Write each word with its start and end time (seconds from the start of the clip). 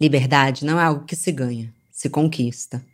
Liberdade 0.00 0.64
não 0.64 0.78
é 0.78 0.84
algo 0.84 1.04
que 1.04 1.16
se 1.16 1.32
ganha, 1.32 1.74
se 1.90 2.08
conquista. 2.08 2.84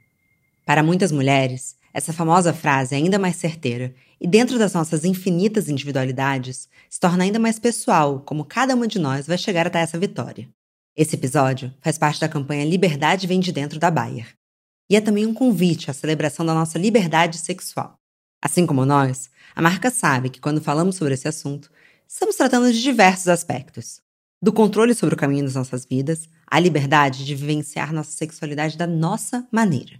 Para 0.64 0.82
muitas 0.82 1.12
mulheres, 1.12 1.76
essa 1.92 2.12
famosa 2.12 2.52
frase 2.52 2.94
é 2.94 2.98
ainda 2.98 3.18
mais 3.18 3.36
certeira 3.36 3.94
e, 4.20 4.26
dentro 4.26 4.58
das 4.58 4.72
nossas 4.72 5.04
infinitas 5.04 5.68
individualidades, 5.68 6.68
se 6.88 6.98
torna 6.98 7.24
ainda 7.24 7.38
mais 7.38 7.58
pessoal 7.58 8.20
como 8.20 8.44
cada 8.44 8.74
uma 8.74 8.88
de 8.88 8.98
nós 8.98 9.26
vai 9.26 9.36
chegar 9.36 9.66
até 9.66 9.80
essa 9.80 9.98
vitória. 9.98 10.48
Esse 10.96 11.14
episódio 11.14 11.72
faz 11.80 11.98
parte 11.98 12.20
da 12.20 12.28
campanha 12.28 12.64
Liberdade 12.64 13.26
Vem 13.26 13.38
de 13.38 13.52
Dentro 13.52 13.78
da 13.78 13.90
Bayer. 13.90 14.34
E 14.88 14.96
é 14.96 15.00
também 15.00 15.26
um 15.26 15.34
convite 15.34 15.90
à 15.90 15.94
celebração 15.94 16.46
da 16.46 16.54
nossa 16.54 16.78
liberdade 16.78 17.36
sexual. 17.36 17.98
Assim 18.40 18.64
como 18.66 18.86
nós, 18.86 19.30
a 19.54 19.60
marca 19.60 19.90
sabe 19.90 20.30
que 20.30 20.40
quando 20.40 20.60
falamos 20.60 20.96
sobre 20.96 21.14
esse 21.14 21.28
assunto, 21.28 21.70
estamos 22.08 22.36
tratando 22.36 22.72
de 22.72 22.80
diversos 22.80 23.28
aspectos, 23.28 24.00
do 24.44 24.52
controle 24.52 24.94
sobre 24.94 25.14
o 25.14 25.18
caminho 25.18 25.44
das 25.44 25.54
nossas 25.54 25.86
vidas, 25.86 26.28
à 26.46 26.60
liberdade 26.60 27.24
de 27.24 27.34
vivenciar 27.34 27.94
nossa 27.94 28.10
sexualidade 28.10 28.76
da 28.76 28.86
nossa 28.86 29.48
maneira. 29.50 29.98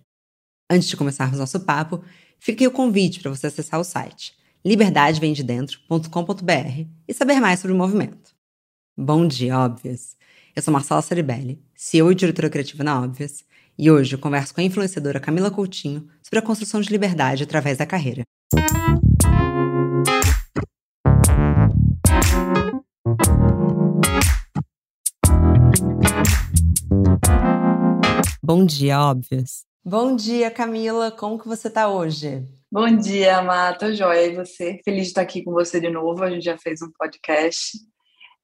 Antes 0.71 0.87
de 0.87 0.99
começarmos 0.99 1.39
nosso 1.39 1.61
papo, 1.61 2.05
fica 2.39 2.69
o 2.69 2.71
convite 2.71 3.21
para 3.21 3.31
você 3.31 3.47
acessar 3.47 3.81
o 3.81 3.85
site 3.85 4.35
liberdadevemdedentro.com.br 4.63 6.87
e 7.09 7.15
saber 7.15 7.41
mais 7.41 7.61
sobre 7.61 7.75
o 7.75 7.79
movimento. 7.79 8.35
Bom 8.97 9.27
dia, 9.27 9.59
óbvias! 9.59 10.15
Eu 10.55 10.63
sou 10.63 10.73
Marcela 10.73 11.01
Ceribelli, 11.01 11.61
CEO 11.75 12.13
e 12.13 12.15
diretora 12.15 12.51
criativa 12.51 12.85
na 12.85 13.03
Óbvias, 13.03 13.47
e 13.79 13.91
hoje 13.91 14.15
eu 14.15 14.19
converso 14.19 14.55
com 14.55 14.61
a 14.61 14.65
influenciadora 14.65 15.21
Camila 15.21 15.51
Coutinho 15.51 16.07
sobre 16.23 16.39
a 16.39 16.43
construção 16.43 16.83
de 16.83 16.91
liberdade 16.91 17.45
através 17.45 17.79
da 17.79 17.87
carreira. 17.87 18.25
Bom 28.43 28.65
dia, 28.65 29.01
óbvias. 29.01 29.65
Bom 29.85 30.17
dia, 30.17 30.51
Camila. 30.51 31.11
Como 31.11 31.39
que 31.39 31.47
você 31.47 31.69
está 31.69 31.89
hoje? 31.89 32.43
Bom 32.71 32.97
dia, 32.97 33.43
Mata. 33.43 33.95
Joia. 33.95 34.27
E 34.27 34.35
você? 34.35 34.81
Feliz 34.85 35.03
de 35.03 35.09
estar 35.09 35.23
aqui 35.23 35.43
com 35.43 35.53
você 35.53 35.81
de 35.81 35.91
novo. 35.91 36.23
A 36.25 36.31
gente 36.31 36.45
já 36.45 36.57
fez 36.59 36.83
um 36.83 36.91
podcast. 36.99 37.79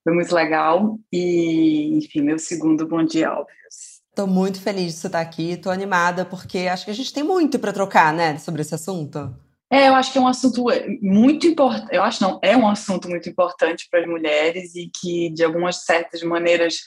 Foi 0.04 0.14
muito 0.14 0.34
legal. 0.34 0.98
E, 1.12 1.96
enfim, 1.96 2.22
meu 2.22 2.38
segundo 2.38 2.86
bom 2.86 3.04
dia, 3.04 3.32
óbvios. 3.32 4.00
Estou 4.08 4.26
muito 4.26 4.60
feliz 4.60 4.94
de 4.94 5.00
você 5.00 5.06
estar 5.06 5.20
aqui. 5.20 5.52
Estou 5.52 5.72
animada 5.72 6.24
porque 6.24 6.60
acho 6.60 6.84
que 6.84 6.90
a 6.90 6.94
gente 6.94 7.12
tem 7.12 7.22
muito 7.22 7.58
para 7.58 7.72
trocar, 7.72 8.12
né, 8.12 8.38
sobre 8.38 8.62
esse 8.62 8.74
assunto. 8.74 9.34
É, 9.72 9.88
eu 9.88 9.94
acho 9.94 10.12
que 10.12 10.18
é 10.18 10.20
um 10.20 10.26
assunto 10.26 10.64
muito 11.00 11.46
importante. 11.46 11.88
Eu 11.92 12.02
acho 12.02 12.22
não, 12.22 12.40
é 12.42 12.56
um 12.56 12.68
assunto 12.68 13.08
muito 13.08 13.28
importante 13.28 13.86
para 13.88 14.00
as 14.00 14.06
mulheres 14.06 14.74
e 14.74 14.90
que, 15.00 15.30
de 15.30 15.44
algumas 15.44 15.84
certas 15.84 16.22
maneiras, 16.22 16.80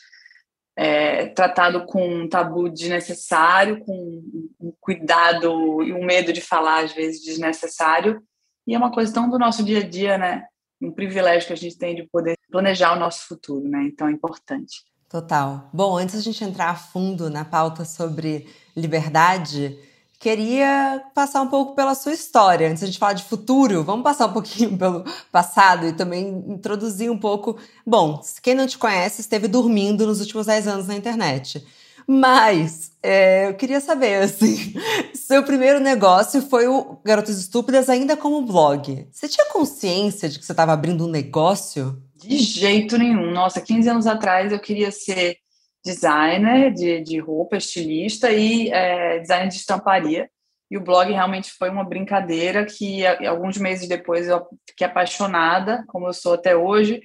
é, 0.75 1.27
tratado 1.27 1.85
com 1.85 2.07
um 2.07 2.27
tabu 2.27 2.69
desnecessário, 2.69 3.83
com 3.85 4.23
um 4.59 4.73
cuidado 4.79 5.83
e 5.83 5.93
um 5.93 6.03
medo 6.05 6.33
de 6.33 6.41
falar, 6.41 6.83
às 6.83 6.93
vezes, 6.93 7.23
desnecessário. 7.23 8.21
E 8.65 8.73
é 8.73 8.77
uma 8.77 8.91
coisa 8.91 9.13
tão 9.13 9.29
do 9.29 9.37
nosso 9.37 9.63
dia 9.63 9.79
a 9.79 9.87
dia, 9.87 10.17
né? 10.17 10.45
Um 10.81 10.91
privilégio 10.91 11.47
que 11.47 11.53
a 11.53 11.57
gente 11.57 11.77
tem 11.77 11.95
de 11.95 12.03
poder 12.03 12.37
planejar 12.51 12.93
o 12.95 12.99
nosso 12.99 13.27
futuro, 13.27 13.67
né? 13.67 13.83
Então 13.83 14.07
é 14.07 14.11
importante. 14.11 14.83
Total. 15.07 15.69
Bom, 15.71 15.95
antes 15.95 16.15
a 16.15 16.21
gente 16.21 16.43
entrar 16.43 16.69
a 16.69 16.75
fundo 16.75 17.29
na 17.29 17.45
pauta 17.45 17.85
sobre 17.85 18.47
liberdade, 18.75 19.77
Queria 20.23 21.03
passar 21.13 21.41
um 21.41 21.49
pouco 21.49 21.75
pela 21.75 21.93
sua 21.93 22.13
história. 22.13 22.69
Antes 22.69 22.79
de 22.79 22.85
a 22.85 22.87
gente 22.87 22.97
falar 22.97 23.11
de 23.11 23.25
futuro, 23.25 23.83
vamos 23.83 24.05
passar 24.05 24.27
um 24.27 24.31
pouquinho 24.31 24.71
pelo 24.79 25.03
passado 25.29 25.85
e 25.85 25.91
também 25.91 26.45
introduzir 26.47 27.11
um 27.11 27.17
pouco. 27.17 27.57
Bom, 27.85 28.21
quem 28.41 28.55
não 28.55 28.65
te 28.65 28.77
conhece 28.77 29.19
esteve 29.19 29.49
dormindo 29.49 30.07
nos 30.07 30.21
últimos 30.21 30.45
10 30.45 30.65
anos 30.65 30.87
na 30.87 30.95
internet. 30.95 31.61
Mas 32.07 32.93
é, 33.03 33.49
eu 33.49 33.55
queria 33.55 33.81
saber, 33.81 34.23
assim, 34.23 34.73
seu 35.13 35.43
primeiro 35.43 35.81
negócio 35.81 36.41
foi 36.43 36.69
o 36.69 36.97
Garotas 37.03 37.37
Estúpidas 37.37 37.89
ainda 37.89 38.15
como 38.15 38.45
blog. 38.45 39.05
Você 39.11 39.27
tinha 39.27 39.47
consciência 39.47 40.29
de 40.29 40.39
que 40.39 40.45
você 40.45 40.53
estava 40.53 40.71
abrindo 40.71 41.05
um 41.05 41.11
negócio? 41.11 42.01
De 42.15 42.37
jeito 42.37 42.97
nenhum. 42.97 43.29
Nossa, 43.31 43.59
15 43.59 43.89
anos 43.89 44.07
atrás 44.07 44.53
eu 44.53 44.59
queria 44.59 44.89
ser 44.89 45.42
designer 45.83 46.71
de, 46.71 47.01
de 47.01 47.19
roupa, 47.19 47.57
estilista 47.57 48.31
e 48.31 48.69
é, 48.69 49.19
designer 49.19 49.49
de 49.49 49.55
estamparia. 49.55 50.29
E 50.71 50.77
o 50.77 50.81
blog 50.81 51.11
realmente 51.11 51.51
foi 51.51 51.69
uma 51.69 51.83
brincadeira 51.83 52.65
que 52.65 53.05
alguns 53.05 53.57
meses 53.57 53.87
depois 53.87 54.27
eu 54.27 54.43
fiquei 54.67 54.87
apaixonada, 54.87 55.83
como 55.87 56.07
eu 56.07 56.13
sou 56.13 56.33
até 56.33 56.55
hoje, 56.55 56.99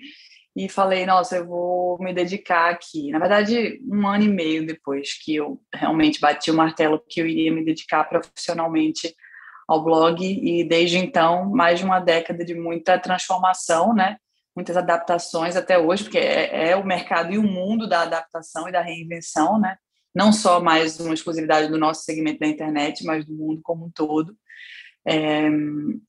e 0.56 0.68
falei, 0.68 1.04
nossa, 1.04 1.36
eu 1.36 1.46
vou 1.46 1.98
me 1.98 2.12
dedicar 2.12 2.70
aqui. 2.70 3.10
Na 3.10 3.18
verdade, 3.18 3.78
um 3.86 4.06
ano 4.06 4.24
e 4.24 4.28
meio 4.28 4.66
depois 4.66 5.22
que 5.22 5.36
eu 5.36 5.60
realmente 5.74 6.18
bati 6.20 6.50
o 6.50 6.54
martelo 6.54 7.02
que 7.08 7.20
eu 7.20 7.26
iria 7.26 7.52
me 7.52 7.64
dedicar 7.64 8.04
profissionalmente 8.04 9.14
ao 9.68 9.84
blog, 9.84 10.24
e 10.24 10.64
desde 10.64 10.96
então, 10.96 11.50
mais 11.50 11.78
de 11.78 11.84
uma 11.84 12.00
década 12.00 12.42
de 12.42 12.54
muita 12.54 12.98
transformação, 12.98 13.94
né? 13.94 14.16
Muitas 14.58 14.76
adaptações 14.76 15.54
até 15.54 15.78
hoje, 15.78 16.02
porque 16.02 16.18
é, 16.18 16.70
é, 16.70 16.76
o 16.76 16.84
mercado 16.84 17.32
e 17.32 17.38
o 17.38 17.44
mundo 17.44 17.88
da 17.88 18.02
adaptação 18.02 18.68
e 18.68 18.72
da 18.72 18.82
reinvenção, 18.82 19.60
né? 19.60 19.76
Não 20.12 20.32
só 20.32 20.60
mais 20.60 20.98
uma 20.98 21.14
exclusividade 21.14 21.68
do 21.68 21.78
nosso 21.78 22.02
segmento 22.02 22.40
da 22.40 22.46
internet, 22.48 23.04
mas 23.04 23.24
do 23.24 23.32
mundo 23.32 23.60
como 23.62 23.86
um 23.86 23.90
todo. 23.90 24.36
É, 25.06 25.48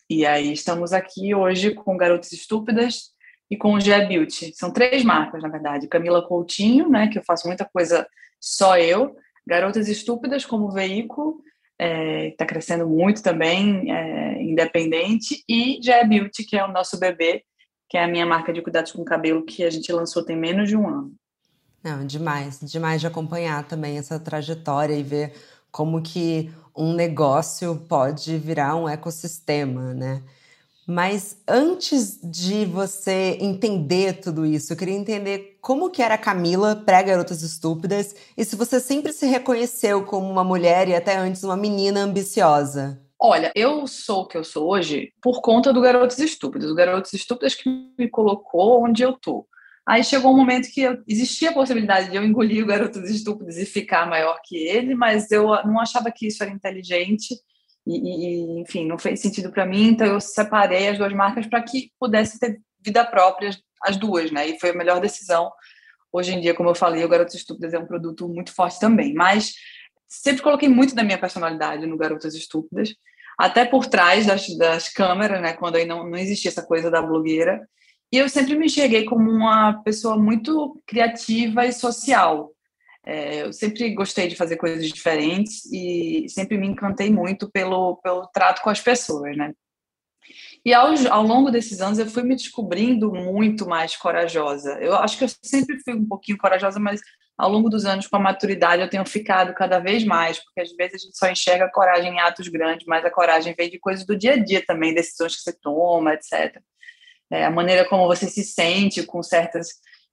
e 0.10 0.26
aí 0.26 0.52
estamos 0.52 0.94
aqui 0.94 1.36
hoje 1.36 1.76
com 1.76 1.96
Garotas 1.96 2.32
Estúpidas 2.32 3.12
e 3.52 3.56
com 3.56 3.76
o 3.76 3.80
Gé 3.80 4.04
Beauty. 4.08 4.52
São 4.56 4.74
três 4.74 5.04
marcas, 5.04 5.44
na 5.44 5.50
verdade. 5.50 5.88
Camila 5.88 6.28
Coutinho, 6.28 6.90
né, 6.90 7.08
que 7.08 7.20
eu 7.20 7.24
faço 7.24 7.48
muita 7.48 7.66
coisa 7.66 8.08
só 8.42 8.80
eu. 8.80 9.16
Garotas 9.46 9.88
Estúpidas 9.88 10.44
como 10.44 10.72
veículo, 10.72 11.40
está 11.80 11.86
é, 11.86 12.31
tá 12.31 12.46
crescendo 12.48 12.90
muito 12.90 13.22
também, 13.22 13.92
é, 13.96 14.42
independente. 14.42 15.44
E 15.48 15.80
Gé 15.84 16.04
Beauty, 16.04 16.44
que 16.46 16.58
é 16.58 16.66
o 16.66 16.72
nosso 16.72 17.00
bebê, 17.00 17.44
que 17.89 17.97
é 17.97 18.03
a 18.03 18.07
minha 18.07 18.25
marca 18.25 18.53
de 18.53 18.61
cuidados 18.61 18.91
com 18.91 19.03
cabelo 19.03 19.44
que 19.44 19.63
a 19.63 19.69
gente 19.69 19.91
lançou 19.91 20.23
tem 20.23 20.38
menos 20.38 20.69
de 20.69 20.77
um 20.77 20.88
ano. 20.88 21.11
Não, 21.83 22.05
demais, 22.05 22.59
demais 22.61 23.01
de 23.01 23.07
acompanhar 23.07 23.67
também 23.67 23.97
essa 23.97 24.19
trajetória 24.19 24.94
e 24.94 25.01
ver 25.01 25.33
como 25.72 26.01
que 26.01 26.51
um 26.75 26.94
negócio 26.94 27.75
pode 27.88 28.38
virar 28.38 28.75
um 28.75 28.88
ecossistema, 28.88 29.94
né? 29.94 30.22
Mas 30.85 31.38
antes 31.47 32.19
de 32.23 32.66
você 32.66 33.38
entender 33.39 34.19
tudo 34.19 34.45
isso, 34.45 34.73
eu 34.73 34.77
queria 34.77 34.95
entender 34.95 35.59
como 35.61 35.89
que 35.89 36.01
era 36.01 36.16
a 36.16 36.17
Camila 36.17 36.75
pré-Garotas 36.75 37.44
Estúpidas 37.44 38.16
e 38.35 38.44
se 38.44 38.56
você 38.56 38.79
sempre 38.79 39.13
se 39.13 39.27
reconheceu 39.27 40.03
como 40.03 40.29
uma 40.29 40.44
mulher 40.44 40.88
e 40.88 40.95
até 40.95 41.16
antes 41.16 41.44
uma 41.44 41.56
menina 41.56 42.01
ambiciosa. 42.01 43.00
Olha, 43.22 43.52
eu 43.53 43.85
sou 43.85 44.22
o 44.22 44.25
que 44.25 44.38
eu 44.38 44.46
sou 44.46 44.69
hoje 44.69 45.12
por 45.22 45.41
conta 45.41 45.74
do 45.74 45.81
Garotos 45.81 46.19
Estúpidos. 46.19 46.72
O 46.72 46.75
Garotos 46.75 47.12
Estúpidos 47.12 47.53
que 47.53 47.69
me 47.97 48.07
colocou 48.09 48.85
onde 48.85 49.03
eu 49.03 49.12
tô. 49.12 49.46
Aí 49.85 50.03
chegou 50.03 50.31
um 50.31 50.38
momento 50.38 50.72
que 50.72 50.81
eu, 50.81 51.03
existia 51.06 51.50
a 51.50 51.53
possibilidade 51.53 52.09
de 52.09 52.16
eu 52.16 52.24
engolir 52.24 52.63
o 52.63 52.68
Garotos 52.68 53.09
Estúpidos 53.09 53.57
e 53.57 53.66
ficar 53.66 54.07
maior 54.07 54.40
que 54.46 54.56
ele, 54.56 54.96
mas 54.96 55.30
eu 55.31 55.47
não 55.66 55.80
achava 55.81 56.12
que 56.12 56.28
isso 56.28 56.41
era 56.41 56.52
inteligente 56.52 57.35
e, 57.85 57.97
e 57.97 58.62
enfim, 58.62 58.85
não 58.85 58.97
fez 58.97 59.19
sentido 59.19 59.51
para 59.51 59.66
mim. 59.66 59.88
Então 59.88 60.07
eu 60.07 60.22
separei 60.22 60.88
as 60.88 60.97
duas 60.97 61.12
marcas 61.12 61.46
para 61.46 61.62
que 61.62 61.91
pudesse 62.00 62.40
ter 62.40 62.62
vida 62.80 63.03
própria 63.03 63.50
as 63.84 63.97
duas, 63.97 64.31
né? 64.31 64.47
E 64.47 64.59
foi 64.59 64.69
a 64.69 64.75
melhor 64.75 65.01
decisão. 65.01 65.51
Hoje 66.12 66.34
em 66.34 66.40
dia, 66.40 66.53
como 66.53 66.69
eu 66.69 66.75
falei, 66.75 67.03
o 67.03 67.09
Garotos 67.09 67.36
Estúpidos 67.36 67.74
é 67.74 67.80
um 67.80 67.86
produto 67.86 68.30
muito 68.30 68.53
forte 68.53 68.80
também, 68.80 69.13
mas 69.13 69.53
sempre 70.09 70.42
coloquei 70.42 70.68
muito 70.68 70.96
da 70.96 71.03
minha 71.03 71.18
personalidade 71.18 71.86
no 71.86 71.97
Garotas 71.97 72.34
Estúpidas, 72.34 72.96
até 73.38 73.64
por 73.64 73.86
trás 73.86 74.25
das, 74.25 74.47
das 74.58 74.90
câmeras, 74.90 75.42
né, 75.42 75.53
quando 75.53 75.75
aí 75.75 75.86
não, 75.86 76.09
não 76.09 76.18
existia 76.18 76.50
essa 76.50 76.66
coisa 76.66 76.90
da 76.90 77.02
blogueira. 77.02 77.66
E 78.12 78.18
eu 78.18 78.28
sempre 78.28 78.58
me 78.58 78.66
enxerguei 78.66 79.06
como 79.06 79.30
uma 79.30 79.81
pessoa 79.84 80.18
muito 80.18 80.81
criativa 80.86 81.66
e 81.66 81.72
social. 81.72 82.52
É, 83.06 83.44
eu 83.44 83.53
sempre 83.53 83.94
gostei 83.94 84.28
de 84.28 84.36
fazer 84.36 84.57
coisas 84.57 84.86
diferentes 84.88 85.66
e 85.72 86.25
sempre 86.28 86.57
me 86.57 86.68
encantei 86.68 87.10
muito 87.10 87.50
pelo, 87.50 87.98
pelo 87.98 88.28
trato 88.28 88.62
com 88.62 88.69
as 88.69 88.81
pessoas, 88.81 89.38
né? 89.38 89.54
E 90.66 90.74
ao, 90.74 90.88
ao 91.10 91.24
longo 91.24 91.50
desses 91.50 91.81
anos 91.81 91.98
eu 91.98 92.07
fui 92.07 92.24
me 92.24 92.36
descobrindo 92.36 93.12
muito 93.13 93.68
mais 93.68 93.95
corajosa. 93.95 94.74
Eu 94.81 94.95
acho 94.95 95.18
que 95.18 95.24
eu 95.24 95.30
sempre 95.44 95.80
fui 95.83 95.94
um 95.94 96.06
pouquinho 96.06 96.38
corajosa, 96.38 96.80
mas 96.80 97.00
ao 97.39 97.50
longo 97.50 97.69
dos 97.69 97.86
anos, 97.86 98.06
com 98.06 98.18
a 98.18 98.19
maturidade, 98.19 98.81
eu 98.81 98.89
tenho 98.89 99.06
ficado 99.06 99.53
cada 99.53 99.80
vez 99.80 100.03
mais, 100.03 100.38
porque 100.44 100.59
às 100.59 100.75
vezes 100.75 100.95
a 100.95 101.06
gente 101.06 101.18
só 101.18 101.30
enxerga 101.30 101.65
a 101.65 101.71
coragem 101.71 102.13
em 102.13 102.19
atos 102.19 102.50
grandes, 102.50 102.86
mas 102.86 103.06
a 103.06 103.09
coragem 103.09 103.56
vem 103.57 103.69
de 103.69 103.80
coisas 103.80 104.06
do 104.06 104.13
dia 104.13 104.33
a 104.33 104.38
dia 104.38 104.62
também, 104.65 104.94
decisões 104.94 105.38
que 105.38 105.44
você 105.44 105.53
toma, 105.53 106.15
etc. 106.15 106.62
É, 107.31 107.45
a 107.45 107.50
maneira 107.50 107.88
como 107.88 108.07
você 108.07 108.27
se 108.27 108.44
sente 108.44 109.03
com 109.03 109.24
certos 109.24 109.69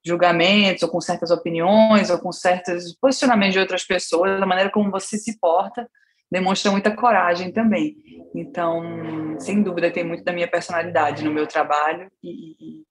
julgamentos, 0.06 0.84
ou 0.84 0.88
com 0.88 1.00
certas 1.00 1.32
opiniões, 1.32 2.10
ou 2.10 2.18
com 2.20 2.30
certos 2.30 2.96
posicionamentos 3.00 3.54
de 3.54 3.58
outras 3.58 3.82
pessoas, 3.82 4.40
a 4.40 4.46
maneira 4.46 4.70
como 4.70 4.88
você 4.88 5.18
se 5.18 5.36
porta 5.40 5.84
demonstra 6.30 6.70
muita 6.70 6.94
coragem 6.94 7.50
também. 7.50 7.96
Então, 8.34 9.36
sem 9.40 9.62
dúvida, 9.62 9.90
tem 9.90 10.04
muito 10.04 10.22
da 10.22 10.32
minha 10.32 10.48
personalidade 10.48 11.24
no 11.24 11.32
meu 11.32 11.46
trabalho 11.46 12.08
e, 12.22 12.52
E 12.60 12.85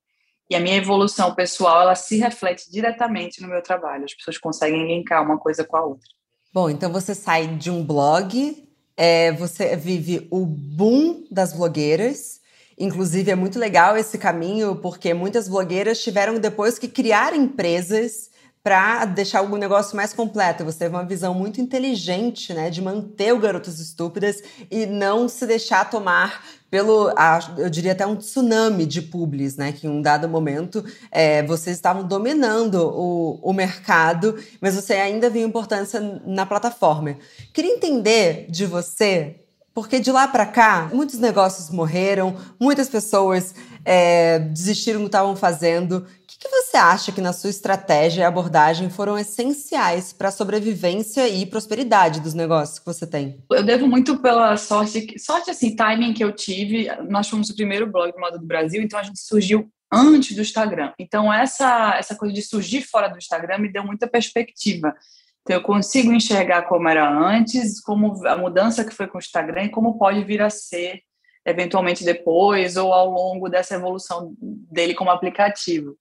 a 0.53 0.59
minha 0.59 0.75
evolução 0.75 1.33
pessoal, 1.33 1.81
ela 1.81 1.95
se 1.95 2.18
reflete 2.18 2.69
diretamente 2.69 3.42
no 3.42 3.47
meu 3.47 3.63
trabalho. 3.63 4.03
As 4.03 4.13
pessoas 4.13 4.38
conseguem 4.38 4.86
linkar 4.86 5.24
uma 5.24 5.39
coisa 5.39 5.63
com 5.63 5.77
a 5.77 5.86
outra. 5.86 6.07
Bom, 6.53 6.69
então 6.69 6.92
você 6.92 7.15
sai 7.15 7.47
de 7.47 7.71
um 7.71 7.83
blog, 7.83 8.68
é, 8.95 9.31
você 9.31 9.75
vive 9.75 10.27
o 10.30 10.45
boom 10.45 11.24
das 11.31 11.53
blogueiras. 11.53 12.39
Inclusive, 12.77 13.31
é 13.31 13.36
muito 13.36 13.57
legal 13.57 13.97
esse 13.97 14.18
caminho, 14.18 14.75
porque 14.75 15.13
muitas 15.13 15.47
blogueiras 15.47 16.03
tiveram 16.03 16.38
depois 16.39 16.77
que 16.77 16.88
criar 16.88 17.33
empresas 17.33 18.30
para 18.65 19.06
deixar 19.06 19.44
o 19.44 19.57
negócio 19.57 19.95
mais 19.95 20.12
completo. 20.12 20.65
Você 20.65 20.79
teve 20.79 20.95
uma 20.95 21.06
visão 21.06 21.35
muito 21.35 21.62
inteligente, 21.62 22.51
né, 22.51 22.71
de 22.71 22.81
manter 22.81 23.31
o 23.31 23.38
Garotas 23.38 23.79
Estúpidas 23.79 24.41
e 24.71 24.88
não 24.88 25.29
se 25.29 25.45
deixar 25.45 25.88
tomar 25.88 26.44
pelo, 26.67 27.13
eu 27.59 27.69
diria 27.69 27.91
até 27.91 28.07
um 28.07 28.15
tsunami 28.15 28.88
de 28.88 29.03
publis, 29.03 29.56
né, 29.56 29.71
que 29.71 29.85
em 29.85 29.89
um 29.91 30.01
dado 30.01 30.27
momento 30.27 30.83
é, 31.12 31.44
vocês 31.44 31.75
estavam 31.75 32.07
dominando 32.07 32.91
o, 32.91 33.39
o 33.44 33.53
mercado, 33.53 34.35
mas 34.59 34.73
você 34.73 34.95
ainda 34.95 35.29
viu 35.29 35.47
importância 35.47 36.00
na 36.25 36.44
plataforma. 36.44 37.17
Queria 37.53 37.71
entender 37.71 38.47
de 38.50 38.65
você 38.65 39.41
porque 39.75 40.00
de 40.00 40.09
lá 40.09 40.25
para 40.25 40.45
cá, 40.45 40.89
muitos 40.94 41.19
negócios 41.19 41.69
morreram, 41.69 42.38
muitas 42.57 42.88
pessoas 42.88 43.53
é, 43.83 44.39
desistiram 44.39 45.01
do 45.01 45.03
que 45.03 45.09
estavam 45.09 45.35
fazendo 45.35 46.07
que 46.39 46.49
você 46.49 46.77
acha 46.77 47.11
que 47.11 47.21
na 47.21 47.33
sua 47.33 47.49
estratégia 47.49 48.21
e 48.21 48.23
abordagem 48.23 48.89
foram 48.89 49.17
essenciais 49.17 50.11
para 50.13 50.29
a 50.29 50.31
sobrevivência 50.31 51.27
e 51.27 51.45
prosperidade 51.45 52.19
dos 52.19 52.33
negócios 52.33 52.79
que 52.79 52.85
você 52.85 53.07
tem? 53.07 53.43
Eu 53.51 53.63
devo 53.63 53.87
muito 53.87 54.17
pela 54.17 54.57
sorte, 54.57 55.17
sorte 55.19 55.49
assim, 55.49 55.75
timing 55.75 56.13
que 56.13 56.23
eu 56.23 56.31
tive. 56.31 56.87
Nós 57.09 57.29
fomos 57.29 57.49
o 57.49 57.55
primeiro 57.55 57.87
blog 57.87 58.11
de 58.11 58.19
moda 58.19 58.37
do 58.37 58.45
Brasil, 58.45 58.81
então 58.81 58.99
a 58.99 59.03
gente 59.03 59.19
surgiu 59.19 59.69
antes 59.91 60.35
do 60.35 60.41
Instagram. 60.41 60.91
Então 60.99 61.31
essa 61.31 61.95
essa 61.97 62.15
coisa 62.15 62.33
de 62.33 62.41
surgir 62.41 62.81
fora 62.81 63.07
do 63.07 63.17
Instagram 63.17 63.59
me 63.59 63.71
deu 63.71 63.83
muita 63.83 64.07
perspectiva. 64.07 64.93
Então 65.41 65.57
eu 65.57 65.61
consigo 65.61 66.11
enxergar 66.11 66.63
como 66.63 66.89
era 66.89 67.07
antes, 67.07 67.79
como 67.79 68.25
a 68.25 68.35
mudança 68.35 68.83
que 68.83 68.93
foi 68.93 69.07
com 69.07 69.17
o 69.17 69.21
Instagram 69.21 69.65
e 69.65 69.69
como 69.69 69.97
pode 69.97 70.23
vir 70.23 70.41
a 70.41 70.49
ser 70.49 71.01
eventualmente 71.45 72.03
depois 72.03 72.75
ou 72.75 72.92
ao 72.92 73.09
longo 73.09 73.47
dessa 73.47 73.75
evolução 73.75 74.36
dele 74.39 74.95
como 74.95 75.12
aplicativo. 75.12 75.97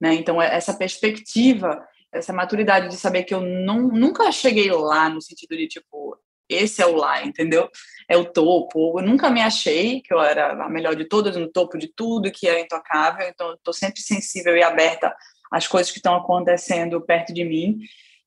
Né? 0.00 0.14
Então, 0.14 0.40
é, 0.40 0.54
essa 0.54 0.72
perspectiva, 0.74 1.84
essa 2.12 2.32
maturidade 2.32 2.88
de 2.88 2.96
saber 2.96 3.24
que 3.24 3.34
eu 3.34 3.40
não, 3.40 3.88
nunca 3.88 4.30
cheguei 4.30 4.70
lá 4.70 5.08
no 5.08 5.20
sentido 5.20 5.56
de, 5.56 5.66
tipo, 5.66 6.16
esse 6.48 6.80
é 6.80 6.86
o 6.86 6.94
lá, 6.94 7.24
entendeu? 7.24 7.68
É 8.08 8.16
o 8.16 8.24
topo. 8.24 9.00
Eu 9.00 9.04
nunca 9.04 9.30
me 9.30 9.40
achei 9.40 10.00
que 10.00 10.12
eu 10.12 10.20
era 10.20 10.52
a 10.64 10.68
melhor 10.68 10.94
de 10.94 11.06
todas, 11.06 11.36
no 11.36 11.50
topo 11.50 11.76
de 11.76 11.88
tudo, 11.88 12.30
que 12.30 12.46
era 12.46 12.60
intocável. 12.60 13.26
Então, 13.26 13.54
estou 13.54 13.74
sempre 13.74 14.00
sensível 14.00 14.56
e 14.56 14.62
aberta 14.62 15.14
às 15.50 15.66
coisas 15.66 15.90
que 15.90 15.98
estão 15.98 16.14
acontecendo 16.14 17.00
perto 17.00 17.32
de 17.32 17.44
mim. 17.44 17.78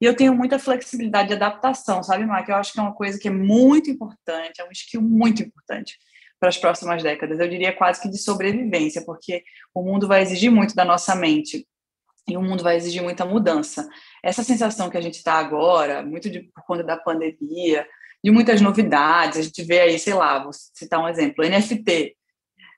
E 0.02 0.06
eu 0.06 0.16
tenho 0.16 0.36
muita 0.36 0.60
flexibilidade 0.60 1.30
de 1.30 1.36
adaptação, 1.36 2.04
sabe, 2.04 2.26
Mark? 2.26 2.48
Eu 2.50 2.56
acho 2.56 2.74
que 2.74 2.80
é 2.80 2.84
uma 2.84 2.94
coisa 2.94 3.18
que 3.18 3.28
é 3.28 3.32
muito 3.32 3.90
importante, 3.90 4.62
é 4.62 4.66
um 4.66 4.72
skill 4.72 5.02
muito 5.02 5.42
importante 5.42 5.98
para 6.40 6.50
as 6.50 6.58
próximas 6.58 7.02
décadas. 7.02 7.40
Eu 7.40 7.48
diria 7.48 7.74
quase 7.74 8.02
que 8.02 8.10
de 8.10 8.18
sobrevivência, 8.18 9.04
porque 9.06 9.44
o 9.74 9.82
mundo 9.84 10.08
vai 10.08 10.22
exigir 10.22 10.52
muito 10.52 10.76
da 10.76 10.86
nossa 10.86 11.16
mente 11.16 11.68
e 12.28 12.36
o 12.36 12.42
mundo 12.42 12.64
vai 12.64 12.76
exigir 12.76 13.02
muita 13.02 13.26
mudança. 13.26 13.88
Essa 14.24 14.44
sensação 14.44 14.90
que 14.90 14.98
a 14.98 15.02
gente 15.02 15.16
está 15.16 15.34
agora, 15.34 16.04
muito 16.04 16.30
de, 16.30 16.42
por 16.42 16.64
conta 16.66 16.84
da 16.84 16.98
pandemia, 16.98 17.88
de 18.24 18.32
muitas 18.32 18.60
novidades, 18.60 19.40
a 19.40 19.42
gente 19.42 19.64
vê 19.64 19.82
aí, 19.82 19.98
sei 19.98 20.14
lá, 20.14 20.44
vou 20.44 20.52
citar 20.54 21.00
um 21.00 21.08
exemplo, 21.08 21.46
NFT. 21.46 22.16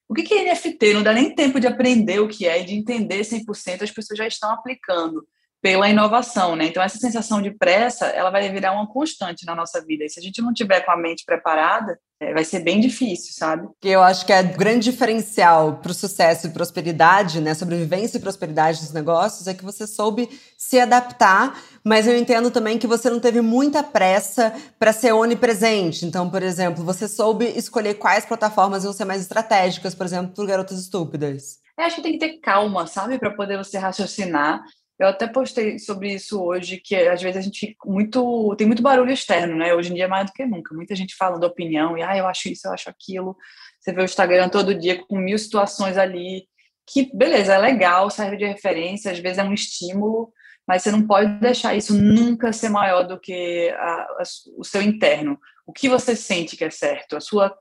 O 0.07 0.13
que 0.13 0.33
é 0.33 0.51
NFT? 0.51 0.94
Não 0.94 1.03
dá 1.03 1.13
nem 1.13 1.33
tempo 1.33 1.59
de 1.59 1.67
aprender 1.67 2.19
o 2.19 2.27
que 2.27 2.47
é 2.47 2.61
e 2.61 2.65
de 2.65 2.75
entender 2.75 3.21
100%, 3.21 3.81
as 3.81 3.91
pessoas 3.91 4.17
já 4.17 4.27
estão 4.27 4.51
aplicando 4.51 5.25
pela 5.61 5.89
inovação, 5.89 6.56
né? 6.56 6.65
Então 6.65 6.81
essa 6.81 6.97
sensação 6.97 7.41
de 7.41 7.51
pressa, 7.51 8.07
ela 8.07 8.29
vai 8.29 8.50
virar 8.50 8.71
uma 8.71 8.88
constante 8.88 9.45
na 9.45 9.53
nossa 9.53 9.83
vida. 9.83 10.06
E 10.06 10.09
se 10.09 10.19
a 10.19 10.23
gente 10.23 10.41
não 10.41 10.53
tiver 10.53 10.81
com 10.81 10.91
a 10.91 10.97
mente 10.97 11.25
preparada, 11.25 12.00
é, 12.21 12.33
vai 12.33 12.44
ser 12.44 12.59
bem 12.59 12.79
difícil, 12.79 13.33
sabe? 13.33 13.67
Eu 13.83 14.01
acho 14.01 14.25
que 14.25 14.33
é 14.33 14.41
o 14.41 14.57
grande 14.57 14.91
diferencial 14.91 15.77
para 15.77 15.91
o 15.91 15.94
sucesso 15.94 16.47
e 16.47 16.51
prosperidade, 16.51 17.39
né? 17.39 17.53
Sobrevivência 17.53 18.17
e 18.17 18.21
prosperidade 18.21 18.79
dos 18.79 18.91
negócios 18.91 19.47
é 19.47 19.53
que 19.53 19.63
você 19.63 19.88
soube 19.88 20.29
se 20.57 20.79
adaptar, 20.79 21.57
mas 21.83 22.07
eu 22.07 22.17
entendo 22.17 22.51
também 22.51 22.77
que 22.77 22.88
você 22.88 23.09
não 23.09 23.19
teve 23.19 23.41
muita 23.41 23.83
pressa 23.83 24.53
para 24.77 24.94
ser 24.94 25.13
onipresente. 25.13 26.06
Então, 26.06 26.29
por 26.29 26.44
exemplo, 26.44 26.83
você 26.83 27.07
soube 27.07 27.45
escolher 27.45 27.95
quais 27.95 28.25
plataformas 28.25 28.83
vão 28.83 28.94
ser 28.94 29.06
mais 29.06 29.21
estratégicas, 29.21 29.95
por 29.95 30.06
exemplo, 30.06 30.33
para 30.33 30.45
garotas 30.45 30.79
estúpidas. 30.79 31.59
Eu 31.77 31.85
acho 31.85 31.95
que 31.95 32.01
tem 32.01 32.11
que 32.13 32.19
ter 32.19 32.39
calma, 32.39 32.85
sabe, 32.85 33.17
para 33.17 33.31
poder 33.31 33.57
você 33.57 33.77
raciocinar 33.77 34.61
eu 34.99 35.07
até 35.07 35.27
postei 35.27 35.79
sobre 35.79 36.13
isso 36.13 36.43
hoje, 36.43 36.77
que 36.77 36.93
às 36.93 37.21
vezes 37.21 37.37
a 37.37 37.41
gente 37.41 37.75
muito 37.85 38.53
tem 38.57 38.67
muito 38.67 38.83
barulho 38.83 39.13
externo, 39.13 39.55
né? 39.55 39.73
Hoje 39.73 39.91
em 39.91 39.95
dia 39.95 40.03
é 40.03 40.07
mais 40.07 40.25
do 40.25 40.33
que 40.33 40.45
nunca. 40.45 40.75
Muita 40.75 40.93
gente 40.93 41.15
falando 41.15 41.45
opinião 41.45 41.97
e 41.97 42.03
ah, 42.03 42.17
eu 42.17 42.27
acho 42.27 42.49
isso, 42.49 42.67
eu 42.67 42.73
acho 42.73 42.89
aquilo. 42.89 43.37
Você 43.79 43.93
vê 43.93 44.01
o 44.01 44.03
Instagram 44.03 44.49
todo 44.49 44.77
dia 44.77 45.01
com 45.07 45.17
mil 45.17 45.37
situações 45.37 45.97
ali, 45.97 46.43
que 46.85 47.09
beleza, 47.15 47.53
é 47.53 47.57
legal, 47.57 48.09
serve 48.09 48.35
de 48.35 48.45
referência, 48.45 49.11
às 49.11 49.19
vezes 49.19 49.37
é 49.37 49.43
um 49.43 49.53
estímulo, 49.53 50.33
mas 50.67 50.83
você 50.83 50.91
não 50.91 51.07
pode 51.07 51.39
deixar 51.39 51.73
isso 51.75 51.95
nunca 51.95 52.51
ser 52.51 52.69
maior 52.69 53.03
do 53.03 53.17
que 53.17 53.69
a, 53.77 54.01
a, 54.01 54.23
o 54.57 54.65
seu 54.65 54.81
interno. 54.81 55.39
O 55.65 55.71
que 55.71 55.87
você 55.87 56.13
sente 56.13 56.57
que 56.57 56.65
é 56.65 56.69
certo, 56.69 57.15
a 57.15 57.21
sua 57.21 57.55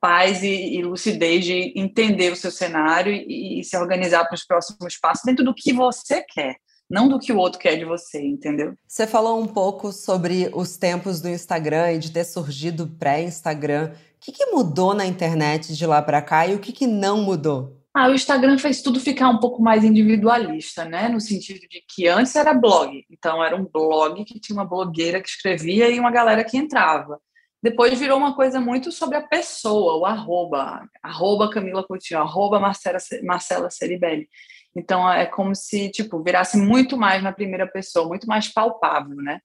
paz 0.00 0.42
e, 0.42 0.76
e 0.76 0.82
lucidez 0.82 1.44
de 1.44 1.74
entender 1.76 2.32
o 2.32 2.36
seu 2.36 2.50
cenário 2.50 3.12
e, 3.12 3.60
e 3.60 3.64
se 3.64 3.76
organizar 3.76 4.24
para 4.24 4.36
os 4.36 4.46
próximos 4.46 4.96
passos 4.96 5.24
dentro 5.26 5.44
do 5.44 5.54
que 5.54 5.70
você 5.70 6.22
quer 6.22 6.56
não 6.88 7.08
do 7.08 7.18
que 7.18 7.32
o 7.32 7.36
outro 7.36 7.58
quer 7.58 7.76
de 7.76 7.84
você, 7.84 8.20
entendeu? 8.20 8.74
Você 8.86 9.06
falou 9.06 9.40
um 9.40 9.46
pouco 9.46 9.92
sobre 9.92 10.50
os 10.54 10.76
tempos 10.76 11.20
do 11.20 11.28
Instagram 11.28 11.92
e 11.92 11.98
de 11.98 12.10
ter 12.10 12.24
surgido 12.24 12.88
pré-Instagram. 12.98 13.92
O 13.92 14.20
que, 14.20 14.32
que, 14.32 14.46
mudou 14.46 14.94
na 14.94 15.06
internet 15.06 15.76
de 15.76 15.86
lá 15.86 16.00
para 16.00 16.22
cá 16.22 16.46
e 16.46 16.54
o 16.54 16.58
que, 16.58 16.72
que 16.72 16.86
não 16.86 17.22
mudou? 17.22 17.76
Ah, 17.94 18.08
o 18.08 18.14
Instagram 18.14 18.58
fez 18.58 18.80
tudo 18.80 19.00
ficar 19.00 19.28
um 19.28 19.38
pouco 19.38 19.62
mais 19.62 19.84
individualista, 19.84 20.84
né? 20.84 21.08
No 21.08 21.20
sentido 21.20 21.60
de 21.60 21.82
que 21.88 22.06
antes 22.06 22.34
era 22.36 22.54
blog, 22.54 23.04
então 23.10 23.42
era 23.44 23.56
um 23.56 23.64
blog 23.64 24.24
que 24.24 24.40
tinha 24.40 24.56
uma 24.56 24.64
blogueira 24.64 25.20
que 25.20 25.28
escrevia 25.28 25.90
e 25.90 25.98
uma 25.98 26.10
galera 26.10 26.44
que 26.44 26.56
entrava. 26.56 27.20
Depois 27.62 27.98
virou 27.98 28.18
uma 28.18 28.36
coisa 28.36 28.60
muito 28.60 28.92
sobre 28.92 29.16
a 29.16 29.26
pessoa, 29.26 29.96
o 29.96 30.06
arroba, 30.06 30.88
arroba 31.02 31.50
Camila 31.50 31.84
Coutinho, 31.84 32.20
arroba 32.20 32.60
Marcela, 32.60 32.98
Marcela 33.24 33.68
Ceribelli. 33.68 34.28
Então 34.76 35.10
é 35.10 35.26
como 35.26 35.54
se 35.54 35.90
tipo 35.90 36.22
virasse 36.22 36.56
muito 36.56 36.96
mais 36.96 37.22
na 37.22 37.32
primeira 37.32 37.66
pessoa, 37.66 38.08
muito 38.08 38.26
mais 38.26 38.48
palpável, 38.48 39.16
né? 39.16 39.40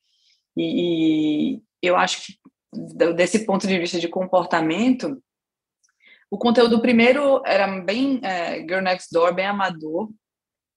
E, 0.56 1.56
e 1.56 1.62
eu 1.82 1.96
acho 1.96 2.26
que 2.26 2.34
desse 3.16 3.46
ponto 3.46 3.68
de 3.68 3.78
vista 3.80 4.00
de 4.00 4.08
comportamento, 4.08 5.22
o 6.30 6.38
conteúdo 6.38 6.82
primeiro 6.82 7.42
era 7.46 7.68
bem 7.82 8.20
é, 8.24 8.58
Girl 8.60 8.82
Next 8.82 9.10
Door, 9.12 9.34
bem 9.36 9.46
amador, 9.46 10.10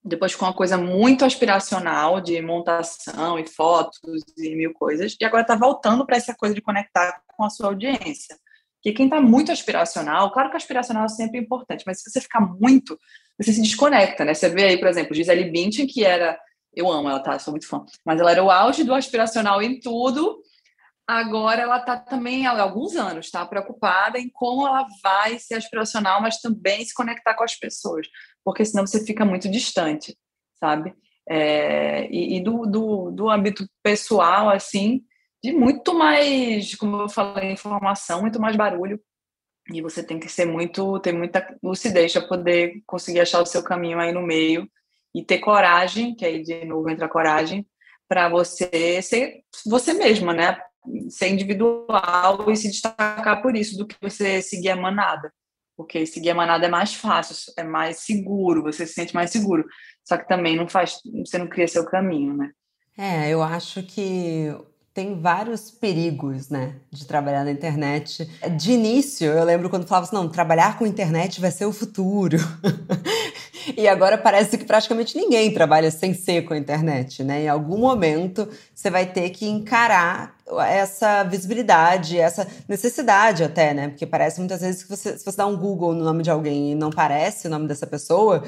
depois 0.05 0.33
ficou 0.33 0.47
uma 0.47 0.55
coisa 0.55 0.79
muito 0.79 1.25
aspiracional 1.25 2.21
de 2.21 2.41
montação 2.41 3.39
e 3.39 3.47
fotos 3.47 4.23
e 4.39 4.55
mil 4.55 4.73
coisas, 4.73 5.17
e 5.21 5.25
agora 5.25 5.43
está 5.43 5.57
voltando 5.57 6.07
para 6.07 6.17
essa 6.17 6.35
coisa 6.35 6.55
de 6.55 6.61
conectar 6.61 7.21
com 7.27 7.45
a 7.45 7.51
sua 7.51 7.69
audiência. 7.69 8.39
Que 8.83 8.93
quem 8.93 9.07
está 9.07 9.21
muito 9.21 9.51
aspiracional, 9.51 10.31
claro 10.31 10.51
que 10.51 10.57
aspiracional 10.57 11.07
é 11.07 11.09
sempre 11.09 11.41
importante, 11.41 11.83
mas 11.87 12.01
se 12.01 12.11
você 12.11 12.21
ficar 12.21 12.41
muito, 12.41 12.97
você 13.39 13.53
se 13.53 13.63
desconecta, 13.63 14.25
né? 14.25 14.35
Você 14.35 14.49
vê 14.49 14.65
aí, 14.65 14.79
por 14.79 14.89
exemplo, 14.89 15.15
Gisele 15.15 15.51
Bündchen, 15.51 15.87
que 15.87 16.05
era, 16.05 16.39
eu 16.75 16.91
amo 16.91 17.09
ela, 17.09 17.21
tá? 17.21 17.39
Sou 17.39 17.53
muito 17.53 17.69
fã, 17.69 17.85
mas 18.05 18.21
ela 18.21 18.31
era 18.31 18.43
o 18.43 18.51
auge 18.51 18.85
do 18.85 18.95
aspiracional 18.95 19.63
em 19.63 19.79
tudo. 19.79 20.41
Agora 21.07 21.63
ela 21.63 21.79
está 21.79 21.97
também 21.97 22.47
há 22.47 22.61
alguns 22.61 22.97
anos, 22.97 23.31
tá? 23.31 23.47
Preocupada 23.47 24.19
em 24.19 24.29
como 24.29 24.67
ela 24.67 24.87
vai 25.03 25.39
ser 25.39 25.55
aspiracional, 25.55 26.21
mas 26.21 26.41
também 26.41 26.85
se 26.85 26.95
conectar 26.95 27.35
com 27.35 27.45
as 27.45 27.55
pessoas, 27.55 28.09
porque 28.45 28.65
senão 28.65 28.87
você 28.87 29.05
fica 29.05 29.25
muito 29.25 29.49
distante, 29.49 30.17
sabe? 30.59 30.95
É, 31.29 32.09
e, 32.11 32.37
e 32.37 32.41
do, 32.43 32.67
do, 32.67 33.11
do 33.11 33.31
âmbito 33.31 33.69
pessoal, 33.83 34.49
assim, 34.49 35.03
de 35.43 35.53
muito 35.53 35.95
mais, 35.95 36.75
como 36.75 37.03
eu 37.03 37.09
falei, 37.09 37.53
informação, 37.53 38.21
muito 38.21 38.41
mais 38.41 38.57
barulho. 38.57 39.01
E 39.73 39.83
você 39.83 40.03
tem 40.03 40.19
que 40.19 40.29
ser 40.29 40.45
muito, 40.45 40.99
ter 41.01 41.13
muita 41.13 41.57
lucidez 41.63 42.13
para 42.13 42.27
poder 42.27 42.83
conseguir 42.87 43.21
achar 43.21 43.43
o 43.43 43.47
seu 43.47 43.63
caminho 43.63 43.99
aí 43.99 44.13
no 44.13 44.23
meio 44.23 44.69
e 45.15 45.25
ter 45.25 45.39
coragem, 45.39 46.15
que 46.15 46.25
aí 46.25 46.43
de 46.43 46.65
novo 46.65 46.89
entra 46.89 47.07
a 47.07 47.09
coragem, 47.09 47.67
para 48.09 48.29
você 48.29 49.01
ser 49.03 49.43
você 49.65 49.93
mesma, 49.93 50.33
né? 50.33 50.59
Ser 51.11 51.29
individual 51.29 52.51
e 52.51 52.57
se 52.57 52.69
destacar 52.69 53.43
por 53.43 53.57
isso, 53.57 53.77
do 53.77 53.87
que 53.87 53.97
você 54.01 54.41
seguir 54.41 54.71
a 54.71 54.77
manada. 54.77 55.33
Porque 55.77 56.07
seguir 56.07 56.31
a 56.31 56.35
manada 56.35 56.67
é 56.67 56.71
mais 56.71 56.95
fácil, 56.95 57.53
é 57.57 57.65
mais 57.65 57.99
seguro, 57.99 58.63
você 58.63 58.87
se 58.87 58.95
sente 58.95 59.15
mais 59.15 59.31
seguro. 59.31 59.65
Só 60.05 60.17
que 60.17 60.29
também 60.29 60.57
não 60.57 60.69
faz, 60.69 61.01
você 61.25 61.39
não 61.39 61.49
cria 61.49 61.67
seu 61.67 61.85
caminho, 61.85 62.37
né? 62.37 62.51
É, 62.97 63.29
eu 63.29 63.43
acho 63.43 63.83
que 63.83 64.55
tem 64.97 65.21
vários 65.21 65.71
perigos, 65.71 66.49
né, 66.49 66.77
de 66.91 67.05
trabalhar 67.05 67.45
na 67.45 67.51
internet. 67.51 68.27
De 68.57 68.73
início, 68.73 69.27
eu 69.27 69.45
lembro 69.45 69.69
quando 69.69 69.87
falava 69.87 70.07
assim, 70.07 70.17
não, 70.17 70.27
trabalhar 70.27 70.79
com 70.79 70.87
internet 70.87 71.39
vai 71.39 71.51
ser 71.51 71.67
o 71.67 71.73
futuro. 71.73 72.39
E 73.77 73.89
agora 73.89 74.19
parece 74.19 74.59
que 74.59 74.65
praticamente 74.65 75.17
ninguém 75.17 75.53
trabalha 75.53 75.91
sem 75.91 76.13
ser 76.13 76.43
com 76.43 76.55
a 76.55 76.59
internet, 76.59 77.25
né? 77.25 77.45
Em 77.45 77.49
algum 77.49 77.79
momento 77.79 78.49
você 78.75 78.91
vai 78.91 79.07
ter 79.07 79.31
que 79.31 79.47
encarar 79.47 80.37
essa 80.69 81.25
visibilidade, 81.25 82.19
essa 82.19 82.47
necessidade 82.69 83.43
até, 83.43 83.75
né? 83.75 83.89
Porque 83.89 84.07
parece 84.07 84.39
muitas 84.39 84.61
vezes 84.61 84.85
que 84.85 84.91
você, 84.91 85.19
se 85.19 85.25
você 85.25 85.37
dá 85.37 85.47
um 85.47 85.57
Google 85.57 85.93
no 85.93 86.05
nome 86.05 86.23
de 86.23 86.31
alguém 86.31 86.73
e 86.73 86.75
não 86.75 86.91
parece 86.91 87.49
o 87.49 87.51
nome 87.51 87.67
dessa 87.67 87.87
pessoa, 87.87 88.45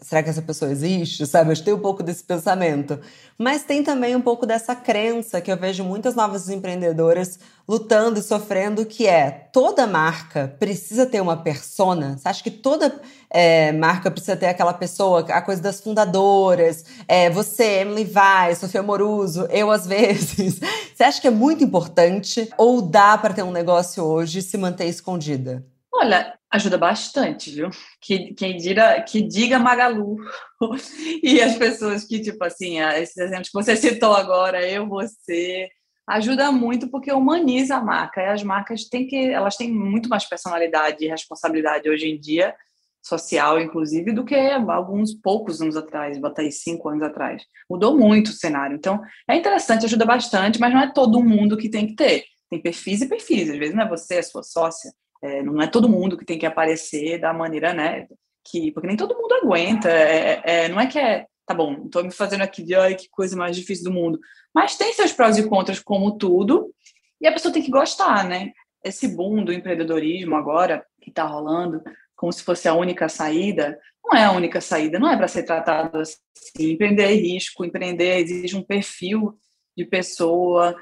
será 0.00 0.22
que 0.22 0.30
essa 0.30 0.42
pessoa 0.42 0.70
existe? 0.70 1.26
Sabe? 1.26 1.50
Eu 1.50 1.64
tenho 1.64 1.76
um 1.76 1.80
pouco 1.80 2.02
desse 2.02 2.22
pensamento. 2.22 3.00
Mas 3.36 3.64
tem 3.64 3.82
também 3.82 4.14
um 4.14 4.20
pouco 4.20 4.46
dessa 4.46 4.76
crença 4.76 5.40
que 5.40 5.50
eu 5.50 5.56
vejo 5.56 5.82
muitas 5.82 6.14
novas 6.14 6.48
empreendedoras 6.48 7.38
lutando 7.66 8.18
e 8.18 8.22
sofrendo, 8.22 8.84
que 8.84 9.06
é 9.06 9.30
toda 9.30 9.86
marca 9.86 10.54
precisa 10.58 11.06
ter 11.06 11.20
uma 11.20 11.36
persona. 11.36 12.16
Você 12.16 12.28
acha 12.28 12.42
que 12.42 12.50
toda 12.50 13.00
é, 13.30 13.72
marca 13.72 14.10
precisa 14.10 14.36
ter 14.36 14.46
aquela 14.46 14.74
pessoa, 14.74 15.20
a 15.20 15.40
coisa 15.40 15.62
das 15.62 15.80
fundadoras, 15.80 16.84
é, 17.08 17.30
você, 17.30 17.80
Emily 17.80 18.04
Vai, 18.04 18.54
Sofia 18.54 18.82
Moruso, 18.82 19.46
eu 19.50 19.70
às 19.70 19.86
vezes. 19.88 20.60
Você 20.94 21.02
acha 21.02 21.20
que 21.20 21.28
é 21.28 21.30
muito 21.30 21.64
importante 21.64 22.48
ou 22.58 22.82
dá 22.82 23.16
para 23.16 23.34
ter 23.34 23.42
um 23.42 23.52
negócio 23.52 24.04
hoje 24.04 24.38
e 24.38 24.42
se 24.42 24.56
manter 24.56 24.86
escondida? 24.86 25.64
Olha, 25.92 26.36
ajuda 26.50 26.76
bastante, 26.76 27.50
viu? 27.50 27.70
Que, 28.00 28.34
quem 28.34 28.56
diga, 28.56 29.00
que 29.02 29.22
diga 29.22 29.58
Magalu 29.58 30.16
e 31.22 31.40
as 31.40 31.56
pessoas 31.56 32.04
que, 32.04 32.20
tipo 32.20 32.42
assim, 32.44 32.80
esses 32.80 33.16
exemplos 33.16 33.48
que 33.48 33.54
você 33.54 33.76
citou 33.76 34.14
agora, 34.14 34.66
eu, 34.68 34.88
você, 34.88 35.68
ajuda 36.06 36.52
muito 36.52 36.88
porque 36.88 37.12
humaniza 37.12 37.76
a 37.76 37.82
marca. 37.82 38.20
E 38.20 38.26
as 38.26 38.42
marcas 38.42 38.84
têm 38.84 39.06
que, 39.06 39.16
elas 39.16 39.56
têm 39.56 39.72
muito 39.72 40.08
mais 40.08 40.24
personalidade 40.24 41.04
e 41.04 41.08
responsabilidade 41.08 41.88
hoje 41.88 42.08
em 42.08 42.18
dia, 42.18 42.54
social, 43.02 43.60
inclusive, 43.60 44.12
do 44.12 44.24
que 44.24 44.34
alguns 44.34 45.12
poucos 45.14 45.60
anos 45.60 45.76
atrás, 45.76 46.18
botar 46.18 46.42
aí 46.42 46.50
cinco 46.50 46.88
anos 46.88 47.02
atrás. 47.02 47.42
Mudou 47.68 47.96
muito 47.96 48.28
o 48.28 48.32
cenário. 48.32 48.76
Então, 48.76 49.00
é 49.28 49.36
interessante, 49.36 49.84
ajuda 49.84 50.06
bastante, 50.06 50.58
mas 50.58 50.72
não 50.72 50.80
é 50.80 50.92
todo 50.92 51.22
mundo 51.22 51.56
que 51.56 51.68
tem 51.68 51.86
que 51.86 51.94
ter. 51.94 52.24
Tem 52.50 52.60
perfis 52.60 53.02
e 53.02 53.08
perfis. 53.08 53.50
Às 53.50 53.58
vezes 53.58 53.74
não 53.74 53.84
é 53.84 53.88
você, 53.88 54.18
a 54.18 54.22
sua 54.22 54.42
sócia. 54.42 54.90
É, 55.22 55.42
não 55.42 55.60
é 55.60 55.66
todo 55.66 55.88
mundo 55.88 56.16
que 56.16 56.24
tem 56.24 56.38
que 56.38 56.46
aparecer 56.46 57.18
da 57.18 57.32
maneira, 57.32 57.72
né? 57.72 58.06
Que, 58.46 58.70
porque 58.72 58.86
nem 58.86 58.96
todo 58.96 59.16
mundo 59.16 59.32
aguenta. 59.34 59.90
É, 59.90 60.42
é, 60.44 60.68
não 60.68 60.80
é 60.80 60.86
que 60.86 60.98
é 60.98 61.26
tá 61.46 61.54
bom, 61.54 61.84
estou 61.84 62.02
me 62.02 62.10
fazendo 62.10 62.42
aqui 62.42 62.62
de 62.62 62.74
ai, 62.74 62.94
que 62.94 63.08
coisa 63.10 63.36
mais 63.36 63.56
difícil 63.56 63.84
do 63.84 63.92
mundo. 63.92 64.18
Mas 64.54 64.76
tem 64.76 64.92
seus 64.92 65.12
prós 65.12 65.36
e 65.36 65.48
contras, 65.48 65.80
como 65.80 66.16
tudo, 66.16 66.72
e 67.20 67.26
a 67.26 67.32
pessoa 67.32 67.52
tem 67.52 67.62
que 67.62 67.70
gostar, 67.70 68.24
né? 68.24 68.52
Esse 68.84 69.08
boom 69.08 69.44
do 69.44 69.52
empreendedorismo 69.52 70.34
agora, 70.36 70.84
que 71.00 71.10
está 71.10 71.24
rolando, 71.24 71.82
como 72.16 72.32
se 72.32 72.42
fosse 72.42 72.68
a 72.68 72.74
única 72.74 73.08
saída, 73.08 73.78
não 74.04 74.18
é 74.18 74.24
a 74.24 74.32
única 74.32 74.60
saída, 74.60 74.98
não 74.98 75.10
é 75.10 75.16
para 75.16 75.28
ser 75.28 75.42
tratado 75.44 75.98
assim. 75.98 76.18
Empreender 76.58 77.04
é 77.04 77.14
risco, 77.14 77.64
empreender 77.64 78.18
exige 78.18 78.56
um 78.56 78.62
perfil 78.62 79.34
de 79.76 79.84
pessoa, 79.84 80.76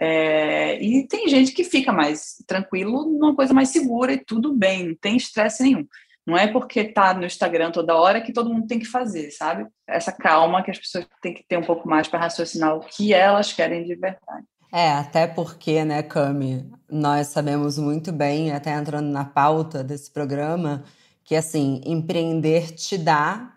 é, 0.00 0.80
e 0.80 1.08
tem 1.08 1.28
gente 1.28 1.50
que 1.50 1.64
fica 1.64 1.92
mais 1.92 2.36
tranquilo 2.46 3.04
numa 3.04 3.34
coisa 3.34 3.52
mais 3.52 3.70
segura 3.70 4.12
e 4.12 4.24
tudo 4.24 4.54
bem, 4.54 4.88
não 4.88 4.94
tem 4.94 5.16
estresse 5.16 5.64
nenhum. 5.64 5.84
Não 6.28 6.36
é 6.36 6.46
porque 6.46 6.84
tá 6.84 7.14
no 7.14 7.24
Instagram 7.24 7.70
toda 7.70 7.96
hora 7.96 8.20
que 8.20 8.34
todo 8.34 8.52
mundo 8.52 8.66
tem 8.66 8.78
que 8.78 8.84
fazer, 8.84 9.30
sabe? 9.30 9.66
Essa 9.86 10.12
calma 10.12 10.62
que 10.62 10.70
as 10.70 10.78
pessoas 10.78 11.06
têm 11.22 11.32
que 11.32 11.42
ter 11.42 11.56
um 11.56 11.64
pouco 11.64 11.88
mais 11.88 12.06
para 12.06 12.20
raciocinar 12.20 12.76
o 12.76 12.80
que 12.80 13.14
elas 13.14 13.50
querem 13.50 13.82
de 13.82 13.94
verdade. 13.94 14.44
É, 14.70 14.90
até 14.90 15.26
porque, 15.26 15.82
né, 15.86 16.02
Cami, 16.02 16.70
nós 16.86 17.28
sabemos 17.28 17.78
muito 17.78 18.12
bem, 18.12 18.52
até 18.52 18.74
entrando 18.74 19.08
na 19.08 19.24
pauta 19.24 19.82
desse 19.82 20.10
programa, 20.10 20.84
que 21.24 21.34
assim, 21.34 21.80
empreender 21.86 22.72
te 22.72 22.98
dá 22.98 23.54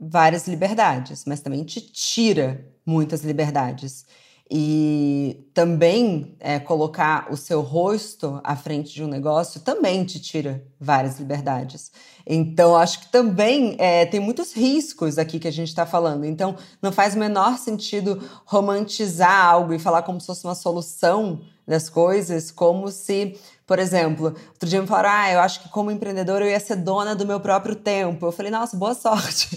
várias 0.00 0.48
liberdades, 0.48 1.26
mas 1.26 1.42
também 1.42 1.62
te 1.62 1.82
tira 1.82 2.64
muitas 2.86 3.22
liberdades. 3.22 4.06
E 4.50 5.48
também 5.54 6.36
é, 6.38 6.58
colocar 6.58 7.28
o 7.30 7.36
seu 7.36 7.62
rosto 7.62 8.40
à 8.44 8.54
frente 8.54 8.92
de 8.92 9.02
um 9.02 9.08
negócio 9.08 9.60
também 9.60 10.04
te 10.04 10.20
tira 10.20 10.62
várias 10.78 11.18
liberdades. 11.18 11.90
Então, 12.26 12.76
acho 12.76 13.00
que 13.00 13.08
também 13.12 13.74
é, 13.78 14.04
tem 14.04 14.20
muitos 14.20 14.52
riscos 14.52 15.18
aqui 15.18 15.38
que 15.38 15.48
a 15.48 15.52
gente 15.52 15.68
está 15.68 15.86
falando. 15.86 16.24
Então, 16.24 16.56
não 16.80 16.92
faz 16.92 17.14
o 17.14 17.18
menor 17.18 17.58
sentido 17.58 18.22
romantizar 18.44 19.46
algo 19.46 19.72
e 19.72 19.78
falar 19.78 20.02
como 20.02 20.20
se 20.20 20.26
fosse 20.26 20.44
uma 20.44 20.54
solução 20.54 21.40
das 21.66 21.88
coisas, 21.88 22.50
como 22.50 22.88
se, 22.88 23.38
por 23.66 23.78
exemplo, 23.78 24.34
outro 24.50 24.68
dia 24.68 24.80
me 24.80 24.86
falaram, 24.86 25.10
ah, 25.10 25.32
eu 25.32 25.40
acho 25.40 25.62
que 25.62 25.68
como 25.70 25.90
empreendedor 25.90 26.42
eu 26.42 26.48
ia 26.48 26.60
ser 26.60 26.76
dona 26.76 27.14
do 27.14 27.26
meu 27.26 27.40
próprio 27.40 27.74
tempo. 27.74 28.26
Eu 28.26 28.32
falei, 28.32 28.50
nossa, 28.50 28.76
boa 28.76 28.94
sorte. 28.94 29.48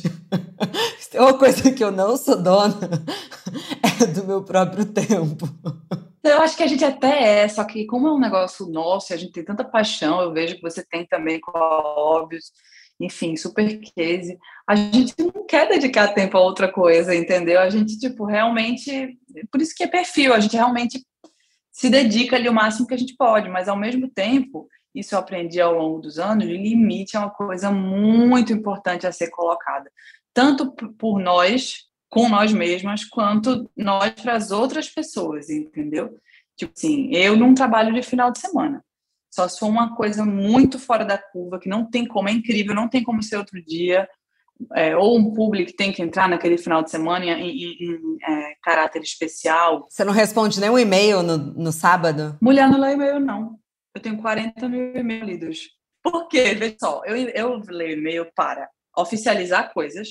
é 1.13 1.21
uma 1.21 1.37
coisa 1.37 1.71
que 1.71 1.83
eu 1.83 1.91
não 1.91 2.15
sou 2.15 2.41
dona, 2.41 2.77
é 4.01 4.05
do 4.05 4.25
meu 4.25 4.43
próprio 4.43 4.85
tempo. 4.85 5.47
Eu 6.23 6.41
acho 6.41 6.57
que 6.57 6.63
a 6.63 6.67
gente 6.67 6.83
até 6.83 7.43
é, 7.43 7.47
só 7.47 7.63
que 7.63 7.85
como 7.85 8.07
é 8.07 8.11
um 8.11 8.19
negócio 8.19 8.67
nosso, 8.67 9.13
a 9.13 9.17
gente 9.17 9.31
tem 9.31 9.45
tanta 9.45 9.63
paixão, 9.63 10.21
eu 10.21 10.33
vejo 10.33 10.55
que 10.55 10.61
você 10.61 10.83
tem 10.83 11.05
também 11.05 11.39
com 11.39 11.51
Óbvios, 11.57 12.51
enfim, 12.99 13.35
super 13.35 13.79
case, 13.95 14.37
a 14.67 14.75
gente 14.75 15.13
não 15.19 15.45
quer 15.45 15.69
dedicar 15.69 16.13
tempo 16.13 16.35
a 16.37 16.41
outra 16.41 16.71
coisa, 16.71 17.15
entendeu? 17.15 17.59
A 17.59 17.69
gente, 17.69 17.97
tipo, 17.97 18.25
realmente, 18.25 19.17
por 19.51 19.61
isso 19.61 19.73
que 19.75 19.83
é 19.83 19.87
perfil, 19.87 20.33
a 20.33 20.39
gente 20.39 20.55
realmente 20.55 21.05
se 21.77 21.91
dedica 21.91 22.35
ali 22.35 22.49
o 22.49 22.53
máximo 22.53 22.87
que 22.87 22.95
a 22.95 22.97
gente 22.97 23.15
pode, 23.15 23.47
mas 23.49 23.69
ao 23.69 23.77
mesmo 23.77 24.09
tempo, 24.09 24.67
isso 24.95 25.13
eu 25.13 25.19
aprendi 25.19 25.61
ao 25.61 25.77
longo 25.77 25.99
dos 25.99 26.17
anos, 26.17 26.47
limite 26.47 27.15
é 27.15 27.19
uma 27.19 27.29
coisa 27.29 27.69
muito 27.69 28.51
importante 28.51 29.05
a 29.05 29.11
ser 29.11 29.29
colocada, 29.29 29.87
tanto 30.33 30.71
por 30.71 31.19
nós, 31.19 31.83
com 32.09 32.27
nós 32.29 32.51
mesmas, 32.51 33.05
quanto 33.05 33.69
nós 33.77 34.09
para 34.09 34.33
as 34.33 34.49
outras 34.49 34.89
pessoas, 34.89 35.51
entendeu? 35.51 36.19
Tipo 36.57 36.73
assim, 36.75 37.11
eu 37.13 37.37
não 37.37 37.53
trabalho 37.53 37.93
de 37.93 38.01
final 38.01 38.31
de 38.31 38.39
semana. 38.39 38.83
Só 39.31 39.47
se 39.47 39.59
for 39.59 39.67
uma 39.67 39.95
coisa 39.95 40.25
muito 40.25 40.79
fora 40.79 41.05
da 41.05 41.19
curva, 41.19 41.59
que 41.59 41.69
não 41.69 41.87
tem 41.87 42.07
como, 42.07 42.27
é 42.27 42.31
incrível, 42.31 42.73
não 42.73 42.89
tem 42.89 43.03
como 43.03 43.21
ser 43.21 43.37
outro 43.37 43.63
dia, 43.63 44.09
é, 44.75 44.95
ou 44.95 45.17
um 45.17 45.33
público 45.33 45.71
que 45.71 45.77
tem 45.77 45.91
que 45.91 46.01
entrar 46.01 46.27
naquele 46.27 46.57
final 46.57 46.83
de 46.83 46.89
semana 46.89 47.25
em, 47.25 47.31
em, 47.31 47.77
em 47.79 48.17
é, 48.23 48.55
caráter 48.61 49.01
especial. 49.01 49.87
Você 49.89 50.03
não 50.03 50.13
responde 50.13 50.59
nem 50.59 50.69
um 50.69 50.79
e-mail 50.79 51.21
no, 51.23 51.37
no 51.37 51.71
sábado? 51.71 52.37
Mulher 52.41 52.69
não 52.69 52.79
lê 52.79 52.93
e-mail, 52.93 53.19
não. 53.19 53.57
Eu 53.95 54.01
tenho 54.01 54.17
40 54.17 54.69
mil 54.69 54.95
e-mails 54.95 55.25
lidos. 55.25 55.59
Por 56.03 56.27
quê? 56.27 56.53
Veja 56.53 56.75
só, 56.79 57.01
eu, 57.05 57.15
eu 57.15 57.61
leio 57.67 57.97
e-mail 57.97 58.31
para 58.35 58.69
oficializar 58.95 59.73
coisas, 59.73 60.09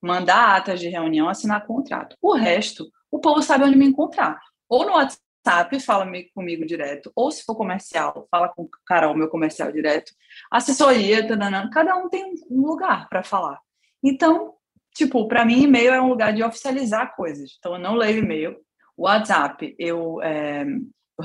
mandar 0.00 0.56
atas 0.56 0.80
de 0.80 0.88
reunião, 0.88 1.28
assinar 1.28 1.66
contrato. 1.66 2.16
O 2.20 2.34
resto, 2.34 2.90
o 3.10 3.18
povo 3.18 3.42
sabe 3.42 3.64
onde 3.64 3.76
me 3.76 3.86
encontrar. 3.86 4.40
Ou 4.68 4.86
no 4.86 4.92
WhatsApp, 4.92 5.80
fala 5.80 6.06
comigo 6.34 6.64
direto, 6.64 7.12
ou 7.16 7.30
se 7.30 7.42
for 7.44 7.56
comercial, 7.56 8.26
fala 8.30 8.48
com 8.48 8.62
o 8.62 8.70
Carol, 8.86 9.16
meu 9.16 9.28
comercial 9.28 9.72
direto. 9.72 10.12
Assessoria, 10.50 11.26
tanana, 11.26 11.68
cada 11.70 11.96
um 11.96 12.08
tem 12.08 12.34
um 12.50 12.62
lugar 12.62 13.08
para 13.08 13.22
falar. 13.22 13.60
Então, 14.02 14.54
tipo, 14.94 15.26
para 15.28 15.44
mim, 15.44 15.62
e-mail 15.62 15.92
é 15.92 16.00
um 16.00 16.08
lugar 16.08 16.32
de 16.32 16.42
oficializar 16.42 17.14
coisas. 17.14 17.50
Então, 17.58 17.74
eu 17.74 17.78
não 17.78 17.94
leio 17.94 18.18
e-mail. 18.18 18.56
WhatsApp, 18.96 19.74
eu, 19.78 20.20
é, 20.22 20.64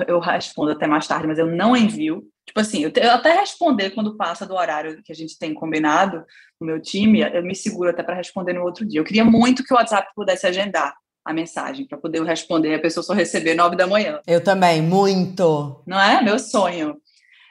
eu 0.08 0.20
respondo 0.20 0.72
até 0.72 0.88
mais 0.88 1.08
tarde, 1.08 1.28
mas 1.28 1.40
eu 1.40 1.48
não 1.48 1.76
envio. 1.76 2.24
Tipo 2.46 2.62
assim, 2.62 2.84
eu, 2.84 2.92
te, 2.92 3.02
eu 3.02 3.12
até 3.12 3.38
responder 3.38 3.90
quando 3.92 4.16
passa 4.16 4.46
do 4.46 4.56
horário 4.56 5.02
que 5.04 5.12
a 5.12 5.16
gente 5.16 5.38
tem 5.38 5.54
combinado 5.54 6.24
no 6.60 6.66
meu 6.66 6.82
time, 6.82 7.22
eu 7.22 7.44
me 7.44 7.54
seguro 7.54 7.90
até 7.90 8.02
para 8.02 8.16
responder 8.16 8.54
no 8.54 8.64
outro 8.64 8.88
dia. 8.88 9.00
Eu 9.00 9.06
queria 9.06 9.26
muito 9.26 9.64
que 9.64 9.74
o 9.74 9.78
WhatsApp 9.78 10.10
pudesse 10.16 10.48
agendar 10.48 10.96
a 11.26 11.34
mensagem 11.34 11.86
para 11.86 11.98
poder 11.98 12.24
responder 12.24 12.72
e 12.72 12.76
a 12.76 12.82
pessoa 12.82 13.04
só 13.04 13.14
receber 13.14 13.54
nove 13.54 13.76
da 13.76 13.86
manhã. 13.86 14.22
Eu 14.26 14.42
também, 14.42 14.82
muito. 14.82 15.84
Não 15.86 16.00
é? 16.00 16.22
Meu 16.22 16.40
sonho. 16.40 16.96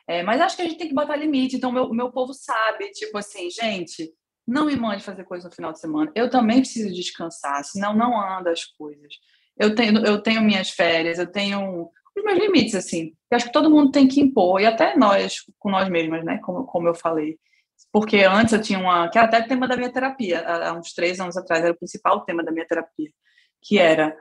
É, 0.08 0.22
mas 0.22 0.40
acho 0.40 0.56
que 0.56 0.62
a 0.62 0.64
gente 0.64 0.78
tem 0.78 0.88
que 0.88 0.94
botar 0.94 1.14
limite. 1.16 1.56
Então, 1.56 1.70
meu, 1.70 1.90
meu 1.92 2.10
povo 2.10 2.32
sabe, 2.32 2.90
tipo 2.92 3.18
assim, 3.18 3.50
gente, 3.50 4.10
não 4.46 4.66
me 4.66 4.76
mande 4.76 5.02
fazer 5.02 5.24
coisa 5.24 5.48
no 5.48 5.54
final 5.54 5.72
de 5.72 5.80
semana. 5.80 6.10
Eu 6.14 6.30
também 6.30 6.58
preciso 6.58 6.94
descansar, 6.94 7.64
senão 7.64 7.94
não 7.94 8.18
anda 8.20 8.50
as 8.50 8.64
coisas. 8.64 9.14
Eu 9.58 9.74
tenho, 9.74 10.04
eu 10.04 10.22
tenho 10.22 10.42
minhas 10.42 10.70
férias, 10.70 11.18
eu 11.18 11.26
tenho 11.26 11.90
os 12.16 12.24
meus 12.24 12.38
limites, 12.38 12.74
assim. 12.74 13.12
Eu 13.30 13.36
acho 13.36 13.46
que 13.46 13.52
todo 13.52 13.70
mundo 13.70 13.90
tem 13.90 14.06
que 14.06 14.20
impor, 14.20 14.60
e 14.60 14.66
até 14.66 14.96
nós, 14.96 15.38
com 15.58 15.70
nós 15.70 15.88
mesmas, 15.88 16.24
né? 16.24 16.38
Como, 16.38 16.64
como 16.64 16.88
eu 16.88 16.94
falei. 16.94 17.38
Porque 17.92 18.18
antes 18.18 18.52
eu 18.52 18.60
tinha 18.60 18.78
uma. 18.78 19.08
que 19.08 19.18
era 19.18 19.26
até 19.26 19.40
o 19.40 19.48
tema 19.48 19.66
da 19.66 19.76
minha 19.76 19.92
terapia, 19.92 20.46
há 20.46 20.72
uns 20.72 20.92
três 20.92 21.18
anos 21.20 21.36
atrás, 21.36 21.62
era 21.64 21.72
o 21.72 21.78
principal 21.78 22.24
tema 22.24 22.42
da 22.42 22.52
minha 22.52 22.66
terapia, 22.66 23.10
que 23.62 23.78
era: 23.78 24.16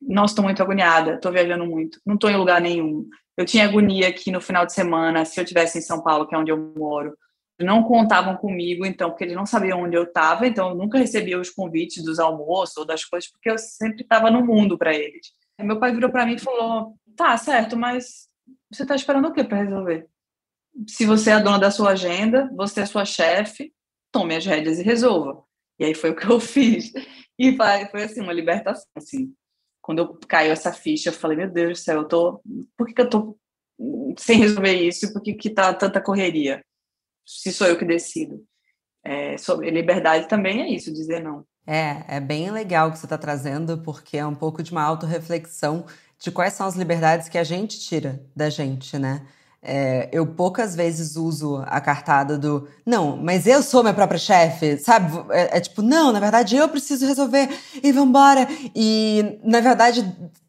nossa, 0.00 0.32
estou 0.32 0.44
muito 0.44 0.62
agoniada, 0.62 1.14
estou 1.14 1.32
viajando 1.32 1.66
muito, 1.66 2.00
não 2.06 2.14
estou 2.14 2.30
em 2.30 2.36
lugar 2.36 2.60
nenhum. 2.60 3.06
Eu 3.36 3.44
tinha 3.44 3.64
agonia 3.64 4.12
que 4.12 4.30
no 4.30 4.40
final 4.40 4.64
de 4.64 4.72
semana, 4.72 5.24
se 5.24 5.40
eu 5.40 5.44
estivesse 5.44 5.78
em 5.78 5.82
São 5.82 6.02
Paulo, 6.02 6.26
que 6.26 6.34
é 6.34 6.38
onde 6.38 6.52
eu 6.52 6.72
moro, 6.76 7.16
não 7.64 7.82
contavam 7.82 8.36
comigo, 8.36 8.84
então, 8.86 9.10
porque 9.10 9.24
eles 9.24 9.36
não 9.36 9.46
sabiam 9.46 9.82
onde 9.82 9.96
eu 9.96 10.04
estava, 10.04 10.46
então 10.46 10.70
eu 10.70 10.74
nunca 10.74 10.98
recebia 10.98 11.40
os 11.40 11.50
convites 11.50 12.02
dos 12.04 12.18
almoços 12.18 12.76
ou 12.76 12.84
das 12.84 13.04
coisas, 13.04 13.30
porque 13.30 13.50
eu 13.50 13.58
sempre 13.58 14.02
estava 14.02 14.30
no 14.30 14.44
mundo 14.44 14.78
para 14.78 14.94
eles. 14.94 15.32
meu 15.58 15.78
pai 15.80 15.92
virou 15.92 16.10
para 16.10 16.26
mim 16.26 16.34
e 16.34 16.40
falou: 16.40 16.94
tá, 17.16 17.36
certo, 17.36 17.76
mas 17.76 18.28
você 18.70 18.82
está 18.82 18.94
esperando 18.94 19.28
o 19.28 19.32
que 19.32 19.44
para 19.44 19.62
resolver? 19.62 20.08
Se 20.88 21.06
você 21.06 21.30
é 21.30 21.34
a 21.34 21.38
dona 21.38 21.58
da 21.58 21.70
sua 21.70 21.90
agenda, 21.90 22.50
você 22.56 22.80
é 22.80 22.86
sua 22.86 23.04
chefe, 23.04 23.72
tome 24.10 24.34
as 24.34 24.44
rédeas 24.44 24.78
e 24.78 24.82
resolva. 24.82 25.42
E 25.78 25.84
aí 25.84 25.94
foi 25.94 26.10
o 26.10 26.16
que 26.16 26.26
eu 26.26 26.38
fiz. 26.40 26.92
E 27.38 27.56
foi, 27.56 28.02
assim, 28.02 28.20
uma 28.20 28.32
libertação, 28.32 28.86
assim. 28.96 29.32
Quando 29.82 29.98
eu 29.98 30.18
caiu 30.28 30.52
essa 30.52 30.72
ficha, 30.72 31.10
eu 31.10 31.12
falei, 31.12 31.36
meu 31.36 31.50
Deus 31.50 31.78
do 31.78 31.82
céu, 31.82 32.00
eu 32.00 32.08
tô... 32.08 32.40
Por 32.76 32.86
que, 32.86 32.94
que 32.94 33.00
eu 33.02 33.10
tô 33.10 33.38
sem 34.18 34.38
resolver 34.38 34.72
isso? 34.72 35.12
Por 35.12 35.22
que, 35.22 35.34
que 35.34 35.50
tá 35.50 35.72
tanta 35.74 36.00
correria? 36.00 36.64
Se 37.24 37.52
sou 37.52 37.66
eu 37.66 37.78
que 37.78 37.84
decido. 37.84 38.42
É, 39.04 39.36
sobre 39.36 39.70
liberdade 39.70 40.28
também 40.28 40.62
é 40.62 40.68
isso, 40.68 40.92
dizer 40.92 41.22
não. 41.22 41.44
É, 41.66 42.16
é 42.16 42.20
bem 42.20 42.50
legal 42.50 42.88
o 42.88 42.92
que 42.92 42.98
você 42.98 43.06
está 43.06 43.18
trazendo, 43.18 43.78
porque 43.78 44.16
é 44.16 44.26
um 44.26 44.34
pouco 44.34 44.62
de 44.62 44.70
uma 44.70 44.82
autorreflexão 44.82 45.86
de 46.18 46.30
quais 46.30 46.54
são 46.54 46.66
as 46.66 46.74
liberdades 46.74 47.28
que 47.28 47.38
a 47.38 47.44
gente 47.44 47.78
tira 47.80 48.24
da 48.34 48.48
gente, 48.48 48.98
né? 48.98 49.26
É, 49.66 50.10
eu 50.12 50.26
poucas 50.26 50.76
vezes 50.76 51.16
uso 51.16 51.56
a 51.66 51.80
cartada 51.80 52.36
do 52.36 52.68
não, 52.84 53.16
mas 53.16 53.46
eu 53.46 53.62
sou 53.62 53.82
minha 53.82 53.94
própria 53.94 54.18
chefe, 54.18 54.76
sabe? 54.76 55.10
É, 55.30 55.56
é, 55.56 55.60
tipo, 55.60 55.80
não, 55.80 56.12
na 56.12 56.20
verdade 56.20 56.54
eu 56.54 56.68
preciso 56.68 57.06
resolver 57.06 57.48
e 57.82 57.90
vambora. 57.90 58.46
E 58.74 59.38
na 59.42 59.60
verdade 59.60 60.04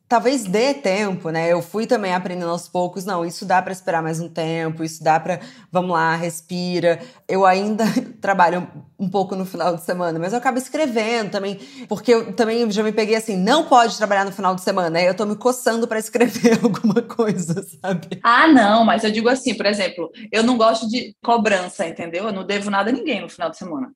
talvez 0.07 0.43
dê 0.43 0.73
tempo, 0.73 1.29
né? 1.29 1.51
Eu 1.51 1.61
fui 1.61 1.87
também 1.87 2.13
aprendendo 2.13 2.49
aos 2.49 2.67
poucos, 2.67 3.05
não, 3.05 3.25
isso 3.25 3.45
dá 3.45 3.61
para 3.61 3.73
esperar 3.73 4.03
mais 4.03 4.19
um 4.19 4.29
tempo, 4.29 4.83
isso 4.83 5.03
dá 5.03 5.19
para, 5.19 5.39
vamos 5.71 5.91
lá, 5.91 6.15
respira. 6.15 6.99
Eu 7.27 7.45
ainda 7.45 7.83
trabalho 8.21 8.67
um 8.99 9.09
pouco 9.09 9.35
no 9.35 9.45
final 9.45 9.75
de 9.75 9.83
semana, 9.83 10.17
mas 10.19 10.31
eu 10.31 10.39
acabo 10.39 10.57
escrevendo 10.57 11.31
também, 11.31 11.59
porque 11.87 12.13
eu 12.13 12.33
também 12.33 12.69
já 12.71 12.83
me 12.83 12.91
peguei 12.91 13.15
assim, 13.15 13.35
não 13.35 13.65
pode 13.65 13.97
trabalhar 13.97 14.25
no 14.25 14.31
final 14.31 14.55
de 14.55 14.61
semana, 14.61 14.99
aí 14.99 15.05
eu 15.05 15.15
tô 15.15 15.25
me 15.25 15.35
coçando 15.35 15.87
para 15.87 15.99
escrever 15.99 16.59
alguma 16.63 17.01
coisa, 17.01 17.65
sabe? 17.81 18.19
Ah, 18.23 18.47
não, 18.47 18.85
mas 18.85 19.03
eu 19.03 19.11
digo 19.11 19.27
assim, 19.27 19.55
por 19.55 19.65
exemplo, 19.65 20.09
eu 20.31 20.43
não 20.43 20.57
gosto 20.57 20.87
de 20.87 21.15
cobrança, 21.23 21.85
entendeu? 21.87 22.25
Eu 22.25 22.33
não 22.33 22.45
devo 22.45 22.69
nada 22.69 22.89
a 22.89 22.93
ninguém 22.93 23.21
no 23.21 23.29
final 23.29 23.49
de 23.49 23.57
semana. 23.57 23.91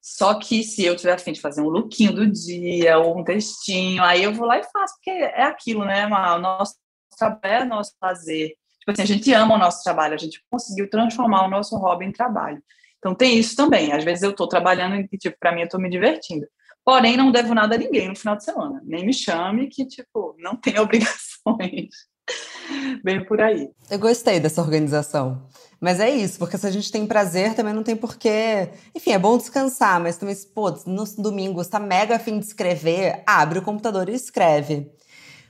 Só 0.00 0.34
que 0.34 0.64
se 0.64 0.84
eu 0.84 0.96
tiver 0.96 1.12
afim 1.12 1.32
de 1.32 1.40
fazer 1.40 1.60
um 1.60 1.68
lookinho 1.68 2.12
do 2.12 2.26
dia 2.26 2.98
ou 2.98 3.18
um 3.18 3.24
textinho, 3.24 4.02
aí 4.02 4.22
eu 4.22 4.32
vou 4.32 4.46
lá 4.46 4.58
e 4.58 4.64
faço, 4.64 4.94
porque 4.94 5.10
é 5.10 5.42
aquilo, 5.42 5.84
né, 5.84 6.06
O 6.06 6.38
nosso 6.38 6.74
trabalho 7.18 7.62
é 7.62 7.64
nosso 7.64 7.92
fazer. 8.00 8.54
Tipo 8.78 8.92
assim, 8.92 9.02
a 9.02 9.06
gente 9.06 9.32
ama 9.32 9.56
o 9.56 9.58
nosso 9.58 9.82
trabalho, 9.84 10.14
a 10.14 10.18
gente 10.18 10.42
conseguiu 10.50 10.88
transformar 10.88 11.44
o 11.44 11.50
nosso 11.50 11.76
hobby 11.76 12.06
em 12.06 12.12
trabalho. 12.12 12.62
Então 12.98 13.14
tem 13.14 13.38
isso 13.38 13.54
também. 13.54 13.92
Às 13.92 14.04
vezes 14.04 14.22
eu 14.22 14.30
estou 14.30 14.48
trabalhando 14.48 14.96
e, 14.96 15.18
tipo, 15.18 15.36
para 15.38 15.52
mim 15.52 15.60
eu 15.60 15.64
estou 15.66 15.80
me 15.80 15.90
divertindo. 15.90 16.46
Porém, 16.84 17.16
não 17.16 17.30
devo 17.30 17.54
nada 17.54 17.74
a 17.74 17.78
ninguém 17.78 18.08
no 18.08 18.16
final 18.16 18.36
de 18.36 18.44
semana. 18.44 18.80
Nem 18.84 19.04
me 19.04 19.12
chame, 19.12 19.68
que, 19.68 19.86
tipo, 19.86 20.34
não 20.38 20.56
tem 20.60 20.78
obrigações. 20.78 21.90
Bem 23.04 23.24
por 23.24 23.40
aí. 23.40 23.68
Eu 23.90 23.98
gostei 23.98 24.40
dessa 24.40 24.60
organização. 24.60 25.46
Mas 25.80 25.98
é 25.98 26.10
isso, 26.10 26.38
porque 26.38 26.58
se 26.58 26.66
a 26.66 26.70
gente 26.70 26.92
tem 26.92 27.06
prazer, 27.06 27.54
também 27.54 27.72
não 27.72 27.82
tem 27.82 27.96
porquê. 27.96 28.68
Enfim, 28.94 29.12
é 29.12 29.18
bom 29.18 29.38
descansar, 29.38 29.98
mas 29.98 30.18
também, 30.18 30.36
pô, 30.54 30.70
no 30.86 31.04
domingo 31.16 31.64
você 31.64 31.70
tá 31.70 31.80
mega 31.80 32.16
afim 32.16 32.38
de 32.38 32.44
escrever, 32.44 33.22
abre 33.26 33.58
o 33.58 33.62
computador 33.62 34.08
e 34.10 34.14
escreve. 34.14 34.92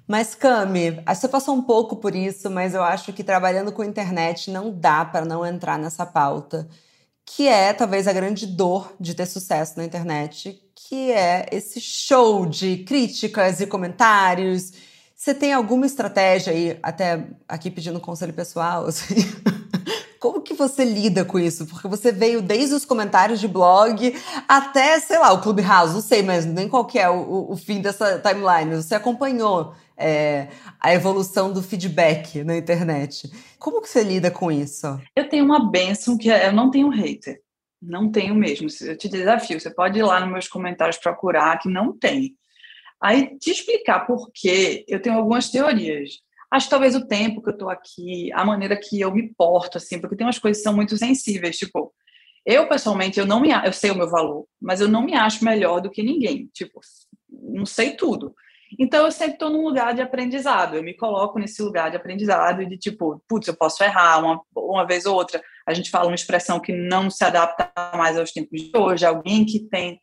Mas, 0.06 0.34
Cami, 0.34 1.02
você 1.06 1.28
passou 1.28 1.54
um 1.54 1.62
pouco 1.62 1.96
por 1.96 2.14
isso, 2.14 2.50
mas 2.50 2.74
eu 2.74 2.82
acho 2.82 3.12
que 3.12 3.24
trabalhando 3.24 3.72
com 3.72 3.84
internet 3.84 4.50
não 4.50 4.70
dá 4.72 5.04
para 5.04 5.24
não 5.24 5.44
entrar 5.46 5.78
nessa 5.78 6.06
pauta, 6.06 6.68
que 7.24 7.46
é 7.46 7.72
talvez 7.72 8.08
a 8.08 8.12
grande 8.12 8.46
dor 8.46 8.92
de 8.98 9.14
ter 9.14 9.26
sucesso 9.26 9.74
na 9.76 9.84
internet, 9.84 10.60
que 10.74 11.12
é 11.12 11.46
esse 11.52 11.80
show 11.80 12.46
de 12.46 12.78
críticas 12.78 13.60
e 13.60 13.66
comentários. 13.66 14.72
Você 15.20 15.34
tem 15.34 15.52
alguma 15.52 15.84
estratégia 15.84 16.50
aí, 16.50 16.78
até 16.82 17.26
aqui 17.46 17.70
pedindo 17.70 18.00
conselho 18.00 18.32
pessoal, 18.32 18.86
assim, 18.86 19.16
como 20.18 20.40
que 20.40 20.54
você 20.54 20.82
lida 20.82 21.26
com 21.26 21.38
isso? 21.38 21.66
Porque 21.66 21.86
você 21.86 22.10
veio 22.10 22.40
desde 22.40 22.74
os 22.74 22.86
comentários 22.86 23.38
de 23.38 23.46
blog 23.46 24.14
até, 24.48 24.98
sei 24.98 25.18
lá, 25.18 25.30
o 25.30 25.42
Clubhouse, 25.42 25.92
não 25.92 26.00
sei, 26.00 26.22
mas 26.22 26.46
nem 26.46 26.70
qual 26.70 26.86
que 26.86 26.98
é 26.98 27.10
o, 27.10 27.50
o 27.50 27.54
fim 27.54 27.82
dessa 27.82 28.18
timeline. 28.18 28.76
Você 28.76 28.94
acompanhou 28.94 29.74
é, 29.94 30.48
a 30.80 30.94
evolução 30.94 31.52
do 31.52 31.62
feedback 31.62 32.42
na 32.42 32.56
internet. 32.56 33.30
Como 33.58 33.82
que 33.82 33.90
você 33.90 34.02
lida 34.02 34.30
com 34.30 34.50
isso? 34.50 34.98
Eu 35.14 35.28
tenho 35.28 35.44
uma 35.44 35.70
benção 35.70 36.16
que 36.16 36.30
é, 36.30 36.48
eu 36.48 36.52
não 36.54 36.70
tenho 36.70 36.88
hater. 36.88 37.42
Não 37.82 38.10
tenho 38.10 38.34
mesmo. 38.34 38.68
Eu 38.80 38.96
te 38.96 39.06
desafio. 39.06 39.60
Você 39.60 39.68
pode 39.68 39.98
ir 39.98 40.02
lá 40.02 40.20
nos 40.20 40.32
meus 40.32 40.48
comentários 40.48 40.96
procurar, 40.96 41.58
que 41.58 41.68
não 41.68 41.92
tem. 41.92 42.34
Aí 43.02 43.38
te 43.38 43.50
explicar 43.50 44.06
por 44.06 44.30
quê, 44.32 44.84
eu 44.86 45.00
tenho 45.00 45.16
algumas 45.16 45.48
teorias. 45.50 46.10
Acho 46.50 46.66
que 46.66 46.70
talvez 46.70 46.94
o 46.94 47.06
tempo 47.06 47.40
que 47.40 47.48
eu 47.48 47.54
estou 47.54 47.70
aqui, 47.70 48.32
a 48.32 48.44
maneira 48.44 48.76
que 48.76 49.00
eu 49.00 49.12
me 49.12 49.32
porto, 49.34 49.78
assim, 49.78 50.00
porque 50.00 50.16
tem 50.16 50.26
umas 50.26 50.38
coisas 50.38 50.58
que 50.58 50.64
são 50.64 50.74
muito 50.74 50.96
sensíveis, 50.96 51.56
tipo, 51.56 51.94
eu 52.44 52.68
pessoalmente, 52.68 53.20
eu 53.20 53.26
não 53.26 53.40
me, 53.40 53.50
eu 53.50 53.72
sei 53.72 53.90
o 53.90 53.94
meu 53.94 54.10
valor, 54.10 54.46
mas 54.60 54.80
eu 54.80 54.88
não 54.88 55.02
me 55.02 55.14
acho 55.14 55.44
melhor 55.44 55.80
do 55.80 55.90
que 55.90 56.02
ninguém, 56.02 56.50
tipo, 56.52 56.80
não 57.30 57.64
sei 57.64 57.92
tudo. 57.92 58.34
Então 58.78 59.04
eu 59.04 59.12
sempre 59.12 59.34
estou 59.34 59.50
num 59.50 59.64
lugar 59.64 59.94
de 59.94 60.02
aprendizado, 60.02 60.76
eu 60.76 60.82
me 60.82 60.96
coloco 60.96 61.38
nesse 61.38 61.60
lugar 61.62 61.90
de 61.90 61.96
aprendizado 61.96 62.64
de 62.66 62.76
tipo, 62.76 63.22
putz, 63.28 63.48
eu 63.48 63.56
posso 63.56 63.82
errar 63.82 64.18
uma, 64.18 64.40
uma 64.54 64.86
vez 64.86 65.06
ou 65.06 65.14
outra. 65.14 65.42
A 65.66 65.74
gente 65.74 65.90
fala 65.90 66.06
uma 66.06 66.14
expressão 66.14 66.60
que 66.60 66.72
não 66.72 67.10
se 67.10 67.24
adapta 67.24 67.70
mais 67.96 68.18
aos 68.18 68.32
tempos 68.32 68.60
de 68.60 68.76
hoje, 68.76 69.04
alguém 69.04 69.44
que 69.44 69.60
tem 69.68 70.00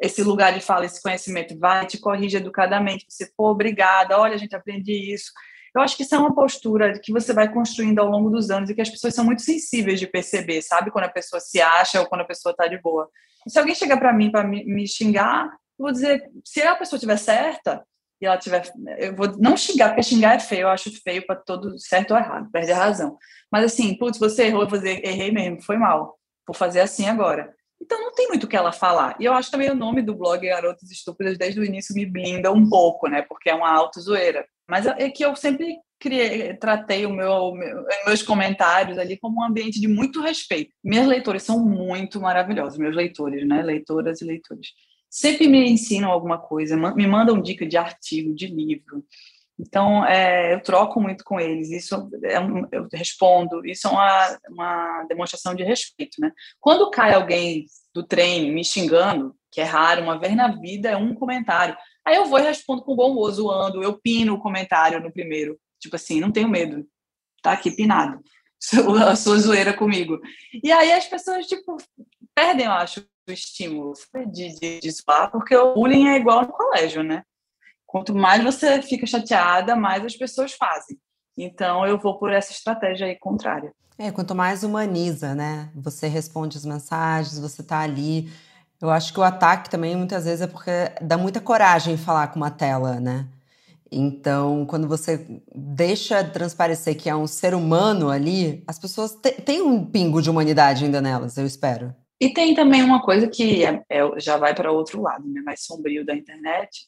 esse 0.00 0.22
lugar 0.22 0.54
de 0.54 0.60
fala, 0.60 0.86
esse 0.86 1.02
conhecimento, 1.02 1.58
vai, 1.58 1.86
te 1.86 1.98
corrige 1.98 2.38
educadamente, 2.38 3.04
você, 3.08 3.30
pô, 3.36 3.50
obrigada, 3.50 4.18
olha, 4.18 4.34
a 4.34 4.38
gente 4.38 4.56
aprendi 4.56 5.12
isso. 5.12 5.30
Eu 5.74 5.82
acho 5.82 5.96
que 5.96 6.02
isso 6.02 6.14
é 6.14 6.18
uma 6.18 6.34
postura 6.34 6.98
que 6.98 7.12
você 7.12 7.32
vai 7.32 7.52
construindo 7.52 8.00
ao 8.00 8.08
longo 8.08 8.30
dos 8.30 8.50
anos 8.50 8.70
e 8.70 8.74
que 8.74 8.80
as 8.80 8.90
pessoas 8.90 9.14
são 9.14 9.24
muito 9.24 9.42
sensíveis 9.42 10.00
de 10.00 10.06
perceber, 10.06 10.62
sabe? 10.62 10.90
Quando 10.90 11.04
a 11.04 11.10
pessoa 11.10 11.38
se 11.38 11.60
acha 11.60 12.00
ou 12.00 12.06
quando 12.06 12.22
a 12.22 12.26
pessoa 12.26 12.50
está 12.50 12.66
de 12.66 12.80
boa. 12.80 13.08
Se 13.46 13.58
alguém 13.58 13.74
chegar 13.74 13.98
para 13.98 14.12
mim 14.12 14.30
para 14.30 14.42
me, 14.42 14.64
me, 14.64 14.88
xingar, 14.88 15.44
eu 15.78 15.84
vou 15.84 15.92
dizer, 15.92 16.28
se 16.44 16.60
a 16.62 16.74
pessoa 16.74 16.96
estiver 16.96 17.16
certa 17.16 17.84
e 18.20 18.26
ela 18.26 18.36
tiver, 18.36 18.70
eu 18.98 19.14
vou 19.14 19.28
não 19.38 19.56
xingar, 19.56 19.90
porque 19.90 20.02
xingar 20.02 20.34
é 20.34 20.40
feio, 20.40 20.62
eu 20.62 20.68
acho 20.68 20.90
feio 21.02 21.24
para 21.24 21.36
todo 21.36 21.78
certo 21.78 22.10
ou 22.12 22.18
errado, 22.18 22.50
perde 22.50 22.72
a 22.72 22.76
razão. 22.76 23.16
Mas 23.50 23.64
assim, 23.64 23.96
putz, 23.96 24.18
você 24.18 24.46
errou, 24.46 24.62
eu 24.62 24.68
vou 24.68 24.78
dizer, 24.78 25.04
errei 25.04 25.30
mesmo, 25.30 25.62
foi 25.62 25.76
mal, 25.76 26.18
vou 26.46 26.54
fazer 26.54 26.80
assim 26.80 27.08
agora. 27.08 27.54
Então 27.80 28.00
não 28.00 28.12
tem 28.12 28.28
muito 28.28 28.44
o 28.44 28.48
que 28.48 28.56
ela 28.56 28.72
falar. 28.72 29.16
E 29.18 29.24
eu 29.24 29.32
acho 29.32 29.50
também 29.50 29.70
o 29.70 29.74
nome 29.74 30.02
do 30.02 30.14
blog 30.14 30.46
Garotas 30.46 30.90
Estúpidas 30.90 31.38
desde 31.38 31.60
o 31.60 31.64
início 31.64 31.94
me 31.94 32.04
blinda 32.04 32.52
um 32.52 32.68
pouco, 32.68 33.08
né? 33.08 33.22
Porque 33.22 33.48
é 33.48 33.54
uma 33.54 33.70
auto-zoeira. 33.70 34.46
Mas 34.68 34.86
é 34.86 35.08
que 35.08 35.24
eu 35.24 35.34
sempre 35.34 35.78
criei, 35.98 36.54
tratei 36.54 37.04
o 37.04 37.10
meu, 37.10 37.52
meu, 37.52 37.84
meus 38.06 38.22
comentários 38.22 38.98
ali 38.98 39.18
como 39.18 39.40
um 39.40 39.44
ambiente 39.44 39.80
de 39.80 39.88
muito 39.88 40.20
respeito. 40.20 40.72
Minhas 40.82 41.06
leitoras 41.06 41.42
são 41.42 41.58
muito 41.64 42.20
maravilhosos, 42.20 42.78
meus 42.78 42.94
leitores, 42.94 43.46
né? 43.46 43.62
Leitoras 43.62 44.20
e 44.20 44.24
leitores. 44.24 44.68
Sempre 45.08 45.48
me 45.48 45.68
ensinam 45.68 46.10
alguma 46.10 46.38
coisa, 46.38 46.76
me 46.76 47.06
mandam 47.06 47.42
dica 47.42 47.66
de 47.66 47.76
artigo, 47.76 48.34
de 48.34 48.46
livro. 48.46 49.04
Então, 49.60 50.04
é, 50.06 50.54
eu 50.54 50.62
troco 50.62 51.00
muito 51.00 51.22
com 51.22 51.38
eles, 51.38 51.70
isso 51.70 52.08
é 52.24 52.40
um, 52.40 52.66
eu 52.72 52.88
respondo, 52.92 53.64
isso 53.66 53.86
é 53.86 53.90
uma, 53.90 54.38
uma 54.48 55.04
demonstração 55.04 55.54
de 55.54 55.62
respeito, 55.62 56.20
né? 56.20 56.32
Quando 56.58 56.90
cai 56.90 57.12
alguém 57.12 57.66
do 57.94 58.02
trem 58.02 58.52
me 58.52 58.64
xingando, 58.64 59.34
que 59.50 59.60
é 59.60 59.64
raro, 59.64 60.02
uma 60.02 60.18
vez 60.18 60.34
na 60.34 60.48
vida 60.48 60.88
é 60.88 60.96
um 60.96 61.14
comentário. 61.14 61.76
Aí 62.06 62.16
eu 62.16 62.26
vou 62.26 62.38
e 62.38 62.42
respondo 62.42 62.82
com 62.82 62.96
bom 62.96 63.10
humor, 63.10 63.30
zoando, 63.32 63.82
eu 63.82 64.00
pino 64.00 64.34
o 64.34 64.40
comentário 64.40 65.00
no 65.00 65.12
primeiro. 65.12 65.58
Tipo 65.78 65.96
assim, 65.96 66.20
não 66.20 66.32
tenho 66.32 66.48
medo, 66.48 66.86
tá 67.42 67.52
aqui 67.52 67.70
pinado. 67.70 68.20
A 69.06 69.16
sua 69.16 69.38
zoeira 69.38 69.72
comigo. 69.72 70.20
E 70.62 70.70
aí 70.70 70.92
as 70.92 71.06
pessoas, 71.06 71.46
tipo, 71.46 71.78
perdem, 72.34 72.66
eu 72.66 72.72
acho, 72.72 73.00
o 73.28 73.32
estímulo 73.32 73.94
de, 74.30 74.54
de, 74.58 74.80
de 74.80 74.90
zoar, 74.90 75.30
porque 75.30 75.56
o 75.56 75.74
bullying 75.74 76.08
é 76.08 76.16
igual 76.16 76.42
no 76.42 76.52
colégio, 76.52 77.02
né? 77.02 77.22
Quanto 77.90 78.14
mais 78.14 78.42
você 78.44 78.80
fica 78.80 79.06
chateada, 79.06 79.74
mais 79.74 80.04
as 80.04 80.16
pessoas 80.16 80.52
fazem. 80.52 80.96
Então 81.36 81.84
eu 81.86 81.98
vou 81.98 82.18
por 82.18 82.32
essa 82.32 82.52
estratégia 82.52 83.06
aí 83.06 83.18
contrária. 83.18 83.72
É, 83.98 84.10
quanto 84.10 84.34
mais 84.34 84.62
humaniza, 84.62 85.34
né? 85.34 85.70
Você 85.74 86.06
responde 86.06 86.56
as 86.56 86.64
mensagens, 86.64 87.38
você 87.38 87.62
tá 87.62 87.80
ali 87.80 88.30
eu 88.80 88.88
acho 88.88 89.12
que 89.12 89.20
o 89.20 89.22
ataque 89.22 89.68
também 89.68 89.94
muitas 89.94 90.24
vezes 90.24 90.40
é 90.40 90.46
porque 90.46 90.70
dá 91.02 91.18
muita 91.18 91.40
coragem 91.40 91.98
falar 91.98 92.28
com 92.28 92.36
uma 92.36 92.50
tela, 92.50 92.98
né? 92.98 93.26
Então, 93.92 94.64
quando 94.64 94.88
você 94.88 95.26
deixa 95.54 96.24
transparecer 96.24 96.96
que 96.96 97.10
é 97.10 97.14
um 97.14 97.26
ser 97.26 97.54
humano 97.54 98.08
ali, 98.08 98.62
as 98.66 98.78
pessoas 98.78 99.18
têm 99.44 99.60
um 99.60 99.84
pingo 99.84 100.22
de 100.22 100.30
humanidade 100.30 100.84
ainda 100.84 101.00
nelas, 101.00 101.36
eu 101.36 101.44
espero. 101.44 101.94
E 102.18 102.32
tem 102.32 102.54
também 102.54 102.82
uma 102.82 103.02
coisa 103.02 103.26
que 103.26 103.64
é, 103.64 103.82
é, 103.90 104.00
já 104.18 104.36
vai 104.36 104.54
para 104.54 104.72
outro 104.72 105.02
lado, 105.02 105.26
né, 105.28 105.42
mais 105.44 105.64
sombrio 105.64 106.06
da 106.06 106.14
internet, 106.14 106.86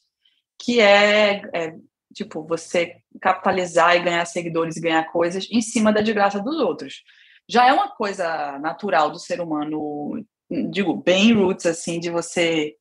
que 0.63 0.79
é, 0.79 1.41
é, 1.53 1.75
tipo 2.13 2.45
você 2.47 2.95
capitalizar 3.21 3.95
e 3.95 4.03
ganhar 4.03 4.25
seguidores 4.25 4.77
e 4.77 4.81
ganhar 4.81 5.03
coisas 5.11 5.47
em 5.51 5.61
cima 5.61 5.91
da 5.91 6.01
desgraça 6.01 6.39
dos 6.39 6.55
outros. 6.59 7.03
Já 7.49 7.67
é 7.67 7.73
uma 7.73 7.89
coisa 7.89 8.57
natural 8.59 9.11
do 9.11 9.19
ser 9.19 9.41
humano 9.41 10.23
digo, 10.69 10.95
bem 10.95 11.33
roots, 11.33 11.65
assim, 11.65 11.99
de 11.99 12.09
você 12.09 12.75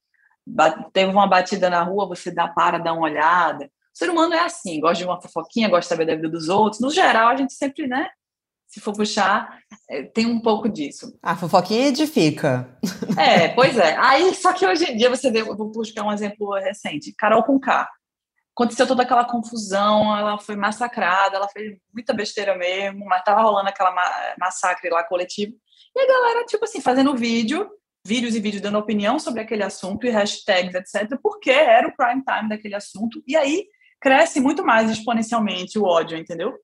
teve 0.92 1.10
uma 1.10 1.26
batida 1.26 1.70
na 1.70 1.82
rua, 1.82 2.08
você 2.08 2.30
dá 2.30 2.48
para, 2.48 2.78
dá 2.78 2.92
uma 2.92 3.04
olhada. 3.04 3.66
O 3.94 3.98
ser 3.98 4.10
humano 4.10 4.34
é 4.34 4.40
assim, 4.40 4.80
gosta 4.80 4.98
de 4.98 5.04
uma 5.04 5.20
fofoquinha, 5.20 5.68
gosta 5.68 5.82
de 5.82 5.88
saber 5.88 6.06
da 6.06 6.16
vida 6.16 6.28
dos 6.28 6.48
outros. 6.48 6.80
No 6.80 6.90
geral, 6.90 7.28
a 7.28 7.36
gente 7.36 7.52
sempre, 7.52 7.86
né, 7.86 8.08
se 8.72 8.80
for 8.80 8.94
puxar, 8.94 9.58
é, 9.88 10.02
tem 10.02 10.24
um 10.24 10.40
pouco 10.40 10.66
disso. 10.66 11.14
A 11.22 11.36
fofoquinha 11.36 11.88
edifica. 11.88 12.74
É, 13.18 13.48
pois 13.48 13.76
é. 13.76 13.94
Aí, 13.98 14.34
só 14.34 14.54
que 14.54 14.66
hoje 14.66 14.90
em 14.90 14.96
dia 14.96 15.10
você 15.10 15.30
deu, 15.30 15.54
vou 15.54 15.70
buscar 15.70 16.02
um 16.02 16.12
exemplo 16.12 16.54
recente. 16.54 17.14
Carol 17.18 17.42
com 17.42 17.60
K. 17.60 17.86
Aconteceu 18.56 18.86
toda 18.86 19.02
aquela 19.02 19.26
confusão, 19.26 20.16
ela 20.16 20.38
foi 20.38 20.56
massacrada, 20.56 21.36
ela 21.36 21.48
fez 21.48 21.76
muita 21.92 22.14
besteira 22.14 22.56
mesmo, 22.56 23.04
mas 23.04 23.22
tava 23.22 23.42
rolando 23.42 23.68
aquela 23.68 23.94
massacre 24.40 24.88
lá 24.88 25.04
coletivo. 25.04 25.52
E 25.94 26.00
a 26.00 26.06
galera, 26.06 26.46
tipo 26.46 26.64
assim, 26.64 26.80
fazendo 26.80 27.14
vídeo, 27.14 27.68
vídeos 28.06 28.34
e 28.34 28.40
vídeos 28.40 28.62
dando 28.62 28.78
opinião 28.78 29.18
sobre 29.18 29.42
aquele 29.42 29.62
assunto 29.62 30.06
e 30.06 30.10
hashtags, 30.10 30.74
etc., 30.74 31.18
porque 31.22 31.50
era 31.50 31.88
o 31.88 31.94
prime 31.94 32.22
time 32.24 32.48
daquele 32.48 32.74
assunto. 32.74 33.22
E 33.26 33.36
aí 33.36 33.66
cresce 34.00 34.40
muito 34.40 34.64
mais 34.64 34.90
exponencialmente 34.90 35.78
o 35.78 35.84
ódio, 35.84 36.16
entendeu? 36.16 36.54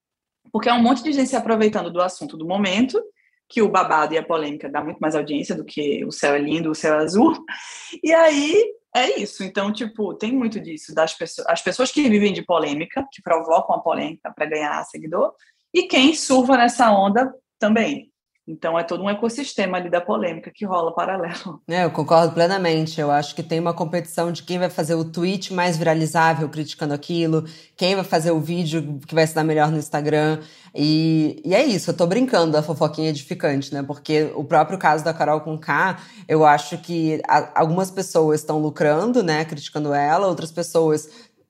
Porque 0.53 0.69
é 0.69 0.73
um 0.73 0.83
monte 0.83 1.03
de 1.03 1.13
gente 1.13 1.29
se 1.29 1.37
aproveitando 1.37 1.91
do 1.91 2.01
assunto 2.01 2.37
do 2.37 2.47
momento, 2.47 3.03
que 3.49 3.63
o 3.63 3.69
babado 3.69 4.15
e 4.15 4.19
a 4.19 4.23
polêmica 4.23 4.69
dá 4.69 4.83
muito 4.83 4.99
mais 4.99 5.15
audiência 5.15 5.55
do 5.55 5.65
que 5.65 6.05
o 6.05 6.13
céu 6.13 6.35
é 6.35 6.39
lindo, 6.39 6.71
o 6.71 6.75
céu 6.75 6.95
é 6.95 7.05
azul. 7.05 7.37
E 8.03 8.13
aí 8.13 8.75
é 8.95 9.19
isso. 9.19 9.43
Então, 9.43 9.73
tipo, 9.73 10.15
tem 10.15 10.33
muito 10.33 10.61
disso 10.61 10.95
das 10.95 11.15
pessoas, 11.15 11.47
as 11.49 11.63
pessoas 11.63 11.91
que 11.91 12.09
vivem 12.09 12.33
de 12.33 12.43
polêmica, 12.43 13.07
que 13.11 13.23
provocam 13.23 13.77
a 13.77 13.81
polêmica 13.81 14.31
para 14.31 14.47
ganhar 14.47 14.85
seguidor, 14.85 15.33
e 15.73 15.85
quem 15.85 16.15
surfa 16.15 16.57
nessa 16.57 16.91
onda 16.91 17.33
também. 17.59 18.11
Então 18.49 18.79
é 18.79 18.83
todo 18.83 19.03
um 19.03 19.11
ecossistema 19.11 19.77
ali 19.77 19.91
da 19.91 20.01
polêmica 20.01 20.51
que 20.51 20.65
rola 20.65 20.95
paralelo. 20.95 21.61
É, 21.69 21.85
eu 21.85 21.91
concordo 21.91 22.33
plenamente. 22.33 22.99
Eu 22.99 23.11
acho 23.11 23.35
que 23.35 23.43
tem 23.43 23.61
uma 23.61 23.75
competição 23.75 24.33
de 24.33 24.43
quem 24.43 24.59
vai 24.59 24.71
fazer 24.71 24.95
o 24.95 25.05
tweet 25.05 25.53
mais 25.53 25.77
viralizável 25.77 26.49
criticando 26.49 26.95
aquilo, 26.95 27.45
quem 27.77 27.95
vai 27.95 28.05
fazer 28.05 28.31
o 28.31 28.41
vídeo 28.41 28.99
que 29.07 29.15
vai 29.15 29.27
se 29.27 29.35
dar 29.35 29.45
melhor 29.45 29.71
no 29.71 29.77
Instagram. 29.77 30.41
E, 30.75 31.43
e 31.45 31.55
é 31.55 31.65
isso, 31.65 31.91
eu 31.91 31.97
tô 31.97 32.07
brincando 32.07 32.53
da 32.53 32.63
fofoquinha 32.63 33.11
edificante, 33.11 33.73
né? 33.75 33.83
Porque 33.83 34.33
o 34.35 34.45
próprio 34.45 34.79
caso 34.79 35.05
da 35.05 35.13
Carol 35.13 35.41
com 35.41 35.59
K, 35.59 35.99
eu 36.27 36.45
acho 36.47 36.79
que 36.79 37.21
a, 37.29 37.61
algumas 37.61 37.91
pessoas 37.91 38.41
estão 38.41 38.59
lucrando, 38.59 39.23
né, 39.23 39.45
criticando 39.45 39.93
ela, 39.93 40.27
outras 40.27 40.51
pessoas 40.51 41.09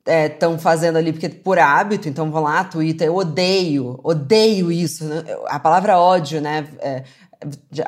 estão 0.09 0.55
é, 0.55 0.59
fazendo 0.59 0.97
ali 0.97 1.13
porque 1.13 1.29
por 1.29 1.59
hábito, 1.59 2.09
então 2.09 2.31
vão 2.31 2.43
lá, 2.43 2.65
Twitter, 2.65 3.07
eu 3.07 3.17
odeio, 3.17 4.01
odeio 4.03 4.73
isso, 4.73 5.05
né? 5.05 5.23
a 5.47 5.59
palavra 5.59 5.99
ódio, 5.99 6.41
né? 6.41 6.67
É, 6.79 7.05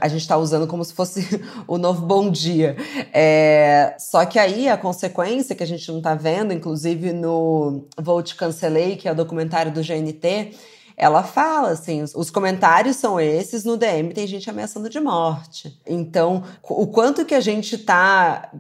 a 0.00 0.06
gente 0.06 0.20
está 0.20 0.36
usando 0.36 0.66
como 0.66 0.84
se 0.84 0.94
fosse 0.94 1.26
o 1.66 1.76
novo 1.76 2.06
bom 2.06 2.30
dia. 2.30 2.76
É, 3.12 3.96
só 3.98 4.24
que 4.24 4.38
aí 4.38 4.68
a 4.68 4.76
consequência 4.76 5.56
que 5.56 5.62
a 5.62 5.66
gente 5.66 5.88
não 5.90 5.98
está 5.98 6.14
vendo, 6.14 6.52
inclusive 6.52 7.12
no 7.12 7.86
Vou 8.00 8.22
Te 8.22 8.36
Cancelei, 8.36 8.96
que 8.96 9.08
é 9.08 9.12
o 9.12 9.14
documentário 9.14 9.72
do 9.72 9.82
GNT, 9.82 10.54
ela 10.96 11.22
fala 11.22 11.70
assim: 11.70 12.02
os 12.02 12.30
comentários 12.30 12.96
são 12.96 13.18
esses, 13.18 13.64
no 13.64 13.76
DM 13.76 14.12
tem 14.12 14.26
gente 14.26 14.48
ameaçando 14.48 14.88
de 14.88 15.00
morte. 15.00 15.80
Então, 15.86 16.44
o 16.62 16.86
quanto 16.86 17.24
que 17.24 17.34
a 17.34 17.40
gente 17.40 17.74
está 17.74 18.52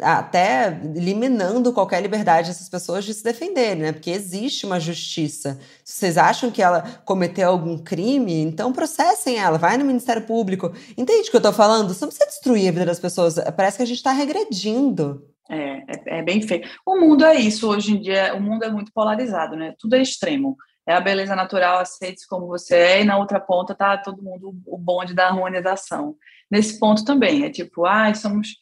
até 0.00 0.80
eliminando 0.94 1.72
qualquer 1.72 2.00
liberdade 2.00 2.48
dessas 2.48 2.68
pessoas 2.68 3.04
de 3.04 3.14
se 3.14 3.22
defenderem, 3.22 3.82
né? 3.82 3.92
Porque 3.92 4.10
existe 4.10 4.66
uma 4.66 4.78
justiça. 4.78 5.58
Se 5.84 5.98
vocês 5.98 6.18
acham 6.18 6.50
que 6.50 6.62
ela 6.62 6.82
cometeu 7.04 7.50
algum 7.50 7.78
crime, 7.78 8.40
então 8.40 8.72
processem 8.72 9.38
ela, 9.38 9.58
vai 9.58 9.76
no 9.76 9.84
Ministério 9.84 10.22
Público. 10.22 10.72
Entende 10.96 11.28
o 11.28 11.30
que 11.30 11.36
eu 11.36 11.42
tô 11.42 11.52
falando? 11.52 11.92
Você 11.92 12.06
precisa 12.06 12.26
destruir 12.26 12.68
a 12.68 12.72
vida 12.72 12.86
das 12.86 13.00
pessoas. 13.00 13.36
Parece 13.56 13.76
que 13.76 13.82
a 13.82 13.86
gente 13.86 14.02
tá 14.02 14.12
regredindo. 14.12 15.24
É, 15.50 15.58
é, 15.58 16.18
é 16.18 16.22
bem 16.22 16.42
feio. 16.42 16.62
O 16.84 16.96
mundo 17.00 17.24
é 17.24 17.34
isso 17.34 17.68
hoje 17.68 17.96
em 17.96 18.00
dia, 18.00 18.34
o 18.34 18.40
mundo 18.40 18.64
é 18.64 18.70
muito 18.70 18.92
polarizado, 18.92 19.56
né? 19.56 19.74
Tudo 19.78 19.96
é 19.96 20.02
extremo. 20.02 20.56
É 20.86 20.94
a 20.94 21.00
beleza 21.00 21.36
natural, 21.36 21.80
aceite 21.80 22.26
como 22.26 22.46
você 22.46 22.74
é, 22.74 23.00
e 23.02 23.04
na 23.04 23.18
outra 23.18 23.38
ponta 23.38 23.74
tá 23.74 23.98
todo 23.98 24.22
mundo 24.22 24.54
o 24.66 24.78
bonde 24.78 25.14
da 25.14 25.26
harmonização. 25.26 26.16
Nesse 26.50 26.78
ponto 26.78 27.04
também, 27.04 27.44
é 27.44 27.50
tipo, 27.50 27.84
ai, 27.84 28.12
ah, 28.12 28.14
somos 28.14 28.56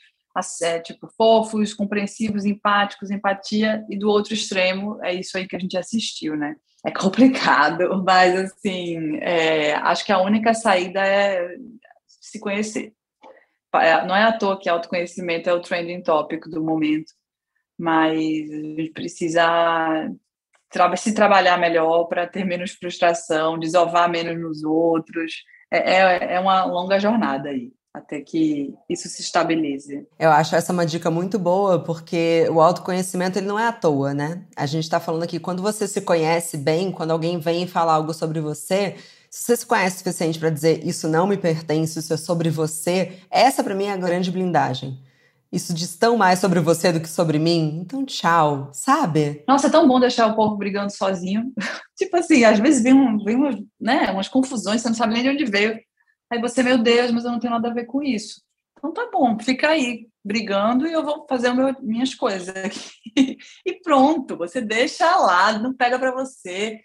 é, 0.62 0.80
tipo, 0.80 1.08
fofos, 1.16 1.74
compreensivos, 1.74 2.44
empáticos, 2.44 3.10
empatia, 3.10 3.84
e 3.88 3.98
do 3.98 4.08
outro 4.08 4.34
extremo 4.34 4.98
é 5.02 5.14
isso 5.14 5.36
aí 5.36 5.46
que 5.46 5.56
a 5.56 5.58
gente 5.58 5.76
assistiu, 5.76 6.36
né? 6.36 6.56
É 6.84 6.90
complicado, 6.90 8.02
mas 8.04 8.34
assim, 8.36 9.16
é, 9.18 9.74
acho 9.74 10.04
que 10.04 10.12
a 10.12 10.20
única 10.20 10.54
saída 10.54 11.00
é 11.00 11.56
se 12.06 12.38
conhecer. 12.38 12.92
É, 13.74 14.06
não 14.06 14.16
é 14.16 14.24
à 14.24 14.32
toa 14.32 14.58
que 14.58 14.68
autoconhecimento 14.68 15.50
é 15.50 15.52
o 15.52 15.60
trending 15.60 16.02
topic 16.02 16.46
do 16.48 16.62
momento, 16.62 17.12
mas 17.78 18.50
a 18.50 18.56
gente 18.56 18.90
precisa 18.92 20.10
se 20.96 21.14
trabalhar 21.14 21.58
melhor 21.58 22.04
para 22.04 22.26
ter 22.26 22.44
menos 22.44 22.72
frustração, 22.72 23.58
desovar 23.58 24.10
menos 24.10 24.40
nos 24.40 24.64
outros. 24.64 25.44
É, 25.70 25.94
é, 25.94 26.34
é 26.34 26.40
uma 26.40 26.64
longa 26.64 26.98
jornada 26.98 27.48
aí 27.48 27.75
até 27.96 28.20
que 28.20 28.74
isso 28.90 29.08
se 29.08 29.22
estabilize. 29.22 30.06
Eu 30.18 30.30
acho 30.30 30.54
essa 30.54 30.70
uma 30.70 30.84
dica 30.84 31.10
muito 31.10 31.38
boa, 31.38 31.78
porque 31.82 32.46
o 32.50 32.60
autoconhecimento 32.60 33.38
ele 33.38 33.46
não 33.46 33.58
é 33.58 33.66
à 33.66 33.72
toa, 33.72 34.12
né? 34.12 34.42
A 34.54 34.66
gente 34.66 34.84
está 34.84 35.00
falando 35.00 35.22
aqui, 35.22 35.40
quando 35.40 35.62
você 35.62 35.88
se 35.88 36.02
conhece 36.02 36.58
bem, 36.58 36.92
quando 36.92 37.12
alguém 37.12 37.38
vem 37.38 37.62
e 37.62 37.66
fala 37.66 37.94
algo 37.94 38.12
sobre 38.12 38.38
você, 38.38 38.96
se 39.30 39.44
você 39.44 39.56
se 39.56 39.66
conhece 39.66 39.96
o 39.96 39.98
suficiente 40.00 40.38
para 40.38 40.50
dizer 40.50 40.86
isso 40.86 41.08
não 41.08 41.26
me 41.26 41.38
pertence, 41.38 41.98
isso 41.98 42.12
é 42.12 42.18
sobre 42.18 42.50
você, 42.50 43.14
essa 43.30 43.64
para 43.64 43.74
mim 43.74 43.84
é 43.84 43.92
a 43.92 43.96
grande 43.96 44.30
blindagem. 44.30 45.00
Isso 45.50 45.72
diz 45.72 45.96
tão 45.96 46.18
mais 46.18 46.38
sobre 46.38 46.60
você 46.60 46.92
do 46.92 47.00
que 47.00 47.08
sobre 47.08 47.38
mim. 47.38 47.78
Então, 47.80 48.04
tchau, 48.04 48.68
sabe? 48.74 49.42
Nossa, 49.48 49.68
é 49.68 49.70
tão 49.70 49.88
bom 49.88 49.98
deixar 49.98 50.26
o 50.26 50.36
povo 50.36 50.56
brigando 50.56 50.92
sozinho. 50.92 51.50
tipo 51.96 52.14
assim, 52.16 52.44
às 52.44 52.58
vezes 52.58 52.82
vem, 52.82 52.92
um, 52.92 53.16
vem 53.24 53.36
umas, 53.36 53.56
né, 53.80 54.10
umas 54.10 54.28
confusões, 54.28 54.82
você 54.82 54.88
não 54.88 54.96
sabe 54.96 55.14
nem 55.14 55.22
de 55.22 55.30
onde 55.30 55.44
veio. 55.50 55.78
Aí 56.30 56.40
você, 56.40 56.62
meu 56.62 56.78
Deus, 56.78 57.10
mas 57.10 57.24
eu 57.24 57.32
não 57.32 57.38
tenho 57.38 57.52
nada 57.52 57.68
a 57.68 57.74
ver 57.74 57.84
com 57.84 58.02
isso. 58.02 58.42
Então 58.78 58.92
tá 58.92 59.08
bom, 59.10 59.38
fica 59.38 59.68
aí 59.68 60.06
brigando 60.24 60.86
e 60.86 60.92
eu 60.92 61.04
vou 61.04 61.24
fazer 61.28 61.52
meu, 61.52 61.74
minhas 61.80 62.14
coisas 62.14 62.54
aqui. 62.56 63.38
e 63.64 63.80
pronto, 63.82 64.36
você 64.36 64.60
deixa 64.60 65.16
lá, 65.16 65.58
não 65.58 65.74
pega 65.74 65.98
para 65.98 66.12
você. 66.12 66.80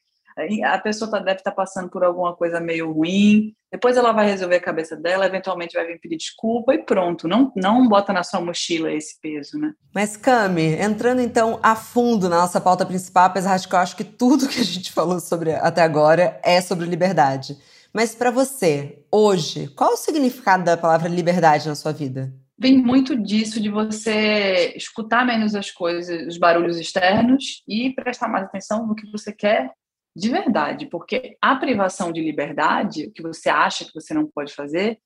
A 0.63 0.79
pessoa 0.79 1.11
tá, 1.11 1.19
deve 1.19 1.39
estar 1.39 1.51
tá 1.51 1.55
passando 1.55 1.89
por 1.89 2.03
alguma 2.03 2.35
coisa 2.35 2.59
meio 2.59 2.91
ruim, 2.91 3.53
depois 3.71 3.97
ela 3.97 4.11
vai 4.11 4.25
resolver 4.25 4.55
a 4.55 4.61
cabeça 4.61 4.95
dela, 4.95 5.25
eventualmente 5.25 5.75
vai 5.75 5.85
vir 5.85 5.99
pedir 5.99 6.17
desculpa 6.17 6.73
e 6.73 6.79
pronto. 6.79 7.27
Não, 7.27 7.51
não 7.55 7.87
bota 7.87 8.11
na 8.11 8.23
sua 8.23 8.41
mochila 8.41 8.91
esse 8.91 9.19
peso, 9.19 9.57
né? 9.57 9.73
Mas, 9.93 10.17
Cami, 10.17 10.75
entrando 10.75 11.21
então 11.21 11.59
a 11.63 11.75
fundo 11.75 12.29
na 12.29 12.37
nossa 12.37 12.59
pauta 12.59 12.85
principal, 12.85 13.25
apesar 13.25 13.57
de 13.57 13.67
que 13.67 13.75
eu 13.75 13.79
acho 13.79 13.95
que 13.95 14.03
tudo 14.03 14.47
que 14.47 14.59
a 14.59 14.63
gente 14.63 14.91
falou 14.91 15.19
sobre 15.19 15.53
até 15.53 15.81
agora 15.81 16.39
é 16.43 16.59
sobre 16.61 16.85
liberdade. 16.85 17.57
Mas 17.93 18.15
para 18.15 18.31
você, 18.31 19.05
hoje, 19.11 19.67
qual 19.75 19.93
o 19.93 19.97
significado 19.97 20.63
da 20.63 20.77
palavra 20.77 21.09
liberdade 21.09 21.67
na 21.67 21.75
sua 21.75 21.91
vida? 21.91 22.33
Vem 22.57 22.77
muito 22.77 23.15
disso 23.15 23.59
de 23.59 23.69
você 23.69 24.73
escutar 24.75 25.25
menos 25.25 25.55
as 25.55 25.71
coisas, 25.71 26.27
os 26.27 26.37
barulhos 26.37 26.77
externos 26.77 27.63
e 27.67 27.93
prestar 27.93 28.27
mais 28.27 28.45
atenção 28.45 28.85
no 28.85 28.95
que 28.95 29.11
você 29.11 29.33
quer 29.33 29.71
de 30.15 30.29
verdade, 30.29 30.87
porque 30.87 31.37
a 31.41 31.55
privação 31.55 32.11
de 32.11 32.21
liberdade, 32.21 33.05
o 33.05 33.11
que 33.11 33.21
você 33.21 33.49
acha 33.49 33.85
que 33.85 33.93
você 33.93 34.13
não 34.13 34.27
pode 34.27 34.53
fazer, 34.53 34.99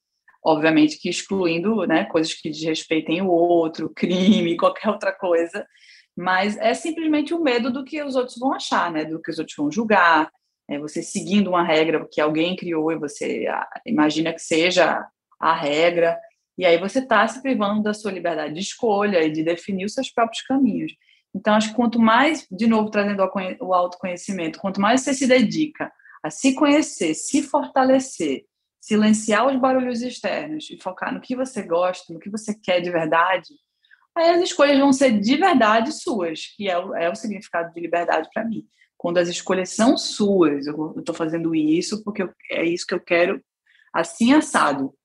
obviamente 0.43 1.00
que 1.00 1.10
excluindo 1.10 1.86
né, 1.86 2.06
coisas 2.06 2.34
que 2.34 2.50
desrespeitem 2.50 3.21
o 3.21 3.30
outro, 3.30 3.89
crime, 3.95 4.58
qualquer 4.58 4.89
outra 4.89 5.12
coisa, 5.12 5.65
mas 6.15 6.58
é 6.58 6.74
simplesmente 6.74 7.34
o 7.34 7.41
medo 7.41 7.71
do 7.71 7.84
que 7.84 8.02
os 8.02 8.15
outros 8.15 8.38
vão 8.38 8.54
achar, 8.54 8.91
né, 8.91 9.06
do 9.06 9.21
que 9.21 9.30
os 9.30 9.38
outros 9.38 9.56
vão 9.56 9.71
julgar, 9.71 10.30
é 10.67 10.80
você 10.80 11.01
seguindo 11.01 11.49
uma 11.49 11.63
regra 11.63 12.08
que 12.12 12.19
alguém 12.19 12.56
criou 12.56 12.91
e 12.91 12.97
você 12.97 13.45
ah, 13.47 13.67
imagina 13.86 14.34
que 14.34 14.39
seja 14.39 15.08
a 15.39 15.54
regra, 15.54 16.17
e 16.58 16.65
aí 16.65 16.78
você 16.78 16.99
está 16.99 17.28
se 17.28 17.41
privando 17.41 17.84
da 17.84 17.93
sua 17.93 18.12
liberdade 18.12 18.54
de 18.54 18.62
escolha 18.62 19.23
e 19.23 19.32
de 19.32 19.43
definir 19.43 19.86
os 19.86 19.93
seus 19.93 20.10
próprios 20.10 20.41
caminhos. 20.41 20.93
Então, 21.36 21.54
acho 21.54 21.69
que 21.69 21.75
quanto 21.75 21.99
mais, 21.99 22.47
de 22.49 22.65
novo, 22.65 22.89
trazendo 22.89 23.21
o 23.60 23.73
autoconhecimento, 23.73 24.60
quanto 24.60 24.80
mais 24.80 25.01
você 25.01 25.13
se 25.13 25.28
dedica 25.28 25.91
a 26.23 26.30
se 26.30 26.56
conhecer, 26.56 27.13
se 27.13 27.43
fortalecer, 27.43 28.45
silenciar 28.80 29.45
os 29.45 29.60
barulhos 29.60 30.01
externos 30.01 30.69
e 30.71 30.82
focar 30.82 31.13
no 31.13 31.19
que 31.19 31.36
você 31.36 31.62
gosta, 31.62 32.13
no 32.13 32.19
que 32.19 32.30
você 32.30 32.58
quer 32.58 32.80
de 32.80 32.89
verdade, 32.89 33.49
aí 34.15 34.30
as 34.30 34.41
escolhas 34.41 34.80
vão 34.80 34.93
ser 34.93 35.19
de 35.19 35.36
verdade 35.36 35.91
suas, 35.91 36.45
que 36.56 36.69
é 36.69 36.78
o, 36.80 36.95
é 36.95 37.10
o 37.12 37.15
significado 37.15 37.73
de 37.73 37.82
liberdade 37.82 38.30
para 38.34 38.45
mim 38.45 38.65
quando 39.06 39.20
as 39.20 39.30
escolhas 39.30 39.70
são 39.70 40.00
suas, 40.00 40.65
eu 40.65 40.96
estou 40.98 41.13
fazendo 41.13 41.54
isso 41.54 42.04
porque 42.04 42.24
eu, 42.24 42.34
é 42.50 42.65
isso 42.65 42.88
que 42.88 42.94
eu 42.96 43.00
quero, 43.00 43.39
assim 43.94 44.34
assado. 44.34 44.96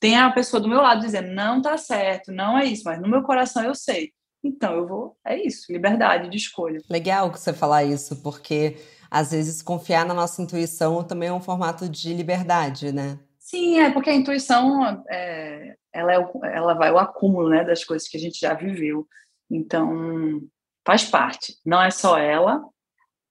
Tem 0.00 0.16
a 0.16 0.32
pessoa 0.32 0.60
do 0.60 0.68
meu 0.68 0.80
lado 0.80 1.02
dizendo, 1.02 1.28
não 1.32 1.62
tá 1.62 1.78
certo, 1.78 2.32
não 2.32 2.58
é 2.58 2.64
isso, 2.64 2.82
mas 2.84 3.00
no 3.00 3.08
meu 3.08 3.22
coração 3.22 3.62
eu 3.62 3.72
sei. 3.72 4.10
Então 4.42 4.74
eu 4.74 4.88
vou, 4.88 5.16
é 5.24 5.40
isso, 5.40 5.72
liberdade 5.72 6.28
de 6.28 6.36
escolha. 6.36 6.80
Legal 6.90 7.30
que 7.30 7.38
você 7.38 7.52
falar 7.52 7.84
isso, 7.84 8.20
porque 8.20 8.76
às 9.08 9.30
vezes 9.30 9.62
confiar 9.62 10.04
na 10.04 10.12
nossa 10.12 10.42
intuição 10.42 11.04
também 11.04 11.28
é 11.28 11.32
um 11.32 11.40
formato 11.40 11.88
de 11.88 12.12
liberdade, 12.12 12.90
né? 12.90 13.16
Sim, 13.38 13.78
é 13.78 13.92
porque 13.92 14.10
a 14.10 14.14
intuição 14.16 15.04
é, 15.08 15.76
ela, 15.92 16.14
é, 16.14 16.26
ela 16.52 16.74
vai 16.74 16.90
o 16.90 16.98
acúmulo 16.98 17.48
né, 17.48 17.62
das 17.62 17.84
coisas 17.84 18.08
que 18.08 18.16
a 18.16 18.20
gente 18.20 18.40
já 18.40 18.54
viveu. 18.54 19.06
Então, 19.48 20.42
faz 20.84 21.04
parte. 21.04 21.54
Não 21.64 21.80
é 21.80 21.92
só 21.92 22.18
ela, 22.18 22.60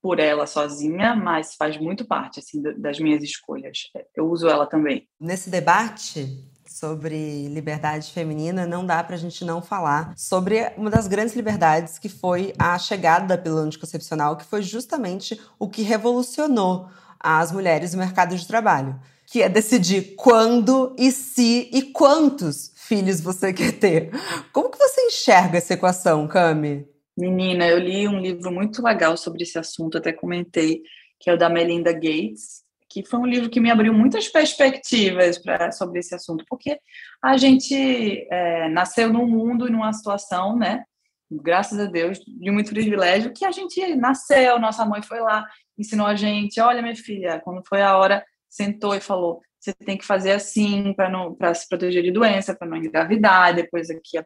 por 0.02 0.20
ela 0.20 0.46
sozinha, 0.46 1.16
mas 1.16 1.56
faz 1.56 1.78
muito 1.78 2.06
parte 2.06 2.40
assim 2.40 2.62
das 2.78 3.00
minhas 3.00 3.24
escolhas. 3.24 3.90
Eu 4.16 4.30
uso 4.30 4.48
ela 4.48 4.66
também. 4.66 5.08
Nesse 5.20 5.50
debate 5.50 6.28
sobre 6.68 7.48
liberdade 7.48 8.12
feminina, 8.12 8.68
não 8.68 8.86
dá 8.86 9.04
para 9.04 9.16
a 9.16 9.20
gente 9.20 9.44
não 9.44 9.62
falar 9.62 10.14
sobre 10.16 10.72
uma 10.78 10.90
das 10.90 11.08
grandes 11.08 11.36
liberdades 11.36 11.98
que 11.98 12.10
foi 12.10 12.54
a 12.60 12.78
chegada 12.78 13.26
da 13.26 13.38
pílula 13.38 13.62
anticoncepcional, 13.62 14.38
que 14.38 14.46
foi 14.46 14.62
justamente 14.62 15.40
o 15.58 15.68
que 15.68 15.82
revolucionou 15.82 16.88
as 17.20 17.52
mulheres 17.52 17.94
no 17.94 18.00
mercado 18.00 18.36
de 18.36 18.46
trabalho, 18.46 19.00
que 19.26 19.42
é 19.42 19.50
decidir 19.50 20.16
quando 20.16 20.96
e 20.98 21.12
se 21.12 21.70
e 21.74 21.82
quantos 21.92 22.72
filhos 22.76 23.20
você 23.22 23.52
quer 23.54 23.74
ter. 23.74 24.12
Como 24.54 24.70
que 24.70 24.78
você 24.78 25.02
enxerga 25.02 25.58
essa 25.58 25.74
equação, 25.74 26.28
Cami? 26.28 26.88
Menina, 27.18 27.68
eu 27.68 27.80
li 27.80 28.08
um 28.08 28.20
livro 28.20 28.52
muito 28.52 28.84
legal 28.84 29.18
sobre 29.18 29.42
esse 29.42 29.58
assunto, 29.58 29.98
até 29.98 30.14
comentei, 30.14 30.84
que 31.20 31.30
é 31.30 31.34
o 31.34 31.38
da 31.38 31.50
Melinda 31.50 31.92
Gates, 31.92 32.64
que 32.88 33.04
foi 33.04 33.20
um 33.20 33.26
livro 33.26 33.50
que 33.50 33.60
me 33.60 33.72
abriu 33.72 33.92
muitas 33.92 34.28
perspectivas 34.28 35.40
pra, 35.40 35.72
sobre 35.72 36.00
esse 36.00 36.14
assunto, 36.14 36.46
porque 36.48 36.80
a 37.22 37.36
gente 37.36 38.28
é, 38.30 38.70
nasceu 38.70 39.12
num 39.12 39.28
mundo 39.28 39.68
e 39.68 39.72
numa 39.72 39.92
situação, 39.92 40.56
né, 40.56 40.84
graças 41.30 41.80
a 41.80 41.86
Deus, 41.86 42.20
de 42.20 42.52
muito 42.52 42.72
privilégio, 42.72 43.34
que 43.34 43.46
a 43.46 43.52
gente 43.52 43.96
nasceu, 43.96 44.60
nossa 44.60 44.86
mãe 44.86 45.02
foi 45.02 45.20
lá, 45.20 45.44
ensinou 45.78 46.06
a 46.06 46.16
gente, 46.16 46.62
olha 46.62 46.84
minha 46.84 46.96
filha, 46.96 47.42
quando 47.44 47.64
foi 47.68 47.82
a 47.82 47.98
hora, 47.98 48.24
sentou 48.48 48.96
e 48.96 49.02
falou, 49.02 49.42
você 49.60 49.74
tem 49.74 49.98
que 49.98 50.06
fazer 50.06 50.32
assim 50.32 50.94
para 50.94 51.10
não 51.10 51.34
para 51.34 51.54
se 51.54 51.68
proteger 51.68 52.04
de 52.04 52.12
doença, 52.12 52.56
para 52.56 52.68
não 52.68 52.78
engravidar, 52.78 53.56
depois 53.56 53.90
aqui 53.90 54.18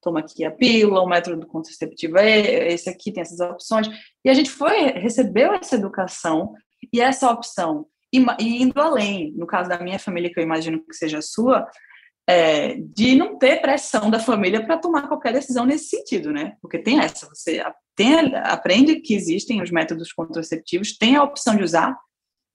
toma 0.00 0.20
aqui 0.20 0.44
a 0.44 0.50
pílula, 0.50 1.02
o 1.02 1.08
método 1.08 1.46
contraceptivo 1.46 2.18
é 2.18 2.72
esse 2.72 2.88
aqui, 2.88 3.12
tem 3.12 3.22
essas 3.22 3.40
opções. 3.40 3.88
E 4.24 4.30
a 4.30 4.34
gente 4.34 4.50
foi, 4.50 4.92
recebeu 4.92 5.52
essa 5.54 5.74
educação 5.74 6.54
e 6.92 7.00
essa 7.00 7.30
opção, 7.30 7.86
e, 8.12 8.24
e 8.38 8.62
indo 8.62 8.80
além, 8.80 9.32
no 9.36 9.46
caso 9.46 9.68
da 9.68 9.78
minha 9.78 9.98
família, 9.98 10.32
que 10.32 10.38
eu 10.38 10.44
imagino 10.44 10.84
que 10.84 10.94
seja 10.94 11.18
a 11.18 11.22
sua, 11.22 11.66
é, 12.28 12.76
de 12.76 13.14
não 13.14 13.38
ter 13.38 13.60
pressão 13.60 14.10
da 14.10 14.18
família 14.18 14.64
para 14.64 14.78
tomar 14.78 15.08
qualquer 15.08 15.32
decisão 15.32 15.64
nesse 15.64 15.88
sentido, 15.88 16.32
né? 16.32 16.56
Porque 16.62 16.78
tem 16.78 16.98
essa, 17.00 17.28
você 17.28 17.62
tem, 17.94 18.34
aprende 18.36 18.96
que 18.96 19.14
existem 19.14 19.62
os 19.62 19.70
métodos 19.70 20.12
contraceptivos, 20.12 20.96
tem 20.96 21.16
a 21.16 21.22
opção 21.22 21.54
de 21.54 21.62
usar, 21.62 21.96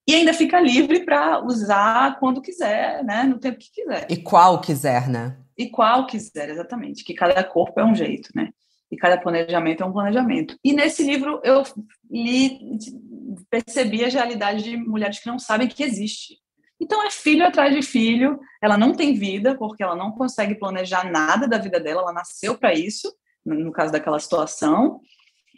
e 0.07 0.13
ainda 0.13 0.33
fica 0.33 0.59
livre 0.59 1.03
para 1.03 1.43
usar 1.43 2.19
quando 2.19 2.41
quiser, 2.41 3.03
né? 3.03 3.23
No 3.23 3.39
tempo 3.39 3.57
que 3.57 3.71
quiser. 3.71 4.07
E 4.09 4.17
qual 4.17 4.61
quiser, 4.61 5.09
né? 5.09 5.37
E 5.57 5.69
qual 5.69 6.05
quiser, 6.05 6.49
exatamente. 6.49 7.03
Que 7.03 7.13
cada 7.13 7.43
corpo 7.43 7.79
é 7.79 7.85
um 7.85 7.95
jeito, 7.95 8.29
né? 8.35 8.49
E 8.91 8.97
cada 8.97 9.17
planejamento 9.17 9.83
é 9.83 9.85
um 9.85 9.93
planejamento. 9.93 10.57
E 10.63 10.73
nesse 10.73 11.03
livro 11.03 11.41
eu 11.43 11.63
li, 12.09 12.59
percebi 13.49 14.03
a 14.03 14.09
realidade 14.09 14.63
de 14.63 14.77
mulheres 14.77 15.19
que 15.19 15.27
não 15.27 15.39
sabem 15.39 15.67
que 15.67 15.83
existe. 15.83 16.37
Então 16.79 17.05
é 17.05 17.09
filho 17.09 17.45
atrás 17.45 17.73
de 17.73 17.81
filho, 17.81 18.39
ela 18.61 18.77
não 18.77 18.93
tem 18.93 19.13
vida, 19.13 19.57
porque 19.57 19.81
ela 19.81 19.95
não 19.95 20.11
consegue 20.11 20.55
planejar 20.55 21.09
nada 21.09 21.47
da 21.47 21.57
vida 21.57 21.79
dela, 21.79 22.01
ela 22.01 22.13
nasceu 22.13 22.57
para 22.57 22.73
isso, 22.73 23.13
no 23.45 23.71
caso 23.71 23.91
daquela 23.91 24.19
situação. 24.19 24.99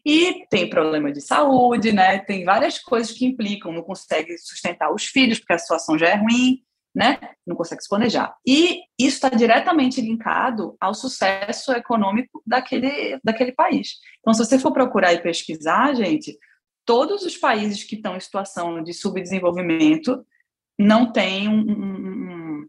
E 0.05 0.45
tem 0.49 0.69
problema 0.69 1.11
de 1.11 1.19
saúde, 1.19 1.91
né? 1.91 2.19
Tem 2.19 2.45
várias 2.45 2.79
coisas 2.79 3.11
que 3.11 3.25
implicam, 3.25 3.73
não 3.73 3.81
consegue 3.81 4.37
sustentar 4.37 4.93
os 4.93 5.05
filhos, 5.05 5.39
porque 5.39 5.53
a 5.53 5.57
situação 5.57 5.97
já 5.97 6.07
é 6.07 6.15
ruim 6.15 6.61
né? 6.97 7.19
Não 7.45 7.55
consegue 7.55 7.83
se 7.83 7.87
planejar. 7.87 8.35
E 8.43 8.81
isso 8.97 9.17
está 9.17 9.29
diretamente 9.29 10.01
linkado 10.01 10.75
ao 10.81 10.95
sucesso 10.95 11.71
econômico 11.73 12.41
daquele, 12.43 13.19
daquele 13.23 13.51
país. 13.51 13.99
Então, 14.19 14.33
se 14.33 14.43
você 14.43 14.57
for 14.57 14.73
procurar 14.73 15.13
e 15.13 15.21
pesquisar, 15.21 15.93
gente, 15.93 16.35
todos 16.83 17.21
os 17.21 17.37
países 17.37 17.83
que 17.83 17.97
estão 17.97 18.17
em 18.17 18.19
situação 18.19 18.81
de 18.81 18.93
subdesenvolvimento 18.93 20.25
não 20.75 21.11
têm 21.11 21.47
um, 21.47 21.59
um, 21.59 22.67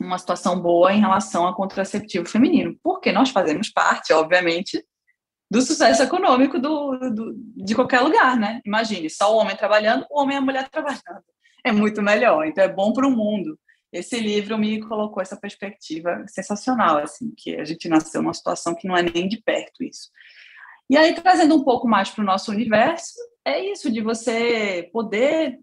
uma 0.00 0.16
situação 0.16 0.58
boa 0.58 0.90
em 0.94 1.00
relação 1.00 1.46
ao 1.46 1.54
contraceptivo 1.54 2.24
feminino, 2.24 2.74
porque 2.82 3.12
nós 3.12 3.28
fazemos 3.28 3.68
parte, 3.68 4.14
obviamente, 4.14 4.82
do 5.50 5.60
sucesso 5.60 6.02
econômico 6.02 6.58
do, 6.58 6.98
do, 7.10 7.34
de 7.36 7.74
qualquer 7.74 8.00
lugar, 8.00 8.34
né? 8.38 8.62
Imagine, 8.64 9.10
só 9.10 9.34
o 9.34 9.36
homem 9.36 9.54
trabalhando, 9.56 10.06
o 10.10 10.22
homem 10.22 10.36
e 10.36 10.38
a 10.38 10.42
mulher 10.42 10.70
trabalhando 10.70 11.22
é 11.64 11.72
muito 11.72 12.02
melhor. 12.02 12.46
Então 12.46 12.64
é 12.64 12.68
bom 12.68 12.92
para 12.92 13.06
o 13.06 13.10
mundo. 13.10 13.58
Esse 13.92 14.18
livro 14.20 14.58
me 14.58 14.80
colocou 14.80 15.22
essa 15.22 15.36
perspectiva 15.36 16.24
sensacional, 16.28 16.98
assim, 16.98 17.32
que 17.36 17.56
a 17.56 17.64
gente 17.64 17.88
nasceu 17.88 18.22
numa 18.22 18.34
situação 18.34 18.74
que 18.74 18.86
não 18.86 18.96
é 18.96 19.02
nem 19.02 19.26
de 19.26 19.40
perto 19.42 19.82
isso. 19.82 20.10
E 20.90 20.96
aí 20.96 21.14
trazendo 21.14 21.54
um 21.54 21.64
pouco 21.64 21.88
mais 21.88 22.10
para 22.10 22.22
o 22.22 22.26
nosso 22.26 22.50
universo, 22.50 23.14
é 23.46 23.64
isso 23.64 23.90
de 23.90 24.00
você 24.00 24.88
poder 24.92 25.58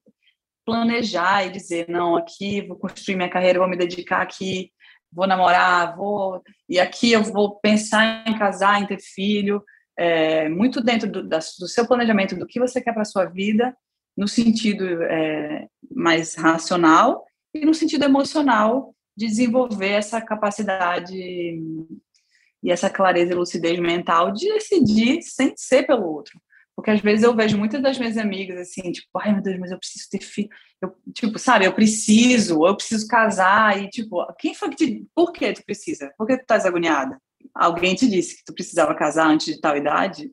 planejar 0.66 1.46
e 1.46 1.52
dizer 1.52 1.88
não, 1.88 2.16
aqui 2.16 2.62
vou 2.62 2.78
construir 2.78 3.16
minha 3.16 3.30
carreira, 3.30 3.60
vou 3.60 3.68
me 3.68 3.78
dedicar 3.78 4.22
aqui, 4.22 4.72
vou 5.12 5.28
namorar, 5.28 5.96
vou 5.96 6.42
e 6.68 6.80
aqui 6.80 7.12
eu 7.12 7.24
vou 7.24 7.60
pensar 7.60 8.28
em 8.28 8.38
casar, 8.38 8.82
em 8.82 8.88
ter 8.88 9.00
filho, 9.00 9.64
é, 9.98 10.50
muito 10.50 10.82
dentro 10.82 11.10
do, 11.10 11.28
da, 11.28 11.38
do 11.38 11.68
seu 11.68 11.88
planejamento 11.88 12.36
do 12.36 12.48
que 12.48 12.60
você 12.60 12.82
quer 12.82 12.94
para 12.94 13.06
sua 13.06 13.26
vida 13.26 13.76
no 14.16 14.28
sentido 14.28 15.04
é, 15.04 15.68
mais 15.94 16.36
racional 16.36 17.26
e 17.54 17.66
no 17.66 17.74
sentido 17.74 18.06
emocional 18.06 18.96
de 19.16 19.28
desenvolver 19.28 19.92
essa 19.92 20.22
capacidade 20.22 21.16
e 21.16 22.72
essa 22.72 22.90
clareza 22.90 23.32
e 23.32 23.36
lucidez 23.36 23.80
mental 23.80 24.32
de 24.32 24.52
decidir 24.52 25.22
sem 25.22 25.54
ser 25.56 25.84
pelo 25.84 26.08
outro. 26.08 26.40
Porque 26.76 26.92
às 26.92 27.00
vezes 27.00 27.24
eu 27.24 27.34
vejo 27.34 27.58
muitas 27.58 27.82
das 27.82 27.98
minhas 27.98 28.18
amigas 28.18 28.58
assim, 28.60 28.92
tipo, 28.92 29.08
ai 29.18 29.32
meu 29.32 29.42
Deus, 29.42 29.58
mas 29.60 29.72
eu 29.72 29.80
preciso 29.80 30.10
ter 30.10 30.22
filho. 30.22 30.50
Eu, 30.82 30.94
tipo, 31.14 31.40
sabe, 31.40 31.66
eu 31.66 31.74
preciso, 31.74 32.66
eu 32.66 32.76
preciso 32.76 33.08
casar. 33.08 33.82
E 33.82 33.90
tipo, 33.90 34.26
quem 34.38 34.54
foi 34.54 34.70
que 34.70 34.76
te. 34.76 35.08
Por 35.16 35.32
que 35.32 35.54
tu 35.54 35.64
precisa? 35.64 36.12
Por 36.18 36.28
que 36.28 36.36
tu 36.36 36.42
estás 36.42 36.66
agoniada? 36.66 37.18
Alguém 37.54 37.96
te 37.96 38.08
disse 38.10 38.38
que 38.38 38.44
tu 38.46 38.54
precisava 38.54 38.94
casar 38.94 39.28
antes 39.28 39.46
de 39.46 39.62
tal 39.62 39.78
idade? 39.78 40.30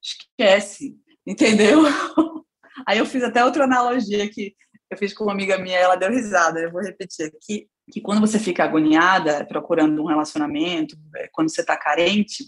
Esquece, 0.00 0.96
entendeu? 1.26 1.82
Aí 2.86 2.98
eu 2.98 3.06
fiz 3.06 3.22
até 3.22 3.44
outra 3.44 3.64
analogia 3.64 4.28
que 4.30 4.54
eu 4.90 4.98
fiz 4.98 5.14
com 5.14 5.24
uma 5.24 5.32
amiga 5.32 5.56
minha, 5.56 5.78
ela 5.78 5.94
deu 5.94 6.10
risada, 6.10 6.58
eu 6.58 6.70
vou 6.70 6.82
repetir 6.82 7.26
aqui, 7.26 7.68
que 7.92 8.00
quando 8.00 8.20
você 8.20 8.38
fica 8.38 8.64
agoniada 8.64 9.44
procurando 9.46 10.02
um 10.02 10.06
relacionamento, 10.06 10.96
é, 11.16 11.28
quando 11.32 11.48
você 11.48 11.60
está 11.60 11.76
carente 11.76 12.44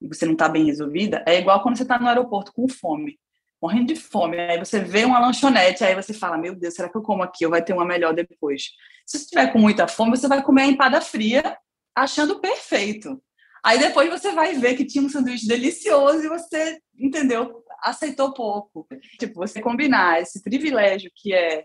e 0.00 0.08
você 0.08 0.26
não 0.26 0.32
está 0.32 0.48
bem 0.48 0.64
resolvida, 0.64 1.22
é 1.26 1.38
igual 1.38 1.62
quando 1.62 1.76
você 1.76 1.84
está 1.84 1.98
no 1.98 2.08
aeroporto 2.08 2.52
com 2.52 2.68
fome, 2.68 3.18
morrendo 3.62 3.92
de 3.92 3.96
fome, 3.96 4.38
aí 4.38 4.58
você 4.58 4.80
vê 4.80 5.04
uma 5.04 5.20
lanchonete, 5.20 5.84
aí 5.84 5.94
você 5.94 6.12
fala, 6.12 6.38
meu 6.38 6.56
Deus, 6.56 6.74
será 6.74 6.88
que 6.88 6.96
eu 6.96 7.02
como 7.02 7.22
aqui 7.22 7.44
ou 7.44 7.50
vai 7.50 7.62
ter 7.62 7.72
uma 7.72 7.84
melhor 7.84 8.14
depois? 8.14 8.70
Se 9.06 9.18
você 9.18 9.24
estiver 9.24 9.52
com 9.52 9.58
muita 9.58 9.86
fome, 9.86 10.16
você 10.16 10.26
vai 10.26 10.42
comer 10.42 10.62
a 10.62 10.66
empada 10.66 11.00
fria, 11.00 11.56
achando 11.94 12.40
perfeito. 12.40 13.22
Aí 13.62 13.78
depois 13.78 14.08
você 14.08 14.32
vai 14.32 14.54
ver 14.54 14.74
que 14.74 14.86
tinha 14.86 15.04
um 15.04 15.08
sanduíche 15.08 15.46
delicioso 15.46 16.24
e 16.24 16.28
você, 16.28 16.80
entendeu? 16.98 17.62
Aceitou 17.82 18.32
pouco. 18.32 18.86
Tipo, 19.18 19.34
você 19.34 19.60
combinar 19.60 20.20
esse 20.20 20.42
privilégio 20.42 21.10
que 21.14 21.32
é 21.32 21.64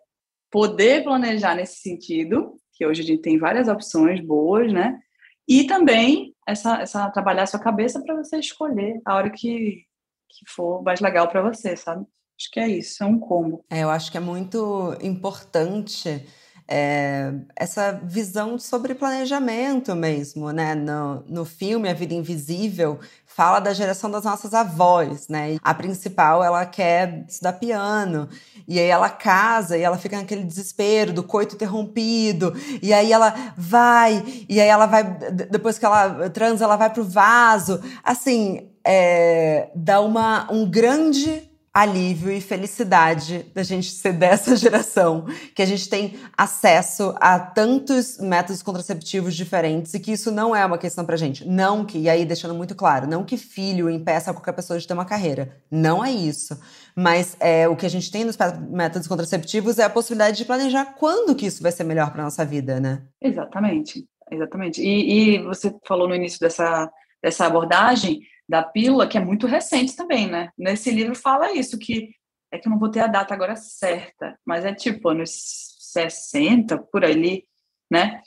poder 0.51 1.04
planejar 1.04 1.56
nesse 1.56 1.78
sentido, 1.78 2.56
que 2.73 2.86
hoje 2.86 3.01
a 3.01 3.06
gente 3.06 3.21
tem 3.21 3.38
várias 3.38 3.67
opções 3.67 4.19
boas, 4.21 4.71
né? 4.71 4.99
E 5.47 5.65
também 5.65 6.34
essa, 6.47 6.82
essa 6.82 7.10
trabalhar 7.10 7.43
a 7.43 7.47
sua 7.47 7.60
cabeça 7.60 8.01
para 8.01 8.15
você 8.15 8.38
escolher 8.38 8.99
a 9.06 9.15
hora 9.15 9.30
que, 9.30 9.84
que 10.30 10.45
for 10.49 10.82
mais 10.84 10.99
legal 10.99 11.28
para 11.28 11.41
você, 11.41 11.75
sabe? 11.75 12.06
Acho 12.39 12.51
que 12.51 12.60
é 12.60 12.67
isso, 12.67 13.04
é 13.04 13.06
um 13.06 13.19
combo. 13.19 13.63
É, 13.69 13.84
eu 13.84 13.89
acho 13.89 14.12
que 14.12 14.17
é 14.17 14.21
muito 14.21 14.95
importante 15.01 16.25
é, 16.67 17.32
essa 17.56 17.91
visão 18.04 18.58
sobre 18.58 18.95
planejamento 18.95 19.95
mesmo, 19.95 20.51
né? 20.51 20.73
No, 20.73 21.23
no 21.28 21.45
filme 21.45 21.89
A 21.89 21.93
Vida 21.93 22.13
Invisível, 22.13 22.99
fala 23.25 23.60
da 23.60 23.73
geração 23.73 24.10
das 24.10 24.23
nossas 24.23 24.54
avós, 24.54 25.28
né? 25.28 25.58
A 25.62 25.73
principal, 25.73 26.43
ela 26.43 26.65
quer 26.65 27.25
estudar 27.28 27.54
piano, 27.54 28.28
e 28.67 28.80
aí 28.80 28.88
ela 28.88 29.10
casa, 29.10 29.78
e 29.78 29.82
ela 29.82 29.97
fica 29.97 30.17
naquele 30.17 30.43
desespero 30.43 31.13
do 31.13 31.21
coito 31.21 31.56
interrompido, 31.56 32.54
e 32.82 32.93
aí 32.93 33.12
ela 33.12 33.54
vai, 33.56 34.23
e 34.49 34.60
aí 34.60 34.67
ela 34.67 34.86
vai, 34.86 35.04
depois 35.04 35.78
que 35.78 35.86
ela 35.86 36.30
transa, 36.30 36.63
ela 36.63 36.78
vai 36.78 36.89
pro 36.89 37.04
vaso. 37.04 37.80
Assim, 38.04 38.69
é, 38.84 39.69
dá 39.75 40.01
uma, 40.01 40.51
um 40.51 40.69
grande 40.69 41.49
alívio 41.76 42.32
e 42.32 42.40
felicidade 42.40 43.46
da 43.54 43.62
gente 43.62 43.92
ser 43.92 44.14
dessa 44.18 44.56
geração, 44.56 45.26
que 45.54 45.62
a 45.62 45.66
gente 45.66 45.90
tem 45.90 46.18
acesso 46.38 47.14
a 47.20 47.38
tantos 47.38 48.18
métodos 48.18 48.64
contraceptivos 48.64 49.36
diferentes 49.36 49.94
e 49.94 50.00
que 50.00 50.14
isso 50.14 50.32
não 50.32 50.56
é 50.56 50.66
uma 50.66 50.78
questão 50.78 51.06
pra 51.06 51.18
gente. 51.18 51.46
Não 51.46 51.84
que, 51.84 51.98
e 51.98 52.10
aí 52.10 52.24
deixando 52.26 52.56
muito 52.56 52.74
claro, 52.76 53.06
não 53.06 53.26
que 53.26 53.36
filho 53.36 53.90
impeça 53.90 54.34
qualquer 54.34 54.54
pessoa 54.54 54.80
de 54.80 54.88
ter 54.88 54.94
uma 54.94 55.04
carreira. 55.04 55.58
Não 55.70 56.04
é 56.04 56.12
isso. 56.12 56.58
Mas 56.96 57.36
é, 57.42 57.68
o 57.68 57.76
que 57.76 57.86
a 57.86 57.90
gente 57.90 58.10
tem 58.10 58.24
nos 58.24 58.38
métodos 58.70 59.06
contraceptivos 59.06 59.78
é 59.78 59.84
a 59.84 59.90
possibilidade 59.90 60.38
de 60.38 60.46
planejar 60.46 60.96
quando 60.98 61.36
que 61.36 61.46
isso 61.46 61.62
vai 61.62 61.74
ser 61.74 61.84
melhor 61.84 62.10
pra 62.10 62.24
nossa 62.24 62.46
vida, 62.46 62.80
né? 62.80 63.02
Exatamente, 63.22 64.08
exatamente. 64.32 64.82
E, 64.82 65.36
e 65.36 65.44
você 65.44 65.76
falou 65.86 66.08
no 66.08 66.16
início 66.16 66.40
dessa, 66.40 66.90
dessa 67.22 67.46
abordagem 67.46 68.22
da 68.47 68.63
pílula, 68.63 69.08
que 69.08 69.17
é 69.17 69.21
muito 69.21 69.47
recente 69.47 69.95
também, 69.95 70.29
né? 70.29 70.49
Nesse 70.58 70.91
livro 70.91 71.15
fala 71.15 71.51
isso, 71.51 71.79
que 71.79 72.12
é 72.51 72.60
que 72.60 72.67
eu 72.67 72.71
não 72.71 72.79
vou 72.79 72.89
ter 72.89 73.01
a 73.01 73.08
data 73.08 73.34
agora 73.34 73.55
certa, 73.55 74.38
mas 74.45 74.63
é 74.63 74.73
tipo 74.73 75.10
anos 75.10 75.75
60, 75.91 76.77
por 76.91 77.03
ali, 77.03 77.45
né? 77.91 78.21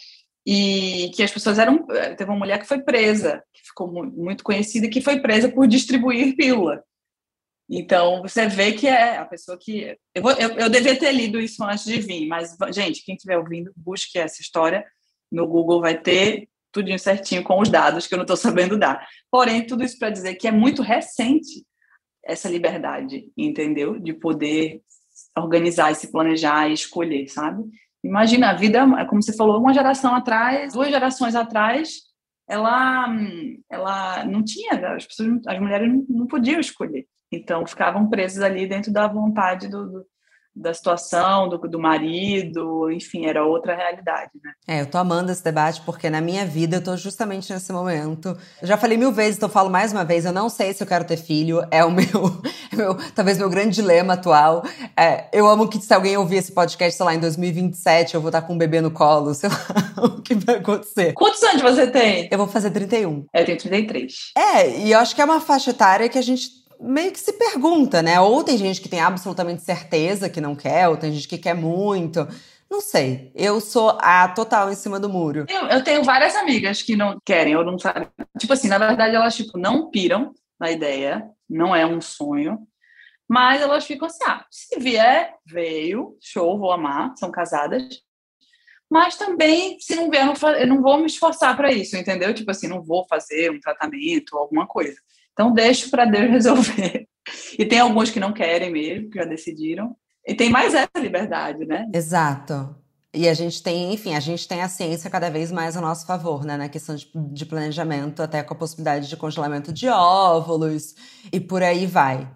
E 0.46 1.10
que 1.14 1.22
as 1.22 1.30
pessoas 1.30 1.58
eram. 1.58 1.86
Teve 1.86 2.24
uma 2.24 2.38
mulher 2.38 2.58
que 2.58 2.66
foi 2.66 2.80
presa, 2.80 3.42
que 3.52 3.62
ficou 3.66 3.92
muito 3.92 4.42
conhecida, 4.42 4.88
que 4.88 5.00
foi 5.00 5.20
presa 5.20 5.48
por 5.48 5.66
distribuir 5.66 6.36
pílula. 6.36 6.82
Então, 7.70 8.22
você 8.22 8.48
vê 8.48 8.72
que 8.72 8.86
é 8.86 9.18
a 9.18 9.26
pessoa 9.26 9.58
que. 9.60 9.96
Eu, 10.14 10.22
vou, 10.22 10.32
eu, 10.32 10.50
eu 10.52 10.70
devia 10.70 10.98
ter 10.98 11.12
lido 11.12 11.38
isso 11.38 11.62
antes 11.62 11.84
de 11.84 12.00
vir, 12.00 12.26
mas, 12.26 12.56
gente, 12.72 13.04
quem 13.04 13.14
estiver 13.14 13.36
ouvindo, 13.36 13.72
busque 13.76 14.18
essa 14.18 14.40
história. 14.40 14.84
No 15.30 15.46
Google 15.46 15.82
vai 15.82 16.00
ter 16.00 16.48
tudinho 16.72 16.98
certinho 16.98 17.42
com 17.42 17.60
os 17.60 17.68
dados 17.68 18.06
que 18.06 18.14
eu 18.14 18.18
não 18.18 18.24
estou 18.24 18.36
sabendo 18.36 18.78
dar. 18.78 19.06
Porém, 19.30 19.66
tudo 19.66 19.84
isso 19.84 19.98
para 19.98 20.10
dizer 20.10 20.34
que 20.34 20.48
é 20.48 20.52
muito 20.52 20.82
recente 20.82 21.66
essa 22.24 22.48
liberdade, 22.48 23.30
entendeu? 23.36 23.98
De 23.98 24.12
poder 24.12 24.82
organizar 25.36 25.90
e 25.90 25.94
se 25.94 26.12
planejar 26.12 26.68
e 26.68 26.74
escolher, 26.74 27.28
sabe? 27.28 27.64
Imagina, 28.04 28.50
a 28.50 28.54
vida, 28.54 28.86
como 29.06 29.22
você 29.22 29.34
falou, 29.34 29.60
uma 29.60 29.74
geração 29.74 30.14
atrás, 30.14 30.72
duas 30.72 30.90
gerações 30.90 31.34
atrás, 31.34 32.02
ela, 32.48 33.08
ela 33.70 34.24
não 34.24 34.42
tinha, 34.42 34.94
as 34.94 35.06
pessoas, 35.06 35.46
as 35.46 35.60
mulheres 35.60 35.88
não, 35.88 36.06
não 36.08 36.26
podiam 36.26 36.60
escolher. 36.60 37.06
Então, 37.30 37.66
ficavam 37.66 38.08
presas 38.08 38.42
ali 38.42 38.66
dentro 38.66 38.92
da 38.92 39.06
vontade 39.06 39.68
do, 39.68 39.86
do 39.86 40.06
da 40.58 40.74
situação, 40.74 41.48
do, 41.48 41.58
do 41.58 41.78
marido, 41.78 42.90
enfim, 42.90 43.26
era 43.26 43.44
outra 43.44 43.74
realidade, 43.74 44.30
né? 44.42 44.52
É, 44.66 44.80
eu 44.80 44.86
tô 44.86 44.98
amando 44.98 45.30
esse 45.30 45.42
debate 45.42 45.80
porque 45.82 46.10
na 46.10 46.20
minha 46.20 46.44
vida 46.44 46.76
eu 46.76 46.84
tô 46.84 46.96
justamente 46.96 47.52
nesse 47.52 47.72
momento. 47.72 48.36
Eu 48.60 48.68
já 48.68 48.76
falei 48.76 48.98
mil 48.98 49.12
vezes, 49.12 49.36
então 49.36 49.48
falo 49.48 49.70
mais 49.70 49.92
uma 49.92 50.04
vez, 50.04 50.24
eu 50.24 50.32
não 50.32 50.48
sei 50.48 50.74
se 50.74 50.82
eu 50.82 50.86
quero 50.86 51.04
ter 51.04 51.16
filho, 51.16 51.62
é 51.70 51.84
o 51.84 51.90
meu, 51.92 52.06
é 52.72 52.76
meu 52.76 52.96
talvez 53.14 53.38
meu 53.38 53.48
grande 53.48 53.76
dilema 53.76 54.14
atual. 54.14 54.64
É, 54.96 55.26
eu 55.32 55.46
amo 55.46 55.68
que 55.68 55.80
se 55.80 55.94
alguém 55.94 56.16
ouvir 56.16 56.36
esse 56.36 56.52
podcast, 56.52 56.96
sei 56.96 57.06
lá, 57.06 57.14
em 57.14 57.20
2027, 57.20 58.14
eu 58.14 58.20
vou 58.20 58.30
estar 58.30 58.42
com 58.42 58.54
um 58.54 58.58
bebê 58.58 58.80
no 58.80 58.90
colo, 58.90 59.32
sei 59.34 59.48
lá, 59.48 60.04
o 60.04 60.20
que 60.20 60.34
vai 60.34 60.56
acontecer. 60.56 61.12
Quantos 61.12 61.42
anos 61.42 61.62
você 61.62 61.86
tem? 61.86 62.28
Eu 62.30 62.38
vou 62.38 62.48
fazer 62.48 62.70
31. 62.70 63.26
Eu 63.32 63.44
tenho 63.44 63.58
33. 63.58 64.32
É, 64.36 64.78
e 64.80 64.92
eu 64.92 64.98
acho 64.98 65.14
que 65.14 65.22
é 65.22 65.24
uma 65.24 65.40
faixa 65.40 65.70
etária 65.70 66.08
que 66.08 66.18
a 66.18 66.22
gente 66.22 66.58
meio 66.80 67.12
que 67.12 67.20
se 67.20 67.32
pergunta, 67.32 68.02
né? 68.02 68.20
Ou 68.20 68.44
tem 68.44 68.56
gente 68.56 68.80
que 68.80 68.88
tem 68.88 69.00
absolutamente 69.00 69.62
certeza 69.62 70.28
que 70.28 70.40
não 70.40 70.54
quer, 70.54 70.88
ou 70.88 70.96
tem 70.96 71.12
gente 71.12 71.28
que 71.28 71.38
quer 71.38 71.54
muito. 71.54 72.26
Não 72.70 72.80
sei. 72.80 73.32
Eu 73.34 73.60
sou 73.60 73.96
a 74.00 74.28
total 74.28 74.70
em 74.70 74.74
cima 74.74 75.00
do 75.00 75.08
muro. 75.08 75.46
Eu, 75.48 75.66
eu 75.68 75.82
tenho 75.82 76.04
várias 76.04 76.36
amigas 76.36 76.82
que 76.82 76.96
não 76.96 77.18
querem 77.24 77.56
ou 77.56 77.64
não 77.64 77.78
sabem. 77.78 78.08
Tipo 78.38 78.52
assim, 78.52 78.68
na 78.68 78.78
verdade, 78.78 79.14
elas 79.14 79.34
tipo, 79.34 79.58
não 79.58 79.90
piram 79.90 80.34
na 80.60 80.70
ideia, 80.70 81.28
não 81.48 81.74
é 81.74 81.86
um 81.86 82.00
sonho. 82.00 82.58
Mas 83.28 83.60
elas 83.60 83.84
ficam 83.84 84.06
assim: 84.06 84.24
ah, 84.26 84.44
se 84.50 84.78
vier, 84.78 85.34
veio, 85.46 86.16
show, 86.20 86.58
vou 86.58 86.72
amar, 86.72 87.14
são 87.16 87.30
casadas. 87.30 88.02
Mas 88.90 89.16
também, 89.16 89.78
se 89.80 89.94
não 89.94 90.10
vier, 90.10 90.26
eu 90.58 90.66
não, 90.66 90.80
vou 90.80 90.98
me 90.98 91.06
esforçar 91.06 91.54
para 91.54 91.70
isso, 91.70 91.94
entendeu? 91.96 92.32
Tipo 92.32 92.50
assim, 92.50 92.68
não 92.68 92.82
vou 92.82 93.06
fazer 93.06 93.50
um 93.50 93.60
tratamento 93.60 94.36
alguma 94.36 94.66
coisa. 94.66 94.98
Então, 95.38 95.52
deixo 95.52 95.88
para 95.88 96.04
Deus 96.04 96.28
resolver. 96.28 97.06
E 97.56 97.64
tem 97.64 97.78
alguns 97.78 98.10
que 98.10 98.18
não 98.18 98.32
querem 98.32 98.72
mesmo, 98.72 99.08
que 99.08 99.18
já 99.18 99.24
decidiram. 99.24 99.94
E 100.26 100.34
tem 100.34 100.50
mais 100.50 100.74
essa 100.74 100.98
liberdade, 100.98 101.64
né? 101.64 101.86
Exato. 101.94 102.74
E 103.14 103.28
a 103.28 103.34
gente 103.34 103.62
tem, 103.62 103.94
enfim, 103.94 104.16
a 104.16 104.20
gente 104.20 104.48
tem 104.48 104.62
a 104.62 104.68
ciência 104.68 105.08
cada 105.08 105.30
vez 105.30 105.52
mais 105.52 105.76
a 105.76 105.80
nosso 105.80 106.06
favor, 106.06 106.44
né? 106.44 106.56
Na 106.56 106.68
questão 106.68 106.96
de, 106.96 107.08
de 107.14 107.46
planejamento, 107.46 108.20
até 108.20 108.42
com 108.42 108.52
a 108.52 108.56
possibilidade 108.56 109.08
de 109.08 109.16
congelamento 109.16 109.72
de 109.72 109.88
óvulos 109.88 110.96
e 111.32 111.38
por 111.38 111.62
aí 111.62 111.86
vai. 111.86 112.28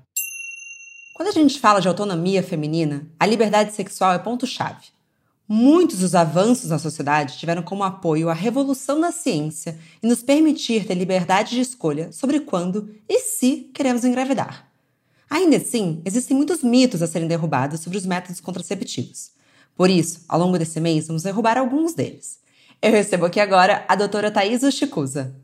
Quando 1.17 1.29
a 1.29 1.33
gente 1.33 1.59
fala 1.59 1.81
de 1.81 1.89
autonomia 1.89 2.43
feminina, 2.43 3.11
a 3.19 3.27
liberdade 3.27 3.73
sexual 3.73 4.13
é 4.13 4.19
ponto-chave. 4.19 4.87
Muitos 5.55 5.99
dos 5.99 6.15
avanços 6.15 6.71
na 6.71 6.79
sociedade 6.79 7.37
tiveram 7.37 7.63
como 7.63 7.85
apoio 7.85 8.31
a 8.31 8.33
revolução 8.33 8.99
da 8.99 9.13
ciência 9.13 9.79
e 10.03 10.07
nos 10.07 10.23
permitir 10.23 10.87
ter 10.87 10.95
liberdade 10.95 11.51
de 11.51 11.61
escolha 11.61 12.11
sobre 12.11 12.41
quando 12.41 12.89
e 13.07 13.19
se 13.19 13.71
queremos 13.75 14.03
engravidar. 14.03 14.67
Ainda 15.29 15.59
assim, 15.59 16.01
existem 16.07 16.35
muitos 16.35 16.63
mitos 16.63 17.03
a 17.03 17.07
serem 17.07 17.29
derrubados 17.29 17.81
sobre 17.81 17.99
os 17.99 18.07
métodos 18.07 18.41
contraceptivos. 18.41 19.33
Por 19.77 19.91
isso, 19.91 20.25
ao 20.27 20.41
longo 20.41 20.57
desse 20.57 20.81
mês, 20.81 21.09
vamos 21.09 21.25
derrubar 21.25 21.59
alguns 21.59 21.93
deles. 21.93 22.39
Eu 22.81 22.91
recebo 22.91 23.27
aqui 23.27 23.39
agora 23.39 23.85
a 23.87 23.95
doutora 23.95 24.31
Thais 24.31 24.63
Chicusa. 24.75 25.37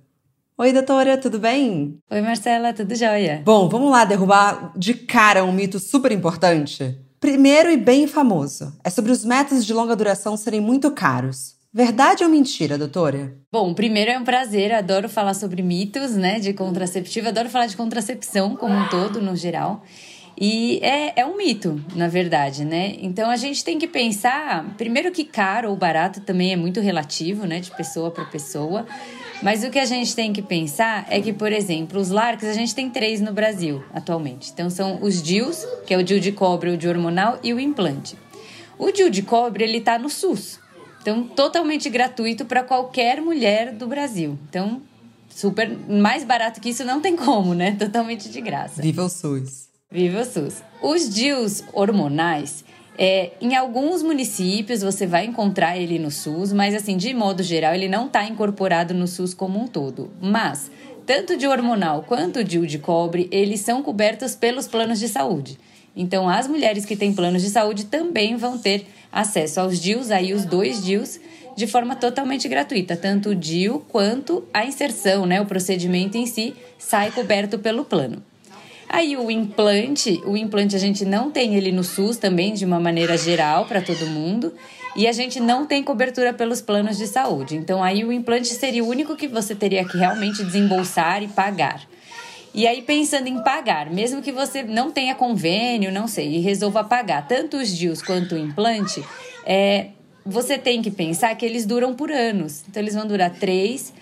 Oi, 0.57 0.73
doutora, 0.73 1.19
tudo 1.19 1.39
bem? 1.39 1.99
Oi, 2.11 2.23
Marcela, 2.23 2.73
tudo 2.73 2.95
jóia? 2.95 3.43
Bom, 3.45 3.69
vamos 3.69 3.91
lá 3.91 4.07
derrubar 4.07 4.73
de 4.75 4.95
cara 4.95 5.45
um 5.45 5.53
mito 5.53 5.79
super 5.79 6.13
importante? 6.13 6.99
Primeiro 7.21 7.69
e 7.69 7.77
bem 7.77 8.07
famoso, 8.07 8.73
é 8.85 8.91
sobre 8.91 9.11
os 9.11 9.25
métodos 9.25 9.67
de 9.67 9.75
longa 9.75 9.97
duração 9.97 10.37
serem 10.37 10.61
muito 10.61 10.89
caros. 10.93 11.57
Verdade 11.75 12.23
ou 12.23 12.31
mentira, 12.31 12.79
doutora? 12.79 13.37
Bom, 13.51 13.75
primeiro 13.75 14.13
é 14.13 14.19
um 14.19 14.23
prazer, 14.23 14.73
adoro 14.73 15.09
falar 15.09 15.35
sobre 15.35 15.61
mitos, 15.61 16.13
né, 16.13 16.39
de 16.39 16.53
contraceptivo, 16.53 17.29
adoro 17.29 17.51
falar 17.51 17.67
de 17.67 17.77
contracepção 17.77 18.55
como 18.55 18.73
um 18.73 18.89
todo, 18.89 19.21
no 19.21 19.35
geral. 19.35 19.83
E 20.41 20.79
é, 20.81 21.21
é 21.21 21.27
um 21.27 21.37
mito, 21.37 21.83
na 21.97 22.07
verdade, 22.07 22.65
né? 22.65 22.95
Então 23.01 23.29
a 23.29 23.37
gente 23.37 23.65
tem 23.65 23.77
que 23.77 23.89
pensar, 23.89 24.77
primeiro 24.77 25.11
que 25.11 25.25
caro 25.25 25.71
ou 25.71 25.77
barato 25.77 26.21
também 26.21 26.53
é 26.53 26.57
muito 26.57 26.79
relativo, 26.79 27.47
né, 27.47 27.59
de 27.59 27.73
pessoa 27.73 28.13
para 28.13 28.25
pessoa. 28.27 28.87
Mas 29.43 29.63
o 29.63 29.71
que 29.71 29.79
a 29.79 29.85
gente 29.85 30.15
tem 30.17 30.33
que 30.33 30.43
pensar 30.43 31.07
é 31.09 31.21
que, 31.21 31.33
por 31.33 31.53
exemplo, 31.53 32.01
os 32.01 32.11
LARCs, 32.11 32.49
a 32.49 32.53
gente 32.53 32.75
tem 32.75 32.91
três 32.91 33.21
no 33.21 33.33
Brasil 33.33 33.85
atualmente. 33.95 34.51
Então 34.53 34.69
são 34.69 35.01
os 35.01 35.23
DIUs, 35.23 35.65
que 35.87 35.95
é 35.95 35.99
o 35.99 36.03
DIU 36.03 36.19
de 36.19 36.33
cobre, 36.33 36.71
o 36.71 36.77
DIU 36.77 36.91
hormonal 36.91 37.39
e 37.43 37.55
o 37.55 37.61
implante. 37.61 38.17
O 38.79 38.91
DIU 38.91 39.11
de 39.11 39.23
cobre, 39.23 39.65
ele 39.65 39.79
está 39.79 39.99
no 39.99 40.09
SUS. 40.09 40.59
Então, 41.01 41.25
totalmente 41.25 41.89
gratuito 41.89 42.45
para 42.45 42.63
qualquer 42.63 43.21
mulher 43.21 43.73
do 43.73 43.87
Brasil. 43.87 44.39
Então, 44.49 44.83
super 45.29 45.71
mais 45.89 46.25
barato 46.25 46.61
que 46.61 46.69
isso 46.69 46.85
não 46.85 47.01
tem 47.01 47.17
como, 47.17 47.55
né? 47.55 47.77
Totalmente 47.79 48.29
de 48.29 48.41
graça. 48.41 48.83
Viva 48.83 49.05
o 49.05 49.09
SUS. 49.09 49.69
Viva 49.91 50.21
o 50.21 50.25
SUS. 50.25 50.63
Os 50.83 51.09
DIUs 51.09 51.65
hormonais, 51.73 52.65
é, 52.99 53.31
em 53.41 53.55
alguns 53.55 54.03
municípios 54.03 54.83
você 54.83 55.07
vai 55.07 55.25
encontrar 55.25 55.79
ele 55.79 56.01
no 56.01 56.11
SUS, 56.11 56.53
mas 56.53 56.75
assim, 56.75 56.97
de 56.97 57.15
modo 57.15 57.45
geral, 57.45 57.73
ele 57.73 57.89
não 57.89 58.07
está 58.07 58.25
incorporado 58.25 58.93
no 58.93 59.07
SUS 59.07 59.33
como 59.33 59.63
um 59.63 59.69
todo. 59.69 60.11
Mas, 60.21 60.69
tanto 61.07 61.37
de 61.37 61.47
hormonal 61.47 62.03
quanto 62.03 62.43
de 62.43 62.59
de 62.67 62.79
cobre, 62.79 63.29
eles 63.31 63.61
são 63.61 63.85
cobertos 63.85 64.35
pelos 64.35 64.67
planos 64.67 64.99
de 64.99 65.07
saúde. 65.07 65.61
Então, 65.95 66.29
as 66.29 66.49
mulheres 66.49 66.85
que 66.85 66.97
têm 66.97 67.15
planos 67.15 67.43
de 67.43 67.51
saúde 67.51 67.85
também 67.85 68.37
vão 68.37 68.59
ter 68.59 68.87
acesso 69.13 69.61
aos 69.61 69.81
DIUs, 69.81 70.11
aí 70.11 70.35
os 70.35 70.45
dois 70.45 70.85
DIUs, 70.85 71.21
de 71.57 71.67
forma 71.69 71.95
totalmente 71.95 72.49
gratuita. 72.49 72.97
Tanto 72.97 73.31
o 73.31 73.35
DIU 73.35 73.85
quanto 73.89 74.45
a 74.53 74.65
inserção, 74.65 75.25
né, 75.25 75.41
o 75.41 75.47
procedimento 75.47 76.17
em 76.17 76.27
si, 76.27 76.55
sai 76.77 77.13
coberto 77.13 77.61
pelo 77.61 77.85
plano. 77.85 78.23
Aí 78.89 79.17
o 79.17 79.31
implante, 79.31 80.23
o 80.25 80.37
implante 80.37 80.75
a 80.75 80.79
gente 80.79 81.05
não 81.05 81.31
tem 81.31 81.55
ele 81.55 81.71
no 81.71 81.85
SUS 81.85 82.17
também 82.17 82.55
de 82.55 82.65
uma 82.65 82.81
maneira 82.81 83.17
geral 83.19 83.67
para 83.67 83.83
todo 83.83 84.07
mundo, 84.07 84.55
e 84.97 85.07
a 85.07 85.13
gente 85.13 85.39
não 85.39 85.67
tem 85.67 85.83
cobertura 85.83 86.33
pelos 86.33 86.63
planos 86.63 86.97
de 86.97 87.07
saúde. 87.07 87.55
Então 87.55 87.85
aí 87.85 88.03
o 88.03 88.11
implante 88.11 88.49
seria 88.49 88.83
o 88.83 88.89
único 88.89 89.15
que 89.15 89.29
você 89.29 89.55
teria 89.55 89.85
que 89.85 89.99
realmente 89.99 90.43
desembolsar 90.43 91.23
e 91.23 91.29
pagar. 91.29 91.87
E 92.55 92.67
aí, 92.67 92.83
pensando 92.83 93.29
em 93.29 93.43
pagar, 93.43 93.91
mesmo 93.91 94.23
que 94.23 94.33
você 94.33 94.63
não 94.63 94.91
tenha 94.91 95.15
convênio, 95.15 95.93
não 95.93 96.09
sei, 96.09 96.37
e 96.37 96.39
resolva 96.41 96.83
pagar 96.83 97.29
tanto 97.29 97.59
os 97.59 97.69
DIUs 97.69 98.01
quanto 98.03 98.35
o 98.35 98.39
implante, 98.39 99.05
é, 99.45 99.89
você 100.25 100.57
tem 100.57 100.81
que 100.81 100.91
pensar 100.91 101.35
que 101.37 101.45
eles 101.45 101.67
duram 101.67 101.95
por 101.95 102.11
anos. 102.11 102.65
Então, 102.69 102.83
eles 102.83 102.95
vão 102.95 103.07
durar 103.07 103.31
três 103.31 103.93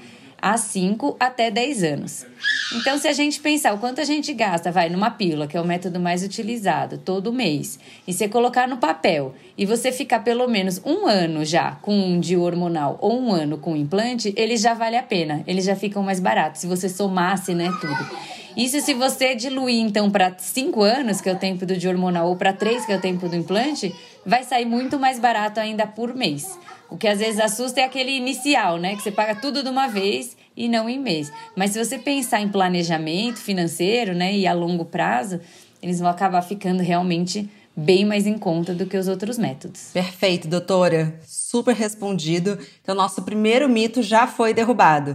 a 0.41 0.57
5 0.57 1.17
até 1.19 1.51
10 1.51 1.83
anos. 1.83 2.27
Então, 2.75 2.99
se 2.99 3.09
a 3.09 3.13
gente 3.13 3.41
pensar 3.41 3.73
o 3.75 3.79
quanto 3.79 4.01
a 4.01 4.05
gente 4.05 4.33
gasta, 4.33 4.71
vai 4.71 4.89
numa 4.89 5.11
pílula, 5.11 5.47
que 5.47 5.57
é 5.57 5.61
o 5.61 5.65
método 5.65 6.01
mais 6.01 6.23
utilizado, 6.23 6.99
todo 6.99 7.33
mês, 7.33 7.79
e 8.07 8.13
você 8.13 8.29
colocar 8.29 8.67
no 8.69 8.77
papel 8.77 9.35
e 9.57 9.65
você 9.65 9.93
ficar 9.93 10.21
pelo 10.21 10.47
menos 10.49 10.81
um 10.85 11.07
ano 11.07 11.45
já 11.45 11.73
com 11.83 11.97
um 11.97 12.21
de 12.21 12.37
hormonal 12.37 12.99
ou 13.01 13.21
um 13.21 13.33
ano 13.33 13.59
com 13.59 13.77
implante, 13.77 14.33
ele 14.37 14.57
já 14.57 14.75
vale 14.75 14.97
a 14.97 15.03
pena, 15.03 15.43
eles 15.47 15.65
já 15.65 15.77
ficam 15.77 16.03
mais 16.03 16.21
baratos, 16.21 16.61
se 16.61 16.67
você 16.67 16.89
somasse, 16.89 17.55
né, 17.55 17.71
tudo. 17.81 18.37
Isso 18.57 18.81
se 18.81 18.95
você 18.95 19.35
diluir, 19.35 19.81
então, 19.81 20.11
para 20.11 20.35
5 20.39 20.83
anos, 20.83 21.21
que 21.21 21.29
é 21.29 21.33
o 21.33 21.37
tempo 21.37 21.67
do 21.67 21.77
de 21.77 21.87
hormonal, 21.87 22.29
ou 22.29 22.37
para 22.37 22.55
3, 22.55 22.87
que 22.87 22.93
é 22.93 22.97
o 22.97 23.01
tempo 23.01 23.29
do 23.29 23.37
implante, 23.37 23.95
vai 24.25 24.45
sair 24.45 24.65
muito 24.65 24.99
mais 24.99 25.19
barato 25.19 25.61
ainda 25.61 25.87
por 25.87 26.15
mês. 26.15 26.59
O 26.89 26.97
que 26.97 27.09
às 27.09 27.19
vezes 27.19 27.41
assusta 27.41 27.81
é 27.81 27.85
aquele 27.85 28.13
inicial, 28.13 28.79
né? 28.79 28.95
Que 28.97 29.03
você 29.03 29.11
paga 29.11 29.35
tudo 29.35 29.63
de 29.63 29.69
uma 29.69 29.89
vez 29.89 30.37
e 30.57 30.69
não 30.69 30.89
em 30.89 30.99
mês. 30.99 31.33
Mas 31.57 31.73
se 31.73 31.85
você 31.85 31.99
pensar 31.99 32.41
em 32.41 32.49
planejamento 32.49 33.39
financeiro, 33.39 34.15
né, 34.15 34.35
e 34.35 34.47
a 34.47 34.53
longo 34.53 34.85
prazo, 34.85 35.41
eles 35.83 36.01
vão 36.01 36.09
acabar 36.09 36.43
ficando 36.43 36.83
realmente 36.83 37.49
bem 37.77 38.07
mais 38.07 38.27
em 38.27 38.39
conta 38.39 38.75
do 38.75 38.87
que 38.87 38.97
os 38.97 39.07
outros 39.07 39.37
métodos. 39.37 39.91
Perfeito, 39.93 40.49
doutora. 40.49 41.21
Super 41.27 41.75
respondido. 41.75 42.59
Então, 42.81 42.95
nosso 42.95 43.23
primeiro 43.23 43.69
mito 43.69 44.03
já 44.03 44.27
foi 44.27 44.55
derrubado. 44.55 45.15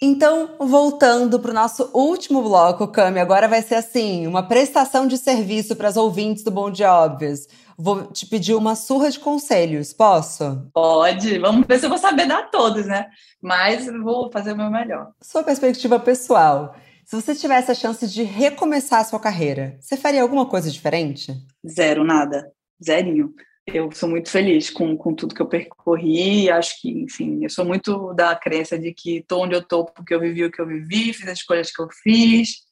Então, 0.00 0.54
voltando 0.60 1.40
para 1.40 1.50
o 1.50 1.54
nosso 1.54 1.90
último 1.92 2.40
bloco, 2.40 2.86
Cami, 2.86 3.18
agora 3.18 3.48
vai 3.48 3.60
ser 3.62 3.74
assim, 3.74 4.28
uma 4.28 4.46
prestação 4.46 5.08
de 5.08 5.18
serviço 5.18 5.74
para 5.74 5.88
as 5.88 5.96
ouvintes 5.96 6.44
do 6.44 6.52
Bom 6.52 6.70
Dia 6.70 6.94
Óbvios. 6.94 7.48
Vou 7.76 8.04
te 8.04 8.24
pedir 8.24 8.54
uma 8.54 8.76
surra 8.76 9.10
de 9.10 9.18
conselhos, 9.18 9.92
posso? 9.92 10.70
Pode, 10.72 11.40
vamos 11.40 11.66
ver 11.66 11.80
se 11.80 11.86
eu 11.86 11.90
vou 11.90 11.98
saber 11.98 12.28
dar 12.28 12.48
todos, 12.48 12.86
né? 12.86 13.08
Mas 13.42 13.86
vou 13.86 14.30
fazer 14.30 14.52
o 14.52 14.56
meu 14.56 14.70
melhor. 14.70 15.10
Sua 15.20 15.42
perspectiva 15.42 15.98
pessoal. 15.98 16.76
Se 17.04 17.16
você 17.16 17.34
tivesse 17.34 17.72
a 17.72 17.74
chance 17.74 18.06
de 18.06 18.22
recomeçar 18.22 19.00
a 19.00 19.04
sua 19.04 19.18
carreira, 19.18 19.76
você 19.80 19.96
faria 19.96 20.22
alguma 20.22 20.46
coisa 20.46 20.70
diferente? 20.70 21.34
Zero, 21.66 22.04
nada. 22.04 22.52
Zerinho 22.84 23.34
eu 23.72 23.90
sou 23.92 24.08
muito 24.08 24.30
feliz 24.30 24.70
com, 24.70 24.96
com 24.96 25.14
tudo 25.14 25.34
que 25.34 25.42
eu 25.42 25.48
percorri. 25.48 26.50
Acho 26.50 26.80
que, 26.80 26.90
enfim, 26.90 27.40
eu 27.42 27.50
sou 27.50 27.64
muito 27.64 28.12
da 28.14 28.34
crença 28.34 28.78
de 28.78 28.92
que 28.92 29.18
estou 29.18 29.44
onde 29.44 29.54
eu 29.54 29.60
estou 29.60 29.84
porque 29.84 30.14
eu 30.14 30.20
vivi 30.20 30.44
o 30.44 30.50
que 30.50 30.60
eu 30.60 30.66
vivi, 30.66 31.12
fiz 31.12 31.28
as 31.28 31.38
escolhas 31.38 31.70
que 31.70 31.80
eu 31.80 31.88
fiz. 31.90 32.66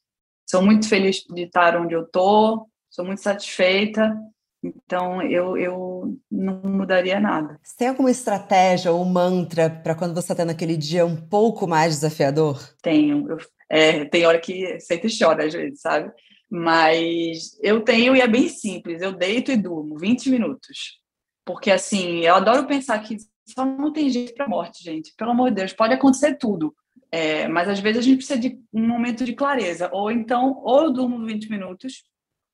Sou 0.49 0.61
muito 0.61 0.87
feliz 0.87 1.23
de 1.29 1.43
estar 1.43 1.75
onde 1.75 1.93
eu 1.93 2.03
estou, 2.03 2.67
sou 2.89 3.05
muito 3.05 3.21
satisfeita. 3.21 4.15
Então, 4.63 5.21
eu, 5.21 5.55
eu 5.57 6.17
não 6.31 6.61
mudaria 6.63 7.19
nada. 7.19 7.59
Você 7.63 7.77
tem 7.77 7.87
alguma 7.89 8.11
estratégia 8.11 8.91
ou 8.91 9.05
mantra 9.05 9.69
para 9.69 9.95
quando 9.95 10.13
você 10.13 10.31
está 10.31 10.35
tendo 10.35 10.51
aquele 10.51 10.75
dia 10.75 11.05
um 11.05 11.15
pouco 11.15 11.67
mais 11.67 11.95
desafiador? 11.95 12.59
Tenho. 12.81 13.29
Eu, 13.29 13.37
é, 13.69 14.05
tem 14.05 14.25
hora 14.25 14.39
que 14.39 14.79
sempre 14.79 15.09
chora, 15.15 15.45
às 15.45 15.53
vezes, 15.53 15.81
sabe? 15.81 16.11
Mas 16.49 17.57
eu 17.61 17.81
tenho 17.81 18.15
e 18.15 18.21
é 18.21 18.27
bem 18.27 18.47
simples. 18.47 19.01
Eu 19.01 19.13
deito 19.13 19.51
e 19.51 19.57
durmo 19.57 19.97
20 19.97 20.29
minutos. 20.29 20.99
Porque, 21.45 21.71
assim, 21.71 22.19
eu 22.19 22.35
adoro 22.35 22.67
pensar 22.67 22.99
que 22.99 23.17
só 23.45 23.65
não 23.65 23.91
tem 23.91 24.09
jeito 24.09 24.33
para 24.33 24.47
morte, 24.47 24.83
gente. 24.83 25.13
Pelo 25.17 25.31
amor 25.31 25.49
de 25.49 25.55
Deus, 25.55 25.73
pode 25.73 25.93
acontecer 25.93 26.37
tudo. 26.37 26.75
É, 27.11 27.47
mas 27.47 27.69
às 27.69 27.79
vezes 27.79 27.99
a 27.99 28.01
gente 28.01 28.17
precisa 28.17 28.39
de 28.39 28.59
um 28.73 28.85
momento 28.85 29.23
de 29.23 29.33
clareza. 29.33 29.89
Ou 29.93 30.11
então, 30.11 30.61
ou 30.63 30.85
eu 30.85 30.93
durmo 30.93 31.25
20 31.25 31.49
minutos, 31.49 32.03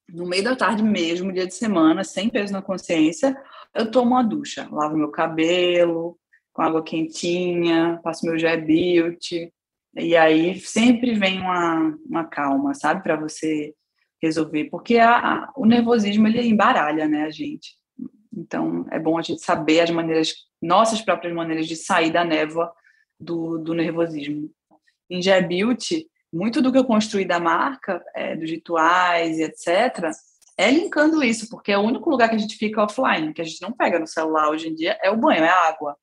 no 0.09 0.27
meio 0.27 0.43
da 0.43 0.55
tarde 0.55 0.83
mesmo, 0.83 1.31
dia 1.31 1.47
de 1.47 1.53
semana, 1.53 2.03
sem 2.03 2.29
peso 2.29 2.53
na 2.53 2.61
consciência, 2.61 3.35
eu 3.73 3.89
tomo 3.89 4.11
uma 4.11 4.23
ducha, 4.23 4.67
lavo 4.71 4.97
meu 4.97 5.09
cabelo 5.09 6.17
com 6.53 6.61
água 6.61 6.83
quentinha, 6.83 7.99
passo 8.03 8.25
meu 8.25 8.37
gel 8.37 8.63
beauty, 8.63 9.51
e 9.95 10.15
aí 10.15 10.59
sempre 10.59 11.15
vem 11.15 11.39
uma, 11.39 11.97
uma 12.05 12.25
calma, 12.25 12.73
sabe, 12.75 13.01
para 13.01 13.15
você 13.15 13.73
resolver, 14.23 14.65
porque 14.65 14.97
a, 14.97 15.17
a, 15.17 15.53
o 15.55 15.65
nervosismo 15.65 16.27
ele 16.27 16.47
embaralha, 16.47 17.07
né, 17.07 17.23
a 17.23 17.29
gente. 17.29 17.75
Então 18.35 18.85
é 18.89 18.97
bom 18.97 19.17
a 19.17 19.21
gente 19.21 19.43
saber 19.43 19.81
as 19.81 19.91
maneiras, 19.91 20.33
nossas 20.61 21.01
próprias 21.01 21.33
maneiras 21.33 21.67
de 21.67 21.75
sair 21.75 22.09
da 22.09 22.23
névoa 22.23 22.71
do, 23.19 23.57
do 23.57 23.73
nervosismo. 23.73 24.49
Em 25.09 25.21
G-Beauty, 25.21 26.07
muito 26.31 26.61
do 26.61 26.71
que 26.71 26.77
eu 26.77 26.85
construí 26.85 27.25
da 27.25 27.39
marca, 27.39 28.01
é, 28.15 28.35
dos 28.35 28.49
rituais 28.49 29.37
e 29.37 29.43
etc., 29.43 30.09
é 30.57 30.69
linkando 30.69 31.23
isso, 31.23 31.49
porque 31.49 31.71
é 31.71 31.77
o 31.77 31.81
único 31.81 32.09
lugar 32.09 32.29
que 32.29 32.35
a 32.35 32.39
gente 32.39 32.55
fica 32.57 32.83
offline, 32.83 33.33
que 33.33 33.41
a 33.41 33.43
gente 33.43 33.61
não 33.61 33.71
pega 33.71 33.99
no 33.99 34.07
celular 34.07 34.49
hoje 34.49 34.69
em 34.69 34.75
dia, 34.75 34.97
é 35.01 35.09
o 35.09 35.17
banho, 35.17 35.43
é 35.43 35.49
a 35.49 35.67
água. 35.67 35.97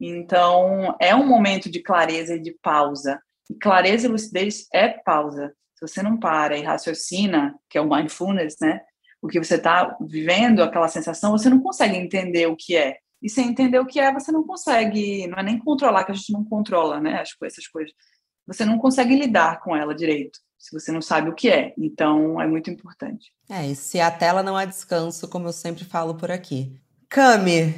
Então, 0.00 0.96
é 1.00 1.14
um 1.14 1.26
momento 1.26 1.68
de 1.68 1.82
clareza 1.82 2.36
e 2.36 2.40
de 2.40 2.52
pausa. 2.62 3.20
E 3.50 3.54
clareza 3.54 4.06
e 4.06 4.10
lucidez 4.10 4.66
é 4.72 4.88
pausa. 4.88 5.52
Você 5.86 6.02
não 6.02 6.16
para 6.16 6.56
e 6.56 6.62
raciocina, 6.62 7.54
que 7.68 7.78
é 7.78 7.80
o 7.80 7.88
mindfulness, 7.88 8.56
né? 8.60 8.80
O 9.20 9.28
que 9.28 9.38
você 9.38 9.54
está 9.54 9.96
vivendo, 10.00 10.62
aquela 10.62 10.88
sensação, 10.88 11.32
você 11.32 11.48
não 11.48 11.60
consegue 11.60 11.96
entender 11.96 12.46
o 12.46 12.56
que 12.56 12.76
é. 12.76 12.96
E 13.22 13.30
sem 13.30 13.48
entender 13.48 13.78
o 13.78 13.86
que 13.86 13.98
é, 13.98 14.12
você 14.12 14.30
não 14.30 14.44
consegue, 14.44 15.26
não 15.26 15.38
é 15.38 15.42
nem 15.42 15.58
controlar, 15.58 16.04
que 16.04 16.12
a 16.12 16.14
gente 16.14 16.32
não 16.32 16.44
controla, 16.44 17.00
né? 17.00 17.20
As, 17.20 17.30
essas 17.42 17.66
coisas. 17.66 17.92
Você 18.46 18.64
não 18.64 18.78
consegue 18.78 19.16
lidar 19.16 19.60
com 19.60 19.74
ela 19.74 19.94
direito, 19.94 20.38
se 20.58 20.72
você 20.72 20.92
não 20.92 21.02
sabe 21.02 21.30
o 21.30 21.34
que 21.34 21.48
é. 21.48 21.74
Então, 21.78 22.40
é 22.40 22.46
muito 22.46 22.70
importante. 22.70 23.32
É, 23.48 23.66
e 23.66 23.74
se 23.74 24.00
a 24.00 24.10
tela 24.10 24.42
não 24.42 24.56
há 24.56 24.64
descanso, 24.64 25.28
como 25.28 25.48
eu 25.48 25.52
sempre 25.52 25.84
falo 25.84 26.14
por 26.14 26.30
aqui. 26.30 26.78
Cami, 27.08 27.74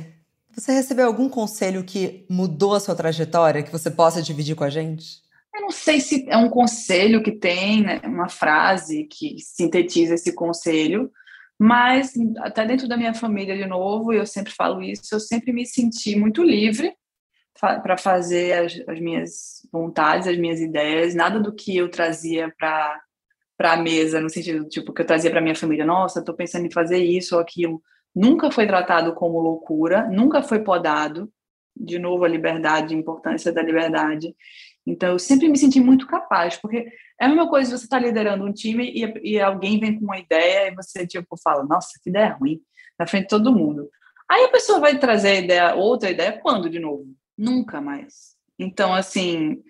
você 0.54 0.72
recebeu 0.72 1.06
algum 1.06 1.28
conselho 1.28 1.84
que 1.84 2.26
mudou 2.28 2.74
a 2.74 2.80
sua 2.80 2.94
trajetória, 2.94 3.62
que 3.62 3.70
você 3.70 3.90
possa 3.90 4.20
dividir 4.20 4.56
com 4.56 4.64
a 4.64 4.70
gente? 4.70 5.22
Eu 5.58 5.62
não 5.62 5.70
sei 5.70 6.00
se 6.00 6.24
é 6.28 6.36
um 6.36 6.48
conselho 6.48 7.20
que 7.20 7.32
tem, 7.32 7.82
né, 7.82 8.00
uma 8.04 8.28
frase 8.28 9.04
que 9.04 9.36
sintetiza 9.40 10.14
esse 10.14 10.32
conselho, 10.32 11.10
mas 11.58 12.12
até 12.38 12.64
dentro 12.64 12.86
da 12.86 12.96
minha 12.96 13.12
família, 13.12 13.56
de 13.56 13.66
novo, 13.66 14.12
eu 14.12 14.24
sempre 14.24 14.52
falo 14.52 14.80
isso, 14.80 15.12
eu 15.12 15.18
sempre 15.18 15.52
me 15.52 15.66
senti 15.66 16.14
muito 16.14 16.44
livre 16.44 16.94
para 17.60 17.96
fazer 17.96 18.52
as, 18.52 18.88
as, 18.88 19.00
minhas 19.00 19.66
vontades, 19.72 20.28
as 20.28 20.38
minhas 20.38 20.60
ideias, 20.60 21.12
nada 21.12 21.40
do 21.40 21.52
que 21.52 21.76
eu 21.76 21.90
trazia 21.90 22.54
para 22.56 23.02
para 23.56 23.72
a 23.72 23.76
mesa, 23.76 24.20
no 24.20 24.30
sentido 24.30 24.68
tipo 24.68 24.92
que 24.92 25.02
eu 25.02 25.06
trazia 25.06 25.32
para 25.32 25.40
minha 25.40 25.56
família, 25.56 25.84
nossa, 25.84 26.20
estou 26.20 26.32
pensando 26.32 26.66
em 26.66 26.70
fazer 26.70 26.98
isso 26.98 27.34
ou 27.34 27.40
aquilo, 27.40 27.82
nunca 28.14 28.52
foi 28.52 28.68
tratado 28.68 29.12
como 29.16 29.40
loucura, 29.40 30.06
nunca 30.08 30.40
foi 30.40 30.60
podado. 30.60 31.28
De 31.76 31.98
novo, 31.98 32.24
a 32.24 32.28
liberdade, 32.28 32.94
a 32.94 32.98
importância 32.98 33.52
da 33.52 33.62
liberdade. 33.62 34.32
Então, 34.88 35.10
eu 35.10 35.18
sempre 35.18 35.48
me 35.48 35.58
senti 35.58 35.80
muito 35.80 36.06
capaz, 36.06 36.56
porque 36.56 36.86
é 37.20 37.26
a 37.26 37.28
mesma 37.28 37.48
coisa 37.48 37.76
você 37.76 37.84
estar 37.84 38.00
tá 38.00 38.06
liderando 38.06 38.44
um 38.44 38.52
time 38.52 38.90
e, 38.90 39.34
e, 39.34 39.40
alguém 39.40 39.78
vem 39.78 39.98
com 39.98 40.04
uma 40.04 40.18
ideia 40.18 40.68
e 40.68 40.74
você, 40.74 41.06
tipo, 41.06 41.36
fala, 41.36 41.62
nossa, 41.62 41.98
que 42.02 42.08
ideia 42.08 42.32
ruim, 42.32 42.60
na 42.98 43.06
frente 43.06 43.24
de 43.24 43.28
todo 43.28 43.52
mundo. 43.52 43.90
Aí 44.30 44.44
a 44.44 44.48
pessoa 44.48 44.80
vai 44.80 44.98
trazer 44.98 45.44
ideia, 45.44 45.74
outra 45.74 46.10
ideia, 46.10 46.38
quando 46.40 46.70
de 46.70 46.78
novo? 46.78 47.04
Nunca 47.36 47.80
mais. 47.80 48.34
Então, 48.58 48.94
assim, 48.94 49.62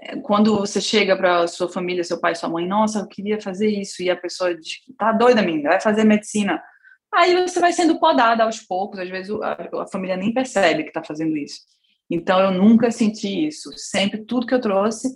é, 0.00 0.16
quando 0.16 0.56
você 0.56 0.80
chega 0.80 1.16
para 1.16 1.46
sua 1.46 1.68
família, 1.68 2.02
seu 2.02 2.20
pai, 2.20 2.34
sua 2.34 2.48
mãe, 2.48 2.66
nossa, 2.66 3.00
eu 3.00 3.06
queria 3.06 3.40
fazer 3.40 3.68
isso, 3.68 4.02
e 4.02 4.10
a 4.10 4.16
pessoa 4.16 4.54
diz, 4.54 4.78
tá 4.98 5.12
doida, 5.12 5.42
menina, 5.42 5.70
vai 5.70 5.80
fazer 5.80 6.02
medicina. 6.02 6.60
Aí 7.14 7.34
você 7.34 7.60
vai 7.60 7.72
sendo 7.72 8.00
podada 8.00 8.42
aos 8.42 8.58
poucos, 8.60 8.98
às 8.98 9.08
vezes 9.08 9.30
a, 9.40 9.82
a 9.82 9.86
família 9.86 10.16
nem 10.16 10.34
percebe 10.34 10.82
que 10.82 10.90
está 10.90 11.04
fazendo 11.04 11.36
isso. 11.36 11.60
Então 12.10 12.40
eu 12.40 12.50
nunca 12.52 12.90
senti 12.90 13.46
isso. 13.46 13.70
Sempre 13.76 14.24
tudo 14.24 14.46
que 14.46 14.54
eu 14.54 14.60
trouxe 14.60 15.08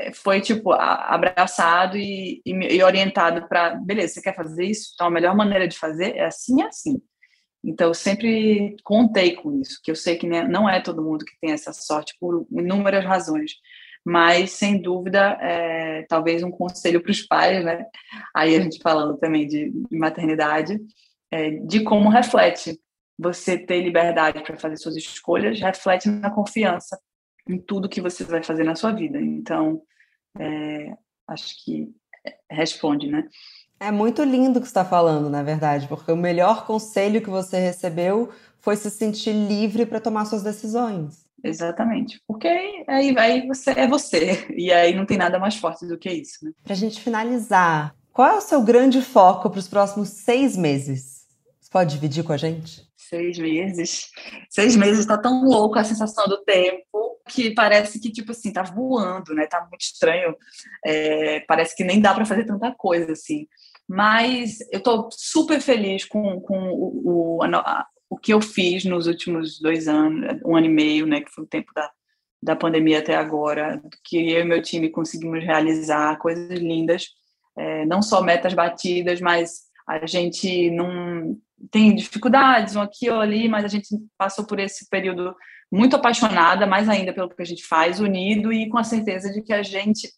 eh, 0.00 0.12
foi 0.12 0.40
tipo 0.40 0.72
abraçado 0.72 1.96
e, 1.96 2.40
e, 2.44 2.52
e 2.52 2.82
orientado 2.82 3.48
para, 3.48 3.74
beleza, 3.76 4.14
você 4.14 4.22
quer 4.22 4.36
fazer 4.36 4.64
isso? 4.64 4.90
Então 4.94 5.08
a 5.08 5.10
melhor 5.10 5.34
maneira 5.36 5.66
de 5.66 5.78
fazer 5.78 6.16
é 6.16 6.26
assim, 6.26 6.62
é 6.62 6.66
assim. 6.66 7.00
Então 7.64 7.88
eu 7.88 7.94
sempre 7.94 8.76
contei 8.84 9.34
com 9.34 9.60
isso, 9.60 9.80
que 9.82 9.90
eu 9.90 9.96
sei 9.96 10.16
que 10.16 10.26
não 10.26 10.68
é 10.68 10.80
todo 10.80 11.02
mundo 11.02 11.24
que 11.24 11.36
tem 11.40 11.50
essa 11.50 11.72
sorte 11.72 12.14
por 12.20 12.46
inúmeras 12.52 13.04
razões. 13.04 13.52
Mas 14.04 14.52
sem 14.52 14.80
dúvida, 14.80 15.36
é, 15.40 16.04
talvez 16.08 16.44
um 16.44 16.50
conselho 16.50 17.02
para 17.02 17.10
os 17.10 17.22
pais, 17.22 17.64
né? 17.64 17.84
Aí 18.32 18.54
a 18.54 18.60
gente 18.60 18.78
falando 18.80 19.18
também 19.18 19.48
de, 19.48 19.72
de 19.72 19.98
maternidade, 19.98 20.78
é, 21.28 21.50
de 21.50 21.80
como 21.82 22.08
reflete 22.08 22.78
você 23.18 23.58
ter 23.58 23.82
liberdade 23.82 24.42
para 24.42 24.58
fazer 24.58 24.76
suas 24.76 24.96
escolhas 24.96 25.60
reflete 25.60 26.08
na 26.08 26.30
confiança 26.30 26.98
em 27.48 27.58
tudo 27.58 27.88
que 27.88 28.00
você 28.00 28.24
vai 28.24 28.42
fazer 28.42 28.64
na 28.64 28.74
sua 28.74 28.92
vida. 28.92 29.20
Então, 29.20 29.82
é, 30.38 30.92
acho 31.28 31.64
que 31.64 31.88
responde, 32.50 33.08
né? 33.08 33.24
É 33.78 33.90
muito 33.90 34.22
lindo 34.22 34.58
o 34.58 34.62
que 34.62 34.66
você 34.66 34.70
está 34.70 34.84
falando, 34.84 35.28
na 35.28 35.42
verdade, 35.42 35.86
porque 35.86 36.10
o 36.10 36.16
melhor 36.16 36.66
conselho 36.66 37.22
que 37.22 37.30
você 37.30 37.58
recebeu 37.58 38.30
foi 38.58 38.74
se 38.74 38.90
sentir 38.90 39.32
livre 39.32 39.84
para 39.84 40.00
tomar 40.00 40.24
suas 40.24 40.42
decisões. 40.42 41.26
Exatamente, 41.44 42.20
porque 42.26 42.48
aí, 42.88 43.14
aí 43.18 43.46
você 43.46 43.70
é 43.72 43.86
você, 43.86 44.46
e 44.56 44.72
aí 44.72 44.94
não 44.94 45.06
tem 45.06 45.18
nada 45.18 45.38
mais 45.38 45.56
forte 45.56 45.86
do 45.86 45.98
que 45.98 46.10
isso. 46.10 46.44
Né? 46.44 46.52
Para 46.64 46.72
a 46.72 46.76
gente 46.76 47.00
finalizar, 47.00 47.94
qual 48.12 48.28
é 48.28 48.36
o 48.38 48.40
seu 48.40 48.62
grande 48.62 49.02
foco 49.02 49.50
para 49.50 49.58
os 49.58 49.68
próximos 49.68 50.08
seis 50.08 50.56
meses? 50.56 51.15
Você 51.66 51.72
pode 51.72 51.94
dividir 51.94 52.22
com 52.22 52.32
a 52.32 52.36
gente? 52.36 52.88
Seis 52.96 53.40
meses. 53.40 54.12
Seis 54.48 54.76
meses 54.76 55.00
está 55.00 55.18
tão 55.18 55.42
louco 55.42 55.76
a 55.76 55.82
sensação 55.82 56.28
do 56.28 56.44
tempo 56.44 57.18
que 57.28 57.50
parece 57.50 57.98
que, 57.98 58.08
tipo 58.08 58.30
assim, 58.30 58.52
tá 58.52 58.62
voando, 58.62 59.34
né? 59.34 59.48
Tá 59.48 59.66
muito 59.68 59.80
estranho. 59.80 60.36
É, 60.84 61.40
parece 61.40 61.74
que 61.74 61.82
nem 61.82 62.00
dá 62.00 62.14
para 62.14 62.24
fazer 62.24 62.44
tanta 62.44 62.72
coisa, 62.72 63.10
assim. 63.10 63.48
Mas 63.88 64.58
eu 64.70 64.80
tô 64.80 65.08
super 65.10 65.60
feliz 65.60 66.04
com, 66.04 66.40
com 66.40 66.70
o, 66.70 67.38
o, 67.38 67.42
a, 67.42 67.84
o 68.08 68.16
que 68.16 68.32
eu 68.32 68.40
fiz 68.40 68.84
nos 68.84 69.08
últimos 69.08 69.60
dois 69.60 69.88
anos, 69.88 70.40
um 70.44 70.54
ano 70.54 70.66
e 70.66 70.70
meio, 70.70 71.04
né? 71.04 71.20
Que 71.20 71.32
foi 71.32 71.42
o 71.42 71.48
tempo 71.48 71.72
da, 71.74 71.90
da 72.40 72.54
pandemia 72.54 73.00
até 73.00 73.16
agora, 73.16 73.82
que 74.04 74.30
eu 74.30 74.42
e 74.42 74.44
meu 74.44 74.62
time 74.62 74.88
conseguimos 74.88 75.42
realizar 75.42 76.16
coisas 76.18 76.60
lindas. 76.60 77.08
É, 77.58 77.84
não 77.86 78.02
só 78.02 78.22
metas 78.22 78.54
batidas, 78.54 79.20
mas 79.20 79.62
a 79.84 80.06
gente 80.06 80.70
não 80.70 81.36
tem 81.70 81.94
dificuldades, 81.94 82.76
um 82.76 82.80
aqui 82.80 83.10
ou 83.10 83.20
ali, 83.20 83.48
mas 83.48 83.64
a 83.64 83.68
gente 83.68 83.88
passou 84.16 84.46
por 84.46 84.58
esse 84.58 84.88
período 84.88 85.34
muito 85.70 85.96
apaixonada, 85.96 86.66
mais 86.66 86.88
ainda 86.88 87.12
pelo 87.12 87.28
que 87.28 87.42
a 87.42 87.46
gente 87.46 87.64
faz, 87.64 88.00
unido 88.00 88.52
e 88.52 88.68
com 88.68 88.78
a 88.78 88.84
certeza 88.84 89.32
de 89.32 89.42
que 89.42 89.52
a 89.52 89.62
gente 89.62 90.08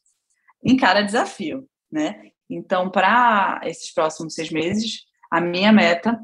encara 0.62 1.02
desafio, 1.02 1.66
né? 1.90 2.30
Então, 2.50 2.90
para 2.90 3.60
esses 3.64 3.92
próximos 3.92 4.34
seis 4.34 4.50
meses, 4.50 5.04
a 5.30 5.40
minha 5.40 5.72
meta 5.72 6.18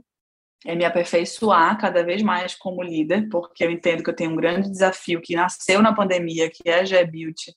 é 0.65 0.75
me 0.75 0.85
aperfeiçoar 0.85 1.79
cada 1.79 2.03
vez 2.03 2.23
mais 2.23 2.55
como 2.55 2.83
líder, 2.83 3.29
porque 3.29 3.65
eu 3.65 3.71
entendo 3.71 4.03
que 4.03 4.11
eu 4.11 4.17
tenho 4.17 4.31
um 4.31 4.37
grande 4.37 4.71
desafio 4.71 5.21
que 5.21 5.37
nasceu 5.37 5.83
na 5.83 5.95
pandemia, 5.95 6.51
que 6.51 6.69
é 6.69 6.81
a 6.81 6.85
G-Beauty, 6.85 7.55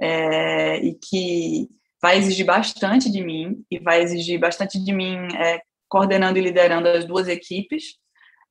é, 0.00 0.76
e 0.78 0.94
que 0.94 1.68
vai 2.00 2.18
exigir 2.18 2.46
bastante 2.46 3.10
de 3.10 3.24
mim 3.24 3.64
e 3.70 3.78
vai 3.78 4.02
exigir 4.02 4.38
bastante 4.38 4.82
de 4.82 4.92
mim 4.92 5.16
é, 5.36 5.60
coordenando 5.94 6.36
e 6.36 6.42
liderando 6.42 6.88
as 6.88 7.04
duas 7.04 7.28
equipes. 7.28 7.94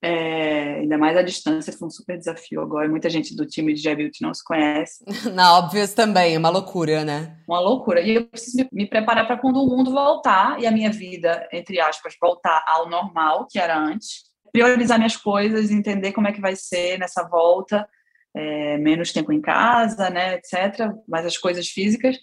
É, 0.02 0.76
ainda 0.80 0.98
mais 0.98 1.18
à 1.18 1.22
distância, 1.22 1.74
foi 1.74 1.90
um 1.90 1.92
super 1.92 2.18
desafio 2.18 2.62
agora. 2.62 2.88
Muita 2.88 3.10
gente 3.10 3.36
do 3.36 3.46
time 3.46 3.74
de 3.74 3.82
Jabuilt 3.82 4.22
não 4.22 4.34
se 4.34 4.42
conhece. 4.42 5.04
Na 5.36 5.58
Óbvios 5.58 5.94
também, 5.94 6.36
é 6.36 6.38
uma 6.38 6.50
loucura, 6.50 7.04
né? 7.04 7.38
Uma 7.46 7.60
loucura. 7.60 8.00
E 8.00 8.16
eu 8.16 8.26
preciso 8.28 8.66
me, 8.72 8.88
preparar 8.88 9.28
para 9.28 9.38
quando 9.38 9.62
o 9.62 9.68
mundo 9.68 9.92
voltar 9.92 10.58
e 10.58 10.66
a 10.66 10.72
minha 10.72 10.90
vida, 10.90 11.46
entre 11.52 11.82
aspas, 11.82 12.16
voltar 12.22 12.64
ao 12.66 12.90
normal, 12.90 13.46
que 13.50 13.60
era 13.60 13.78
antes. 13.78 14.24
Priorizar 14.54 14.98
minhas 14.98 15.18
coisas, 15.18 15.70
entender 15.70 16.14
como 16.14 16.30
é 16.30 16.32
que 16.32 16.42
vai 16.42 16.56
ser 16.56 16.98
nessa 16.98 17.28
volta, 17.28 17.86
é, 18.34 18.78
menos 18.78 19.12
tempo 19.12 19.34
em 19.34 19.42
casa, 19.42 20.10
né, 20.10 20.36
etc. 20.36 20.94
Mas 21.10 21.26
as 21.26 21.38
coisas 21.38 21.68
físicas, 21.68 22.18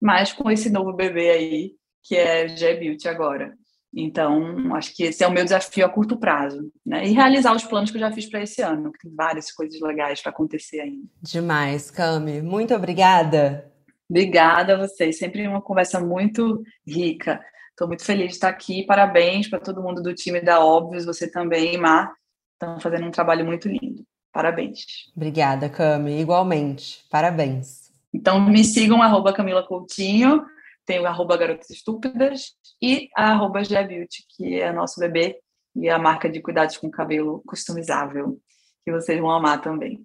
mas 0.00 0.34
com 0.34 0.50
esse 0.50 0.68
novo 0.68 0.92
bebê 0.92 1.30
aí, 1.30 1.70
que 2.02 2.14
é 2.14 2.46
G-Beauty 2.48 3.08
agora. 3.08 3.54
Então, 3.98 4.76
acho 4.76 4.94
que 4.94 5.04
esse 5.04 5.24
é 5.24 5.26
o 5.26 5.32
meu 5.32 5.42
desafio 5.42 5.86
a 5.86 5.88
curto 5.88 6.18
prazo, 6.18 6.70
né? 6.84 7.06
E 7.06 7.12
realizar 7.12 7.56
os 7.56 7.64
planos 7.64 7.90
que 7.90 7.96
eu 7.96 8.00
já 8.00 8.12
fiz 8.12 8.26
para 8.26 8.42
esse 8.42 8.60
ano, 8.60 8.92
que 8.92 8.98
tem 8.98 9.14
várias 9.16 9.50
coisas 9.50 9.80
legais 9.80 10.20
para 10.20 10.30
acontecer 10.30 10.80
ainda. 10.80 11.08
Demais, 11.22 11.90
Cami. 11.90 12.42
Muito 12.42 12.74
obrigada. 12.74 13.72
Obrigada 14.08 14.74
a 14.74 14.86
vocês. 14.86 15.18
Sempre 15.18 15.48
uma 15.48 15.62
conversa 15.62 15.98
muito 15.98 16.62
rica. 16.86 17.40
Estou 17.70 17.88
muito 17.88 18.04
feliz 18.04 18.26
de 18.26 18.32
estar 18.34 18.50
aqui. 18.50 18.84
Parabéns 18.84 19.48
para 19.48 19.60
todo 19.60 19.82
mundo 19.82 20.02
do 20.02 20.12
time 20.12 20.42
da 20.42 20.60
Óbvios, 20.60 21.06
você 21.06 21.26
também, 21.30 21.78
Mar. 21.78 22.12
Estão 22.52 22.78
fazendo 22.78 23.06
um 23.06 23.10
trabalho 23.10 23.46
muito 23.46 23.66
lindo. 23.66 24.04
Parabéns. 24.30 24.84
Obrigada, 25.16 25.70
Cami. 25.70 26.20
Igualmente. 26.20 27.02
Parabéns. 27.10 27.90
Então, 28.12 28.40
me 28.46 28.62
sigam, 28.62 29.00
arroba 29.00 29.32
Camila 29.32 29.66
Coutinho 29.66 30.44
tem 30.86 31.00
o 31.00 31.06
arroba 31.06 31.36
Garotas 31.36 31.68
Estúpidas 31.68 32.52
e 32.80 33.10
a 33.16 33.32
arroba 33.32 33.60
Beauty, 33.60 34.24
que 34.30 34.60
é 34.60 34.72
nosso 34.72 35.00
bebê 35.00 35.38
e 35.74 35.90
a 35.90 35.98
marca 35.98 36.30
de 36.30 36.40
cuidados 36.40 36.78
com 36.78 36.88
cabelo 36.88 37.42
customizável, 37.44 38.38
que 38.84 38.92
vocês 38.92 39.20
vão 39.20 39.30
amar 39.30 39.60
também. 39.60 40.00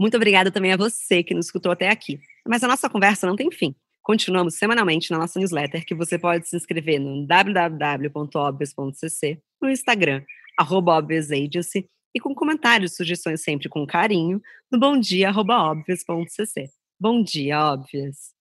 Muito 0.00 0.16
obrigada 0.16 0.50
também 0.50 0.72
a 0.72 0.76
você 0.76 1.22
que 1.22 1.34
nos 1.34 1.46
escutou 1.46 1.70
até 1.70 1.90
aqui. 1.90 2.18
Mas 2.46 2.64
a 2.64 2.68
nossa 2.68 2.88
conversa 2.88 3.26
não 3.26 3.36
tem 3.36 3.50
fim. 3.50 3.74
Continuamos 4.08 4.54
semanalmente 4.54 5.10
na 5.10 5.18
nossa 5.18 5.38
newsletter, 5.38 5.84
que 5.84 5.94
você 5.94 6.18
pode 6.18 6.48
se 6.48 6.56
inscrever 6.56 6.98
no 6.98 7.26
www.obvious.cc, 7.26 9.38
no 9.60 9.68
Instagram, 9.68 10.24
arroba 10.58 11.06
e 12.14 12.18
com 12.18 12.34
comentários, 12.34 12.96
sugestões 12.96 13.42
sempre 13.42 13.68
com 13.68 13.86
carinho, 13.86 14.40
no 14.72 14.80
bomdia.obvious.cc. 14.80 16.70
Bom 16.98 17.22
dia, 17.22 17.60
Óbvias! 17.60 18.37